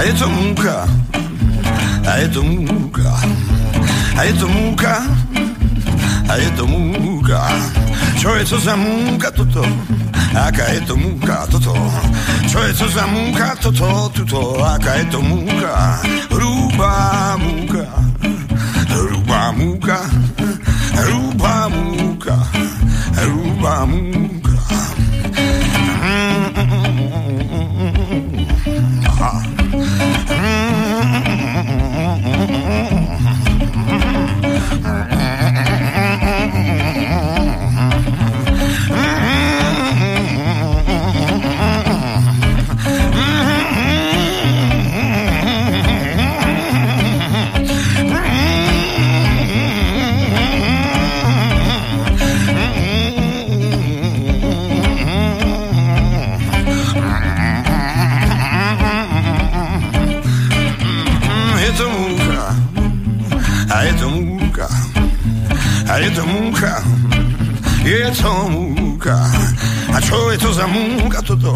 [0.00, 0.88] a je to múka,
[2.08, 3.12] a je to múka,
[4.16, 4.94] a je to múka,
[6.24, 7.40] a je to múka.
[8.16, 9.60] Čo je to za múka toto?
[10.32, 11.76] Aká je to múka toto?
[12.48, 14.08] Čo je to za múka toto?
[14.16, 16.00] Tuto, aká je to múka?
[16.32, 17.84] Hrubá múka,
[18.88, 20.00] hrubá múka,
[20.96, 22.36] hrubá múka
[23.20, 24.29] hrubá múka.
[68.10, 69.18] Je to múka.
[69.94, 71.54] A čo je to za múka toto?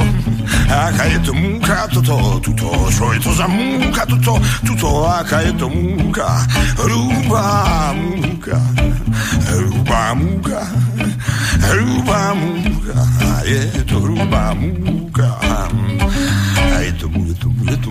[0.70, 2.70] Aká je to múka toto, tuto?
[2.94, 4.88] Čo je to za múka toto, tuto?
[5.02, 6.46] Aká je to múka?
[6.78, 8.58] Hrubá múka,
[9.50, 10.60] hrubá múka,
[11.58, 12.98] hrubá múka.
[13.42, 15.30] Je to hrubá múka.
[16.84, 17.24] Je to mu,
[17.66, 17.90] je to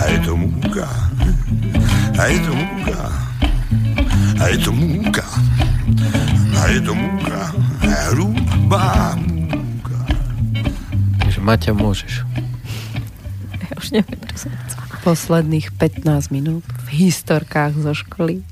[0.00, 0.88] a je to múka,
[2.16, 3.00] a je to múka,
[4.40, 5.26] a je to múka,
[6.56, 7.40] a je to múka,
[7.84, 10.00] hrubá múka.
[11.20, 12.24] Takže Maťa, môžeš.
[13.60, 14.52] Ja už neviem, čo som
[15.00, 18.44] Posledných 15 minút v historkách zo školy.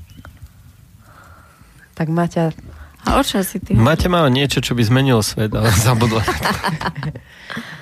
[1.93, 2.57] Tak Maťa...
[3.05, 3.77] A o čo si ty?
[3.77, 6.25] Maťa má niečo, čo by zmenilo svet, ale zabudla.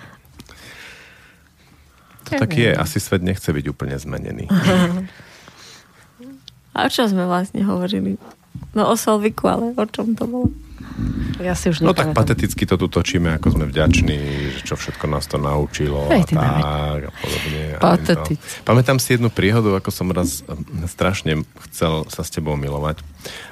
[2.28, 4.52] To tak je, asi svet nechce byť úplne zmenený.
[6.76, 8.20] A o čo sme vlastne hovorili?
[8.76, 10.52] No o Solviku, ale o čom to bolo?
[11.38, 14.20] Ja si už No tak pateticky to tu točíme, ako sme vďační,
[14.58, 17.64] že čo všetko nás to naučilo a Hej, ty tak a podobne.
[17.78, 18.34] A Pateticky.
[18.42, 18.66] to.
[18.66, 20.42] Pamätám si jednu príhodu, ako som raz
[20.90, 23.06] strašne chcel sa s tebou milovať.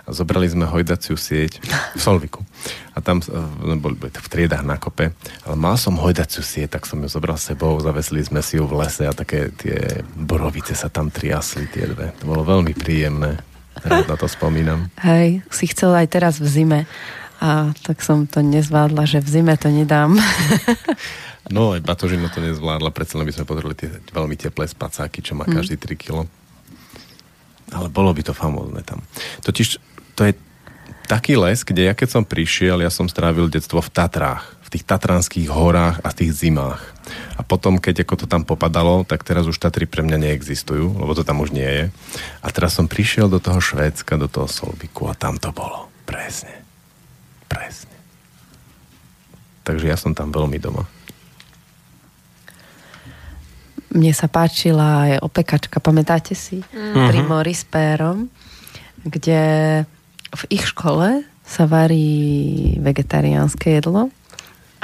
[0.05, 1.61] A zobrali sme hojdaciu sieť
[1.93, 2.41] v Solviku.
[2.97, 5.13] A tam eh, boli boli v triedách na kope.
[5.45, 8.65] Ale mal som hojdaciu sieť, tak som ju zobral s sebou, zavesili sme si ju
[8.65, 12.13] v lese a také tie borovice sa tam triasli, tie dve.
[12.21, 13.54] To bolo veľmi príjemné.
[13.85, 14.89] Teraz na to spomínam.
[15.05, 16.79] Hej, si chcel aj teraz v zime.
[17.37, 20.17] A tak som to nezvládla, že v zime to nedám.
[21.45, 25.37] No, aj batožina to nezvládla, predsa len by sme potrebovali tie veľmi teplé spacáky, čo
[25.37, 26.25] má každý 3 kilo.
[27.69, 29.05] Ale bolo by to famózne tam.
[29.45, 29.77] Totiž
[30.17, 30.33] to je
[31.05, 34.85] taký les, kde ja keď som prišiel, ja som strávil detstvo v Tatrách, v tých
[34.85, 36.81] tatranských horách a v tých zimách.
[37.37, 41.13] A potom, keď ako to tam popadalo, tak teraz už Tatry pre mňa neexistujú, lebo
[41.13, 41.85] to tam už nie je.
[42.41, 45.91] A teraz som prišiel do toho Švédska, do toho Solviku a tam to bolo.
[46.09, 46.65] Presne.
[47.45, 47.93] Presne.
[49.61, 50.85] Takže ja som tam veľmi doma.
[53.95, 56.59] mne sa páčila aj opekačka, pamätáte si?
[56.59, 57.07] Mm-hmm.
[57.07, 58.27] Pri Mori s pérom,
[59.07, 59.41] kde
[60.35, 64.13] v ich škole sa varí vegetariánske jedlo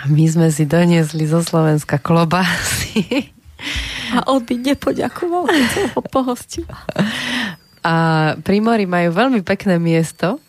[0.01, 3.29] a my sme si doniesli zo Slovenska klobásy.
[4.11, 6.77] A on by nepoďakoval, keď som ho pohostila.
[7.85, 7.95] A
[8.89, 10.41] majú veľmi pekné miesto,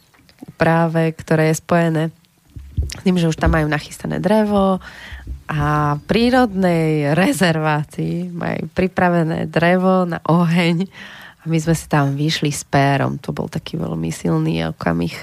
[0.56, 2.02] práve ktoré je spojené
[2.82, 4.82] s tým, že už tam majú nachystané drevo
[5.48, 10.88] a prírodnej rezervácii majú pripravené drevo na oheň
[11.42, 13.18] a my sme si tam vyšli s pérom.
[13.18, 15.14] To bol taký veľmi silný okamih.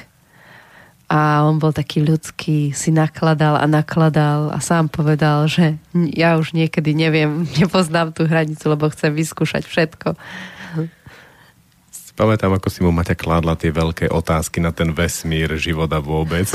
[1.09, 6.53] A on bol taký ľudský, si nakladal a nakladal a sám povedal, že ja už
[6.53, 10.13] niekedy neviem, nepoznám tú hranicu, lebo chcem vyskúšať všetko
[12.19, 16.51] pamätám, ako si mu Maťa kládla tie veľké otázky na ten vesmír, života vôbec.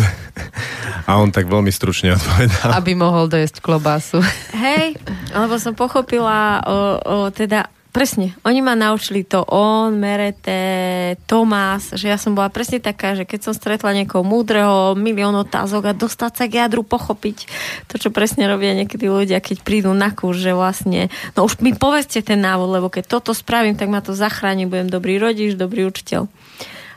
[1.08, 2.76] A on tak veľmi stručne odpovedal.
[2.76, 4.20] Aby mohol dojesť klobásu.
[4.52, 5.00] Hej,
[5.32, 12.10] lebo som pochopila o, o teda Presne, oni ma naučili to on, Merete, Tomás, že
[12.10, 16.32] ja som bola presne taká, že keď som stretla niekoho múdreho, milión otázok a dostať
[16.34, 17.46] sa k jadru, pochopiť
[17.86, 21.06] to, čo presne robia niekedy ľudia, keď prídu na kurz, že vlastne,
[21.38, 24.90] no už mi povedzte ten návod, lebo keď toto spravím, tak ma to zachráni, budem
[24.90, 26.26] dobrý rodič, dobrý učiteľ.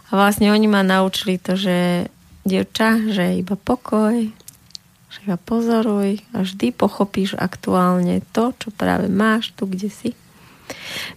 [0.09, 2.09] A vlastne oni ma naučili to, že
[2.41, 4.33] dievča, že iba pokoj,
[5.13, 10.17] že iba pozoruj a vždy pochopíš aktuálne to, čo práve máš tu, kde si.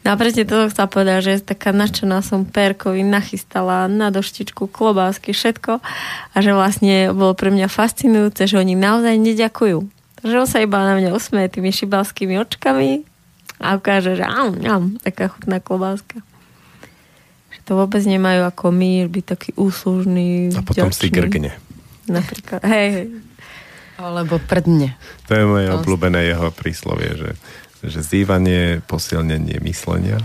[0.06, 4.70] No a presne to som chcela povedať, že taká nadšená som perkovi nachystala na doštičku,
[4.70, 5.82] klobásky, všetko
[6.32, 9.78] a že vlastne bolo pre mňa fascinujúce, že oni naozaj neďakujú.
[10.24, 13.04] Že on sa iba na mňa usmeje tými šibalskými očkami
[13.60, 16.24] a ukáže, že am, am, taká chutná klobáska.
[17.52, 21.00] Že to vôbec nemajú ako my, byť taký úslužný, A potom vďačný.
[21.00, 21.52] si grgne.
[22.08, 23.06] Napríklad, hej, hej.
[24.00, 24.96] Alebo prdne.
[25.28, 27.30] To je moje obľúbené jeho príslovie, že
[27.84, 30.20] že zývanie je posilnenie myslenia,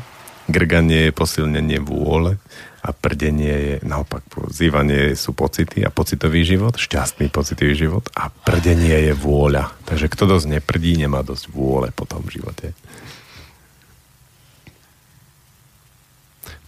[0.52, 2.38] grganie je posilnenie vôle
[2.86, 4.22] a prdenie je naopak.
[4.54, 9.74] Zývanie sú pocity a pocitový život, šťastný pocitový život a prdenie je vôľa.
[9.90, 12.78] Takže kto dosť neprdí, nemá dosť vôle po tom živote.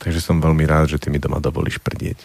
[0.01, 2.17] Takže som veľmi rád, že ty mi doma dovolíš prdieť.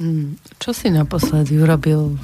[0.00, 0.40] Mm.
[0.56, 2.16] Čo si naposledy urobil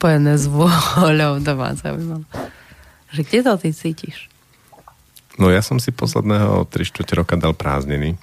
[0.00, 2.24] spojené s vôľou doma zaujímavé.
[3.12, 4.16] Že kde to ty cítiš?
[5.36, 8.16] No ja som si posledného 3 čtvrte roka dal prázdniny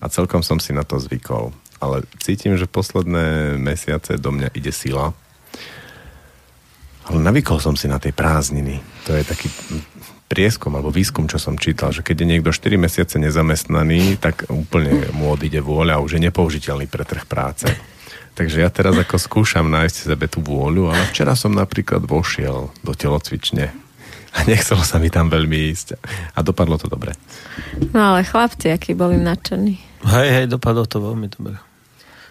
[0.00, 1.52] a celkom som si na to zvykol.
[1.84, 5.12] Ale cítim, že posledné mesiace do mňa ide sila.
[7.04, 8.80] Ale navykol som si na tej prázdniny.
[9.04, 9.52] To je taký
[10.32, 15.12] prieskom alebo výskum, čo som čítal, že keď je niekto 4 mesiace nezamestnaný, tak úplne
[15.12, 17.68] mu odíde vôľa už je nepoužiteľný pre trh práce.
[18.38, 22.92] Takže ja teraz ako skúšam nájsť sebe tú vôľu, ale včera som napríklad vošiel do
[22.94, 23.74] telocvične
[24.30, 25.98] a nechcelo sa mi tam veľmi ísť.
[26.38, 27.18] A dopadlo to dobre.
[27.90, 29.74] No ale chlapci, akí boli nadšení.
[30.06, 31.58] Hej, hej, dopadlo to veľmi dobre.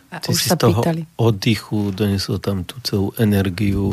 [0.08, 1.04] A Ty už si sa z toho pýtali.
[1.20, 3.92] oddychu donesol tam tú celú energiu.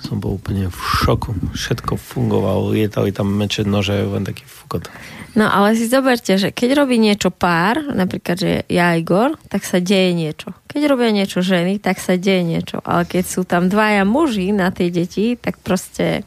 [0.00, 1.36] Som bol úplne v šoku.
[1.52, 4.88] Všetko fungovalo, lietali tam meče, nože, len taký fukot.
[5.36, 9.78] No ale si zoberte, že keď robí niečo pár, napríklad, že ja Igor, tak sa
[9.78, 10.56] deje niečo.
[10.66, 12.82] Keď robia niečo ženy, tak sa deje niečo.
[12.82, 16.26] Ale keď sú tam dvaja muži na tie deti, tak proste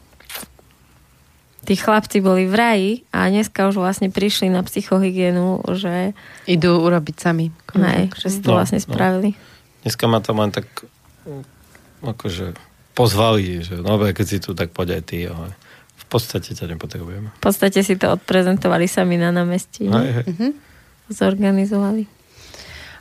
[1.64, 6.12] tí chlapci boli v raji a dneska už vlastne prišli na psychohygienu, že...
[6.48, 7.50] Idú urobiť sami.
[7.74, 8.86] Hej, že si to no, vlastne no.
[8.86, 9.36] spravili.
[9.82, 10.68] Dneska ma tam len tak
[12.04, 12.56] akože
[12.94, 15.26] pozvali, že no keď si tu, tak poď aj ty.
[15.26, 15.52] Ale
[15.98, 17.34] v podstate ťa nepotrebujeme.
[17.34, 19.90] V podstate si to odprezentovali sami na námestí.
[19.90, 20.26] Hej, hej.
[20.30, 20.48] Mhm.
[21.10, 22.08] Zorganizovali.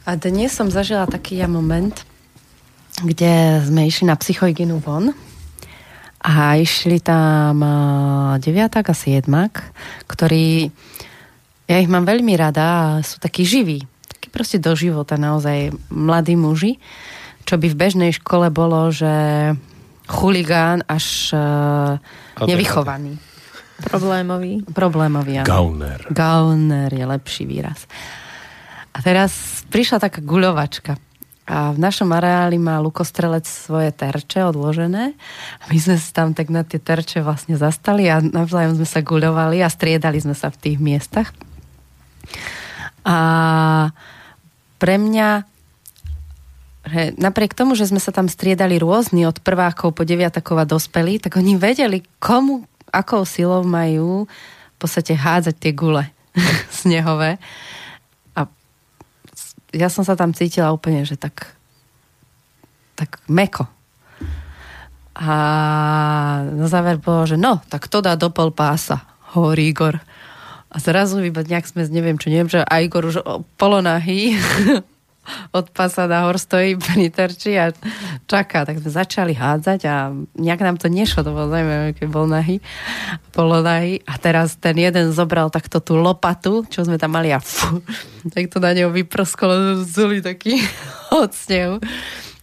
[0.03, 1.95] A dnes som zažila taký ja moment,
[2.99, 5.15] kde sme išli na psychohygienu von
[6.19, 7.63] a išli tam
[8.43, 9.63] deviatak a siedmak,
[10.11, 10.67] ktorí
[11.71, 13.87] ja ich mám veľmi rada a sú takí živí.
[14.11, 16.83] Takí proste do života naozaj mladí muži,
[17.47, 19.11] čo by v bežnej škole bolo, že
[20.07, 21.99] chuligán až uh,
[22.43, 23.17] nevychovaný.
[23.83, 24.63] Problémový.
[24.71, 25.47] Problémový, áno.
[25.47, 25.99] Gauner.
[26.11, 27.89] Gauner je lepší výraz.
[28.93, 30.95] A teraz prišla taká guľovačka.
[31.43, 35.11] A v našom areáli má lukostrelec svoje terče odložené.
[35.59, 39.03] A my sme sa tam tak na tie terče vlastne zastali a navzájom sme sa
[39.03, 41.35] guľovali a striedali sme sa v tých miestach.
[43.03, 43.17] A
[44.79, 45.43] pre mňa
[46.83, 51.19] že napriek tomu, že sme sa tam striedali rôzni od prvákov po deviatakov a dospelí,
[51.23, 56.03] tak oni vedeli, komu, akou silou majú v podstate hádzať tie gule
[56.83, 57.39] snehové.
[58.35, 58.51] A
[59.71, 61.55] ja som sa tam cítila úplne, že tak
[62.93, 63.65] tak meko.
[65.13, 65.29] A
[66.45, 69.05] na záver bolo, že no, tak to dá do pol pása,
[69.37, 70.01] hovorí Igor.
[70.73, 73.21] A zrazu iba nejak sme, neviem čo, neviem, že a Igor už
[73.61, 74.33] polonahý
[75.55, 77.71] od pasa nahor stojí pri terči a
[78.27, 78.67] čaká.
[78.67, 82.59] Tak sme začali hádzať a nejak nám to nešlo, to bolo zaujímavé, keď bol nahý,
[83.31, 84.03] polonahý.
[84.03, 87.79] A teraz ten jeden zobral takto tú lopatu, čo sme tam mali a fú,
[88.31, 90.59] tak to na neho vyprskolo, zuli taký
[91.23, 91.79] od snehu.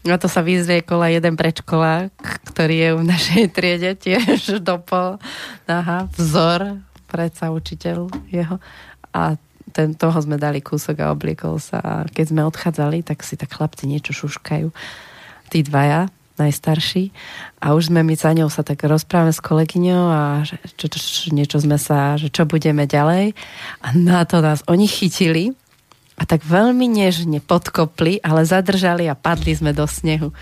[0.09, 2.12] A to sa vyzriekol aj jeden predškolák,
[2.48, 5.20] ktorý je v našej triede tiež dopol.
[5.69, 8.57] Aha, vzor, predsa učiteľ jeho.
[9.12, 9.36] A
[9.70, 11.78] ten, toho sme dali kúsok a obliekol sa.
[11.80, 14.68] A keď sme odchádzali, tak si tak chlapci niečo šuškajú.
[15.51, 16.10] Tí dvaja,
[16.40, 17.12] najstarší.
[17.60, 20.98] A už sme my za ňou sa tak rozprávame s kolegyňou a že, čo, čo,
[20.98, 23.36] čo, niečo sme sa, že čo budeme ďalej.
[23.84, 25.52] A na to nás oni chytili
[26.16, 30.32] a tak veľmi nežne podkopli, ale zadržali a padli sme do snehu.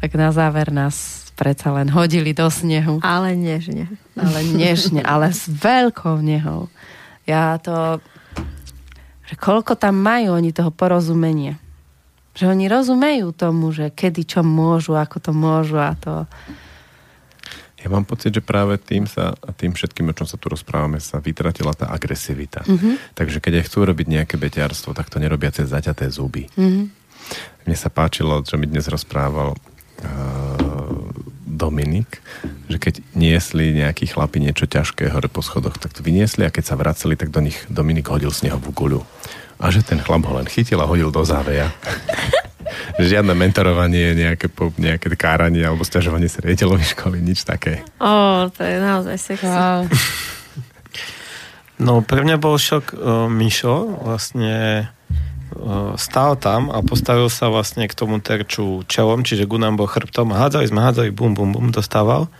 [0.00, 2.98] Tak na záver nás predsa len hodili do snehu.
[3.04, 3.86] Ale nežne.
[4.18, 6.66] Ale nežne, ale s veľkou nehou.
[7.28, 8.02] Ja to
[9.28, 11.60] že koľko tam majú oni toho porozumenia.
[12.32, 16.24] Že oni rozumejú tomu, že kedy čo môžu, ako to môžu a to...
[17.78, 21.22] Ja mám pocit, že práve tým sa, tým všetkým, o čom sa tu rozprávame, sa
[21.22, 22.64] vytratila tá agresivita.
[22.64, 22.72] Mhm.
[22.72, 22.94] Mm-hmm.
[23.14, 26.48] Takže keď aj chcú robiť nejaké beťarstvo, tak to nerobia cez zaťaté zuby.
[26.56, 26.82] Mhm.
[27.68, 29.52] Mne sa páčilo, čo mi dnes rozprával
[31.58, 32.22] Dominik,
[32.70, 36.64] že keď niesli nejakí chlapi niečo ťažké hore po schodoch, tak to vyniesli a keď
[36.70, 39.02] sa vraceli, tak do nich Dominik hodil snehovú guľu.
[39.58, 41.74] A že ten chlap ho len chytil a hodil do záveja.
[43.02, 47.82] Žiadne mentorovanie, nejaké, po, nejaké káranie alebo stiažovanie sa riaditeľovi školy, nič také.
[47.98, 49.50] Ó, to je naozaj sexy.
[49.50, 49.90] Wow.
[51.78, 54.90] No pre mňa bol šok uh, Mišo, vlastne
[55.98, 60.46] stál tam a postavil sa vlastne k tomu terču čelom, čiže Gunam bol chrbtom a
[60.46, 62.30] hádzali sme, hádzali, bum, bum, bum, dostával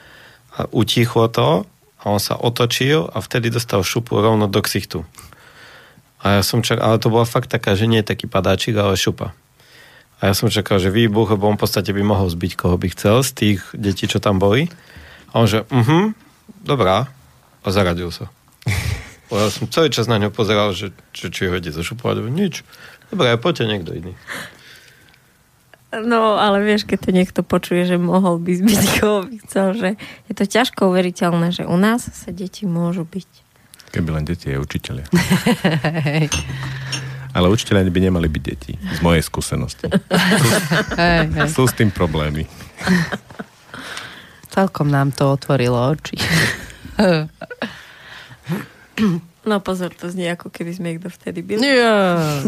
[0.55, 1.67] a utichlo to
[1.99, 5.03] a on sa otočil a vtedy dostal šupu rovno do ksichtu.
[6.19, 9.35] A ja som čakal, ale to bola fakt taká, že nie taký padáčik, ale šupa.
[10.19, 12.91] A ja som čakal, že výbuch, lebo on v podstate by mohol zbiť, koho by
[12.91, 14.67] chcel z tých detí, čo tam boli.
[15.31, 16.19] A on že, mhm,
[16.67, 17.07] dobrá.
[17.63, 18.31] A zaradil sa.
[19.29, 22.33] Ja som celý čas na ňo pozeral, že, že či ho ide zašupovať.
[22.33, 22.65] Nič.
[23.09, 24.13] Dobre, poďte niekto iný.
[25.89, 29.89] No, ale vieš, keď to niekto počuje, že mohol by zbyť, koho by chcel, že
[30.29, 33.29] je to ťažko uveriteľné, že u nás sa deti môžu byť.
[33.89, 35.09] Keby len deti je učiteľia.
[37.37, 39.89] Ale učiteľia by nemali byť deti, z mojej skúsenosti.
[41.49, 42.45] Sú s tým problémy.
[44.53, 46.21] Celkom nám to otvorilo oči.
[49.49, 51.65] No pozor, to znie ako keby sme ich dovtedy byli.
[51.65, 51.97] Ja.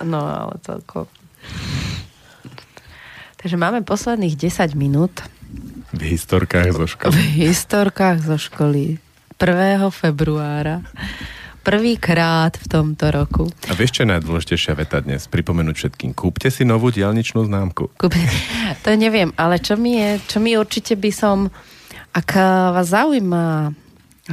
[0.00, 1.04] No, ale celkom.
[3.36, 5.12] Takže máme posledných 10 minút
[5.90, 7.18] V historkách zo v školy.
[7.38, 8.96] historkách zo školy
[9.34, 9.44] 1.
[9.90, 10.84] februára.
[11.60, 13.44] Prvýkrát v tomto roku.
[13.68, 15.24] A vieš, čo je najdôležitejšia veta dnes?
[15.26, 16.12] Pripomenúť všetkým.
[16.12, 17.92] Kúpte si novú diálničnú známku.
[17.94, 18.16] Kúp-
[18.80, 21.52] To neviem, ale čo mi je, čo mi určite by som,
[22.10, 22.28] ak
[22.72, 23.76] vás zaujíma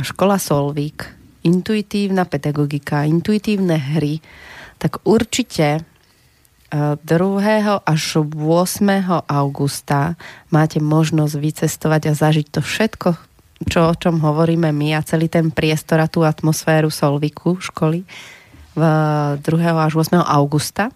[0.01, 1.09] škola Solvík,
[1.45, 4.19] intuitívna pedagogika, intuitívne hry,
[4.77, 7.81] tak určite eh, 2.
[7.85, 8.35] až 8.
[9.25, 10.19] augusta
[10.53, 13.09] máte možnosť vycestovať a zažiť to všetko,
[13.65, 18.05] čo, o čom hovoríme my a celý ten priestor a tú atmosféru Solviku školy
[18.77, 18.81] v
[19.41, 19.41] 2.
[19.73, 20.21] až 8.
[20.21, 20.93] augusta.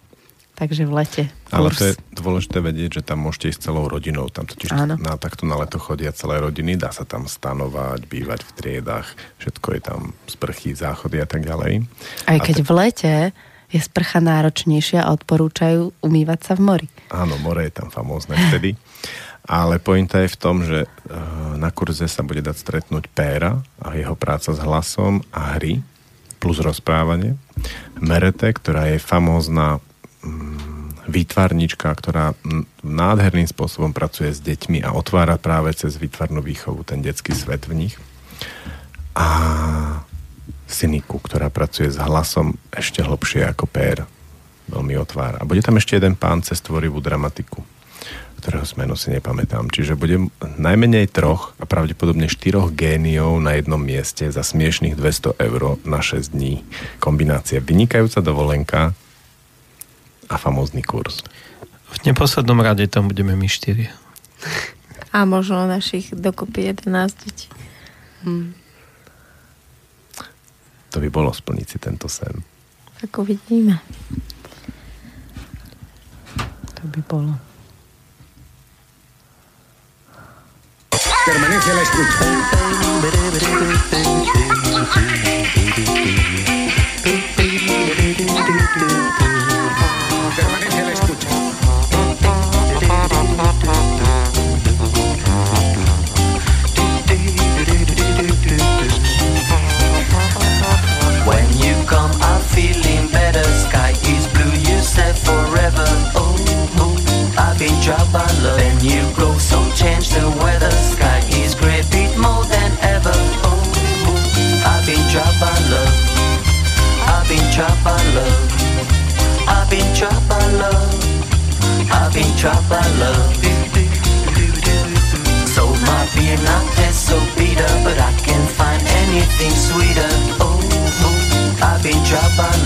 [0.61, 1.23] Takže v lete.
[1.49, 1.77] Ale kurz.
[1.81, 4.29] to je dôležité vedieť, že tam môžete ísť celou rodinou.
[4.29, 4.93] Tam totiž Áno.
[5.01, 9.09] na, takto na leto chodia celé rodiny, dá sa tam stanovať, bývať v triedách,
[9.41, 11.89] všetko je tam sprchy, záchody a tak ďalej.
[12.29, 13.13] Aj A keď te- v lete
[13.73, 16.87] je sprcha náročnejšia a odporúčajú umývať sa v mori.
[17.09, 18.77] Áno, more je tam famózne vtedy.
[19.41, 20.87] Ale pointa je v tom, že e,
[21.57, 25.81] na kurze sa bude dať stretnúť Péra a jeho práca s hlasom a hry
[26.37, 27.33] plus rozprávanie.
[27.97, 29.81] Merete, ktorá je famózna
[31.09, 37.01] výtvarnička, ktorá mm, nádherným spôsobom pracuje s deťmi a otvára práve cez výtvarnú výchovu ten
[37.01, 37.95] detský svet v nich.
[39.17, 39.27] A
[40.71, 44.07] Syniku, ktorá pracuje s hlasom ešte hlbšie ako Pér.
[44.71, 45.43] Veľmi otvára.
[45.43, 47.59] A bude tam ešte jeden pán cez tvorivú dramatiku
[48.41, 49.69] ktorého meno si nepamätám.
[49.69, 55.77] Čiže bude najmenej troch a pravdepodobne štyroch géniov na jednom mieste za smiešných 200 eur
[55.85, 56.65] na 6 dní.
[56.97, 58.97] Kombinácia vynikajúca dovolenka
[60.31, 61.27] a famózny kurz.
[61.91, 63.91] V neposlednom rade tam budeme my štyri.
[65.11, 66.87] A možno našich dokopy 11
[67.27, 67.51] detí.
[70.91, 72.31] To by bolo splniť si tento sen.
[73.03, 73.83] Ako vidíme.
[76.79, 77.35] To by bolo.
[81.27, 82.23] Permanece la escucha.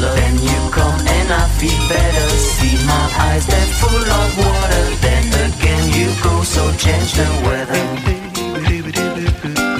[0.02, 0.16] Love.
[0.16, 2.28] Then you come and I feel better.
[2.56, 4.86] See my eyes, they're full of water.
[5.06, 7.84] Then again you go, so change the weather.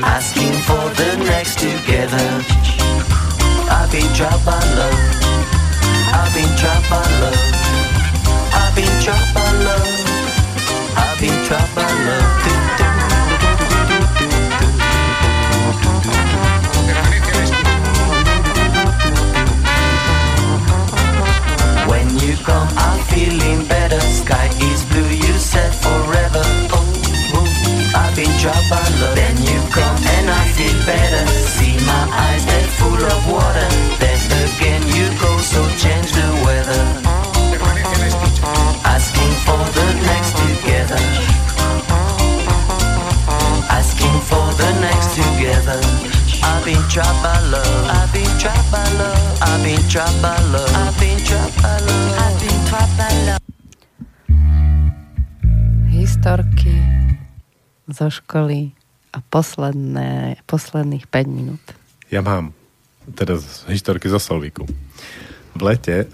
[0.06, 2.28] Asking for the next together.
[3.70, 5.00] I've been dropped by love.
[6.14, 7.65] I've been dropped by love.
[33.08, 33.70] Of water.
[34.02, 36.84] Then again you go, so change the weather.
[38.86, 41.02] Asking for the next together.
[43.70, 45.80] Asking for the next together.
[46.44, 47.90] I've been trapped by love.
[47.90, 49.42] I've been trapped by love.
[49.42, 50.72] I've been trapped by love.
[50.76, 52.12] I've been trapped by love.
[52.22, 53.42] I've been trapped by love.
[55.90, 56.78] Historky
[57.88, 58.76] zo školy
[59.14, 61.64] a posledné, posledných 5 minút.
[62.12, 62.54] Ja mám
[63.14, 64.66] teraz historky zo Solvíku.
[65.56, 66.10] V lete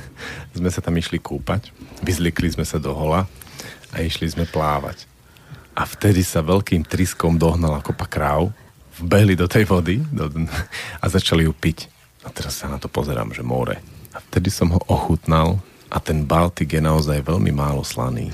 [0.58, 3.26] sme sa tam išli kúpať, vyzlikli sme sa do hola
[3.90, 5.08] a išli sme plávať.
[5.76, 8.54] A vtedy sa veľkým triskom dohnala kopa kráv,
[8.96, 10.30] vbehli do tej vody do,
[11.02, 11.90] a začali ju piť.
[12.24, 13.78] A teraz sa na to pozerám, že more.
[14.16, 15.60] A vtedy som ho ochutnal
[15.92, 18.32] a ten Baltik je naozaj veľmi málo slaný.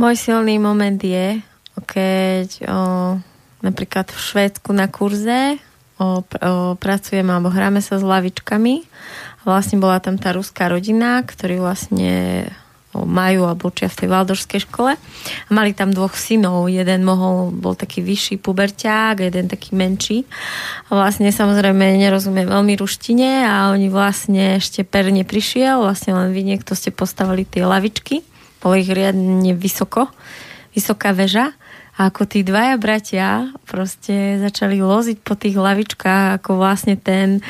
[0.00, 1.44] Môj silný moment je,
[1.84, 2.80] keď o,
[3.60, 5.60] napríklad v Švédsku na kurze
[6.00, 8.88] o, o, pracujeme alebo hráme sa s lavičkami
[9.44, 12.46] vlastne bola tam tá ruská rodina, ktorí vlastne
[12.90, 16.66] majú alebo učia v tej valdorskej škole a mali tam dvoch synov.
[16.66, 20.26] Jeden mohol, bol taký vyšší puberťák, jeden taký menší.
[20.90, 26.42] A vlastne samozrejme nerozumie veľmi ruštine a oni vlastne ešte perne prišiel, vlastne len vy
[26.42, 28.26] niekto ste postavili tie lavičky
[28.60, 30.08] bolo ich riadne vysoko,
[30.76, 31.56] vysoká väža.
[32.00, 37.44] A ako tí dvaja bratia proste začali loziť po tých lavičkách, ako vlastne ten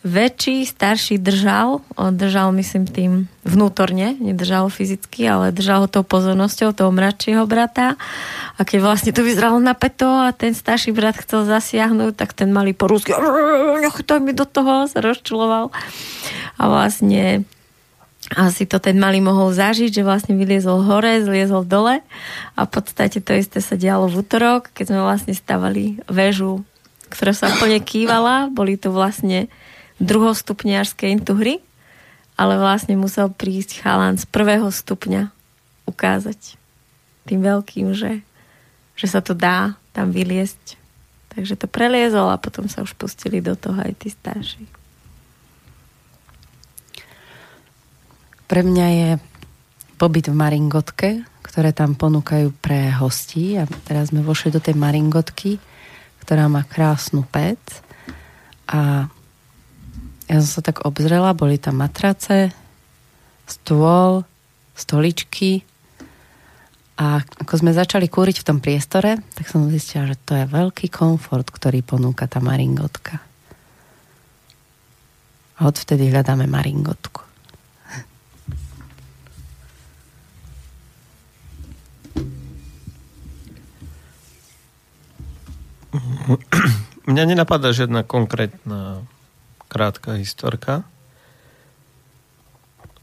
[0.00, 3.12] väčší, starší držal, on držal myslím tým
[3.44, 8.00] vnútorne, nedržal fyzicky, ale držal ho tou pozornosťou toho mladšieho brata.
[8.56, 12.48] A keď vlastne to vyzeralo na peto a ten starší brat chcel zasiahnuť, tak ten
[12.48, 13.12] malý po rusky
[13.80, 15.68] nechytaj mi do toho, sa rozčuloval.
[16.56, 17.44] A vlastne
[18.30, 21.98] asi to ten malý mohol zažiť, že vlastne vyliezol hore, zliezol dole
[22.54, 26.62] a v podstate to isté sa dialo v útorok, keď sme vlastne stavali väžu,
[27.10, 29.50] ktorá sa plne kývala, boli to vlastne
[29.98, 31.58] druhostupňarské intuhry,
[32.38, 35.34] ale vlastne musel prísť chalán z prvého stupňa
[35.90, 36.54] ukázať
[37.26, 38.22] tým veľkým, že,
[38.94, 40.78] že sa to dá tam vyliesť.
[41.34, 44.79] Takže to preliezol a potom sa už pustili do toho aj tí starší.
[48.50, 49.10] Pre mňa je
[49.94, 55.62] pobyt v Maringotke, ktoré tam ponúkajú pre hostí a teraz sme vošli do tej Maringotky,
[56.26, 57.62] ktorá má krásnu pec
[58.66, 59.06] a
[60.26, 62.50] ja som sa tak obzrela, boli tam matrace,
[63.46, 64.26] stôl,
[64.74, 65.62] stoličky
[66.98, 70.90] a ako sme začali kúriť v tom priestore, tak som zistila, že to je veľký
[70.90, 73.22] komfort, ktorý ponúka tá Maringotka.
[75.62, 77.29] A odvtedy hľadáme Maringotku.
[87.10, 89.02] Mňa nenapadá žiadna konkrétna
[89.66, 90.86] krátka historka.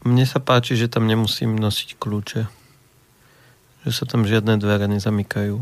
[0.04, 2.42] Mne sa páči, že tam nemusím nosiť kľúče.
[3.84, 5.60] Že sa tam žiadne dvere nezamykajú.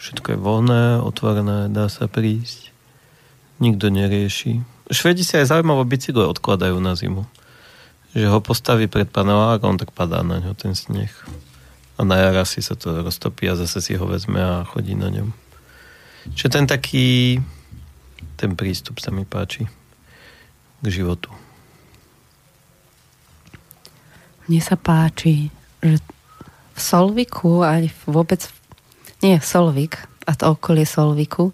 [0.00, 2.72] Všetko je voľné, otvorené, dá sa prísť.
[3.62, 4.64] Nikto nerieši.
[4.90, 7.28] Švedi si aj zaujímavé bicykle odkladajú na zimu.
[8.12, 11.12] že ho postaví pred panelák a on tak padá na ňo ten sneh.
[11.96, 15.08] A na jar asi sa to roztopí a zase si ho vezme a chodí na
[15.08, 15.32] ňom.
[16.30, 17.40] Čiže ten taký,
[18.38, 19.66] ten prístup sa mi páči
[20.78, 21.30] k životu.
[24.46, 25.50] Mne sa páči,
[25.82, 25.98] že
[26.72, 28.46] v Solviku aj vôbec,
[29.22, 31.50] nie Solvik, a to okolie Solviku,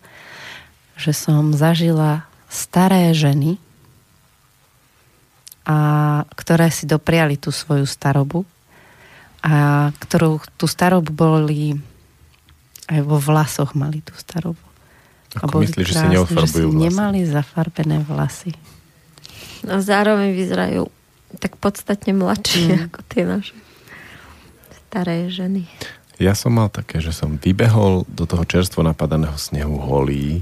[0.96, 3.60] že som zažila staré ženy,
[5.68, 8.48] a ktoré si dopriali tú svoju starobu
[9.44, 11.76] a ktorú tú starobu boli
[12.88, 14.60] aj vo vlasoch mali tú starobu.
[15.36, 16.84] Ako myslíš, že si neofarbujú že si vlasy?
[16.88, 18.52] nemali zafarbené vlasy.
[19.68, 20.88] A zároveň vyzerajú
[21.36, 22.84] tak podstatne mladšie mm.
[22.88, 23.56] ako tie naše
[24.88, 25.68] staré ženy.
[26.16, 30.40] Ja som mal také, že som vybehol do toho čerstvo napadaného snehu holý,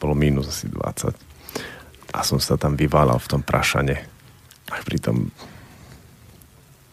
[0.00, 1.12] bolo minus asi 20
[2.14, 4.06] a som sa tam vyválal v tom prašane.
[4.70, 5.34] A pritom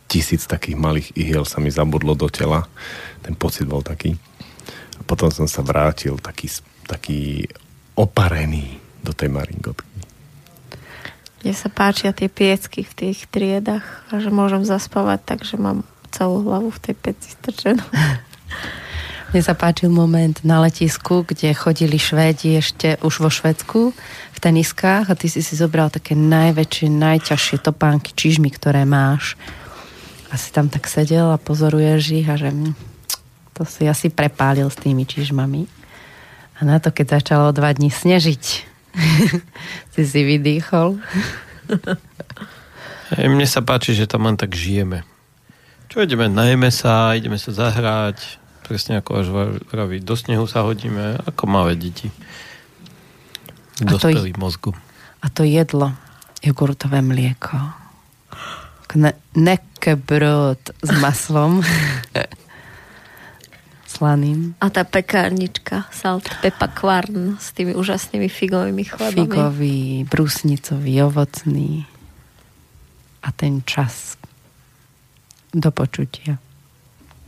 [0.09, 2.65] tisíc takých malých ihiel sa mi zabudlo do tela.
[3.21, 4.17] Ten pocit bol taký.
[5.01, 6.45] A potom som sa vrátil taký,
[6.85, 7.49] taký
[7.97, 9.89] oparený do tej maringotky.
[11.41, 15.81] Mne sa páčia tie piecky v tých triedach a že môžem zaspávať tak, že mám
[16.13, 17.81] celú hlavu v tej peci strčenú.
[19.33, 23.95] Mne sa páčil moment na letisku, kde chodili Švédi ešte už vo Švedsku
[24.35, 29.39] v teniskách a ty si si zobral také najväčšie, najťažšie topánky, čižmy, ktoré máš.
[30.29, 32.90] A si tam tak sedel a pozoruješ ich a že hm,
[33.53, 35.67] to si asi prepálil s tými čižmami.
[36.57, 38.43] A na to, keď začalo dva dní snežiť,
[39.93, 40.99] si si vydýchol.
[43.17, 45.03] Hej, mne sa páči, že tam len tak žijeme.
[45.91, 49.27] Čo ideme, najeme sa, ideme sa zahrať, presne ako až
[49.67, 52.07] vraví, do snehu sa hodíme, ako malé deti.
[53.83, 54.71] Dospelí mozgu.
[55.19, 55.91] A to jedlo,
[56.39, 57.81] jogurtové mlieko,
[58.91, 61.63] Kne, nekkebrod s maslom,
[64.01, 64.57] slaným.
[64.57, 69.29] A tá pekárnička, salt pepakvarn s tými úžasnými figovými chlebami.
[69.29, 71.85] Figový, brusnicový, ovocný.
[73.21, 74.17] A ten čas
[75.53, 76.41] do počutia.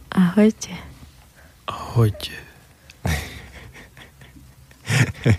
[0.09, 0.73] Ahojte.
[1.69, 2.33] Ahojte.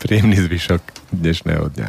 [0.00, 1.88] Príjemný zvyšok dnešného dňa.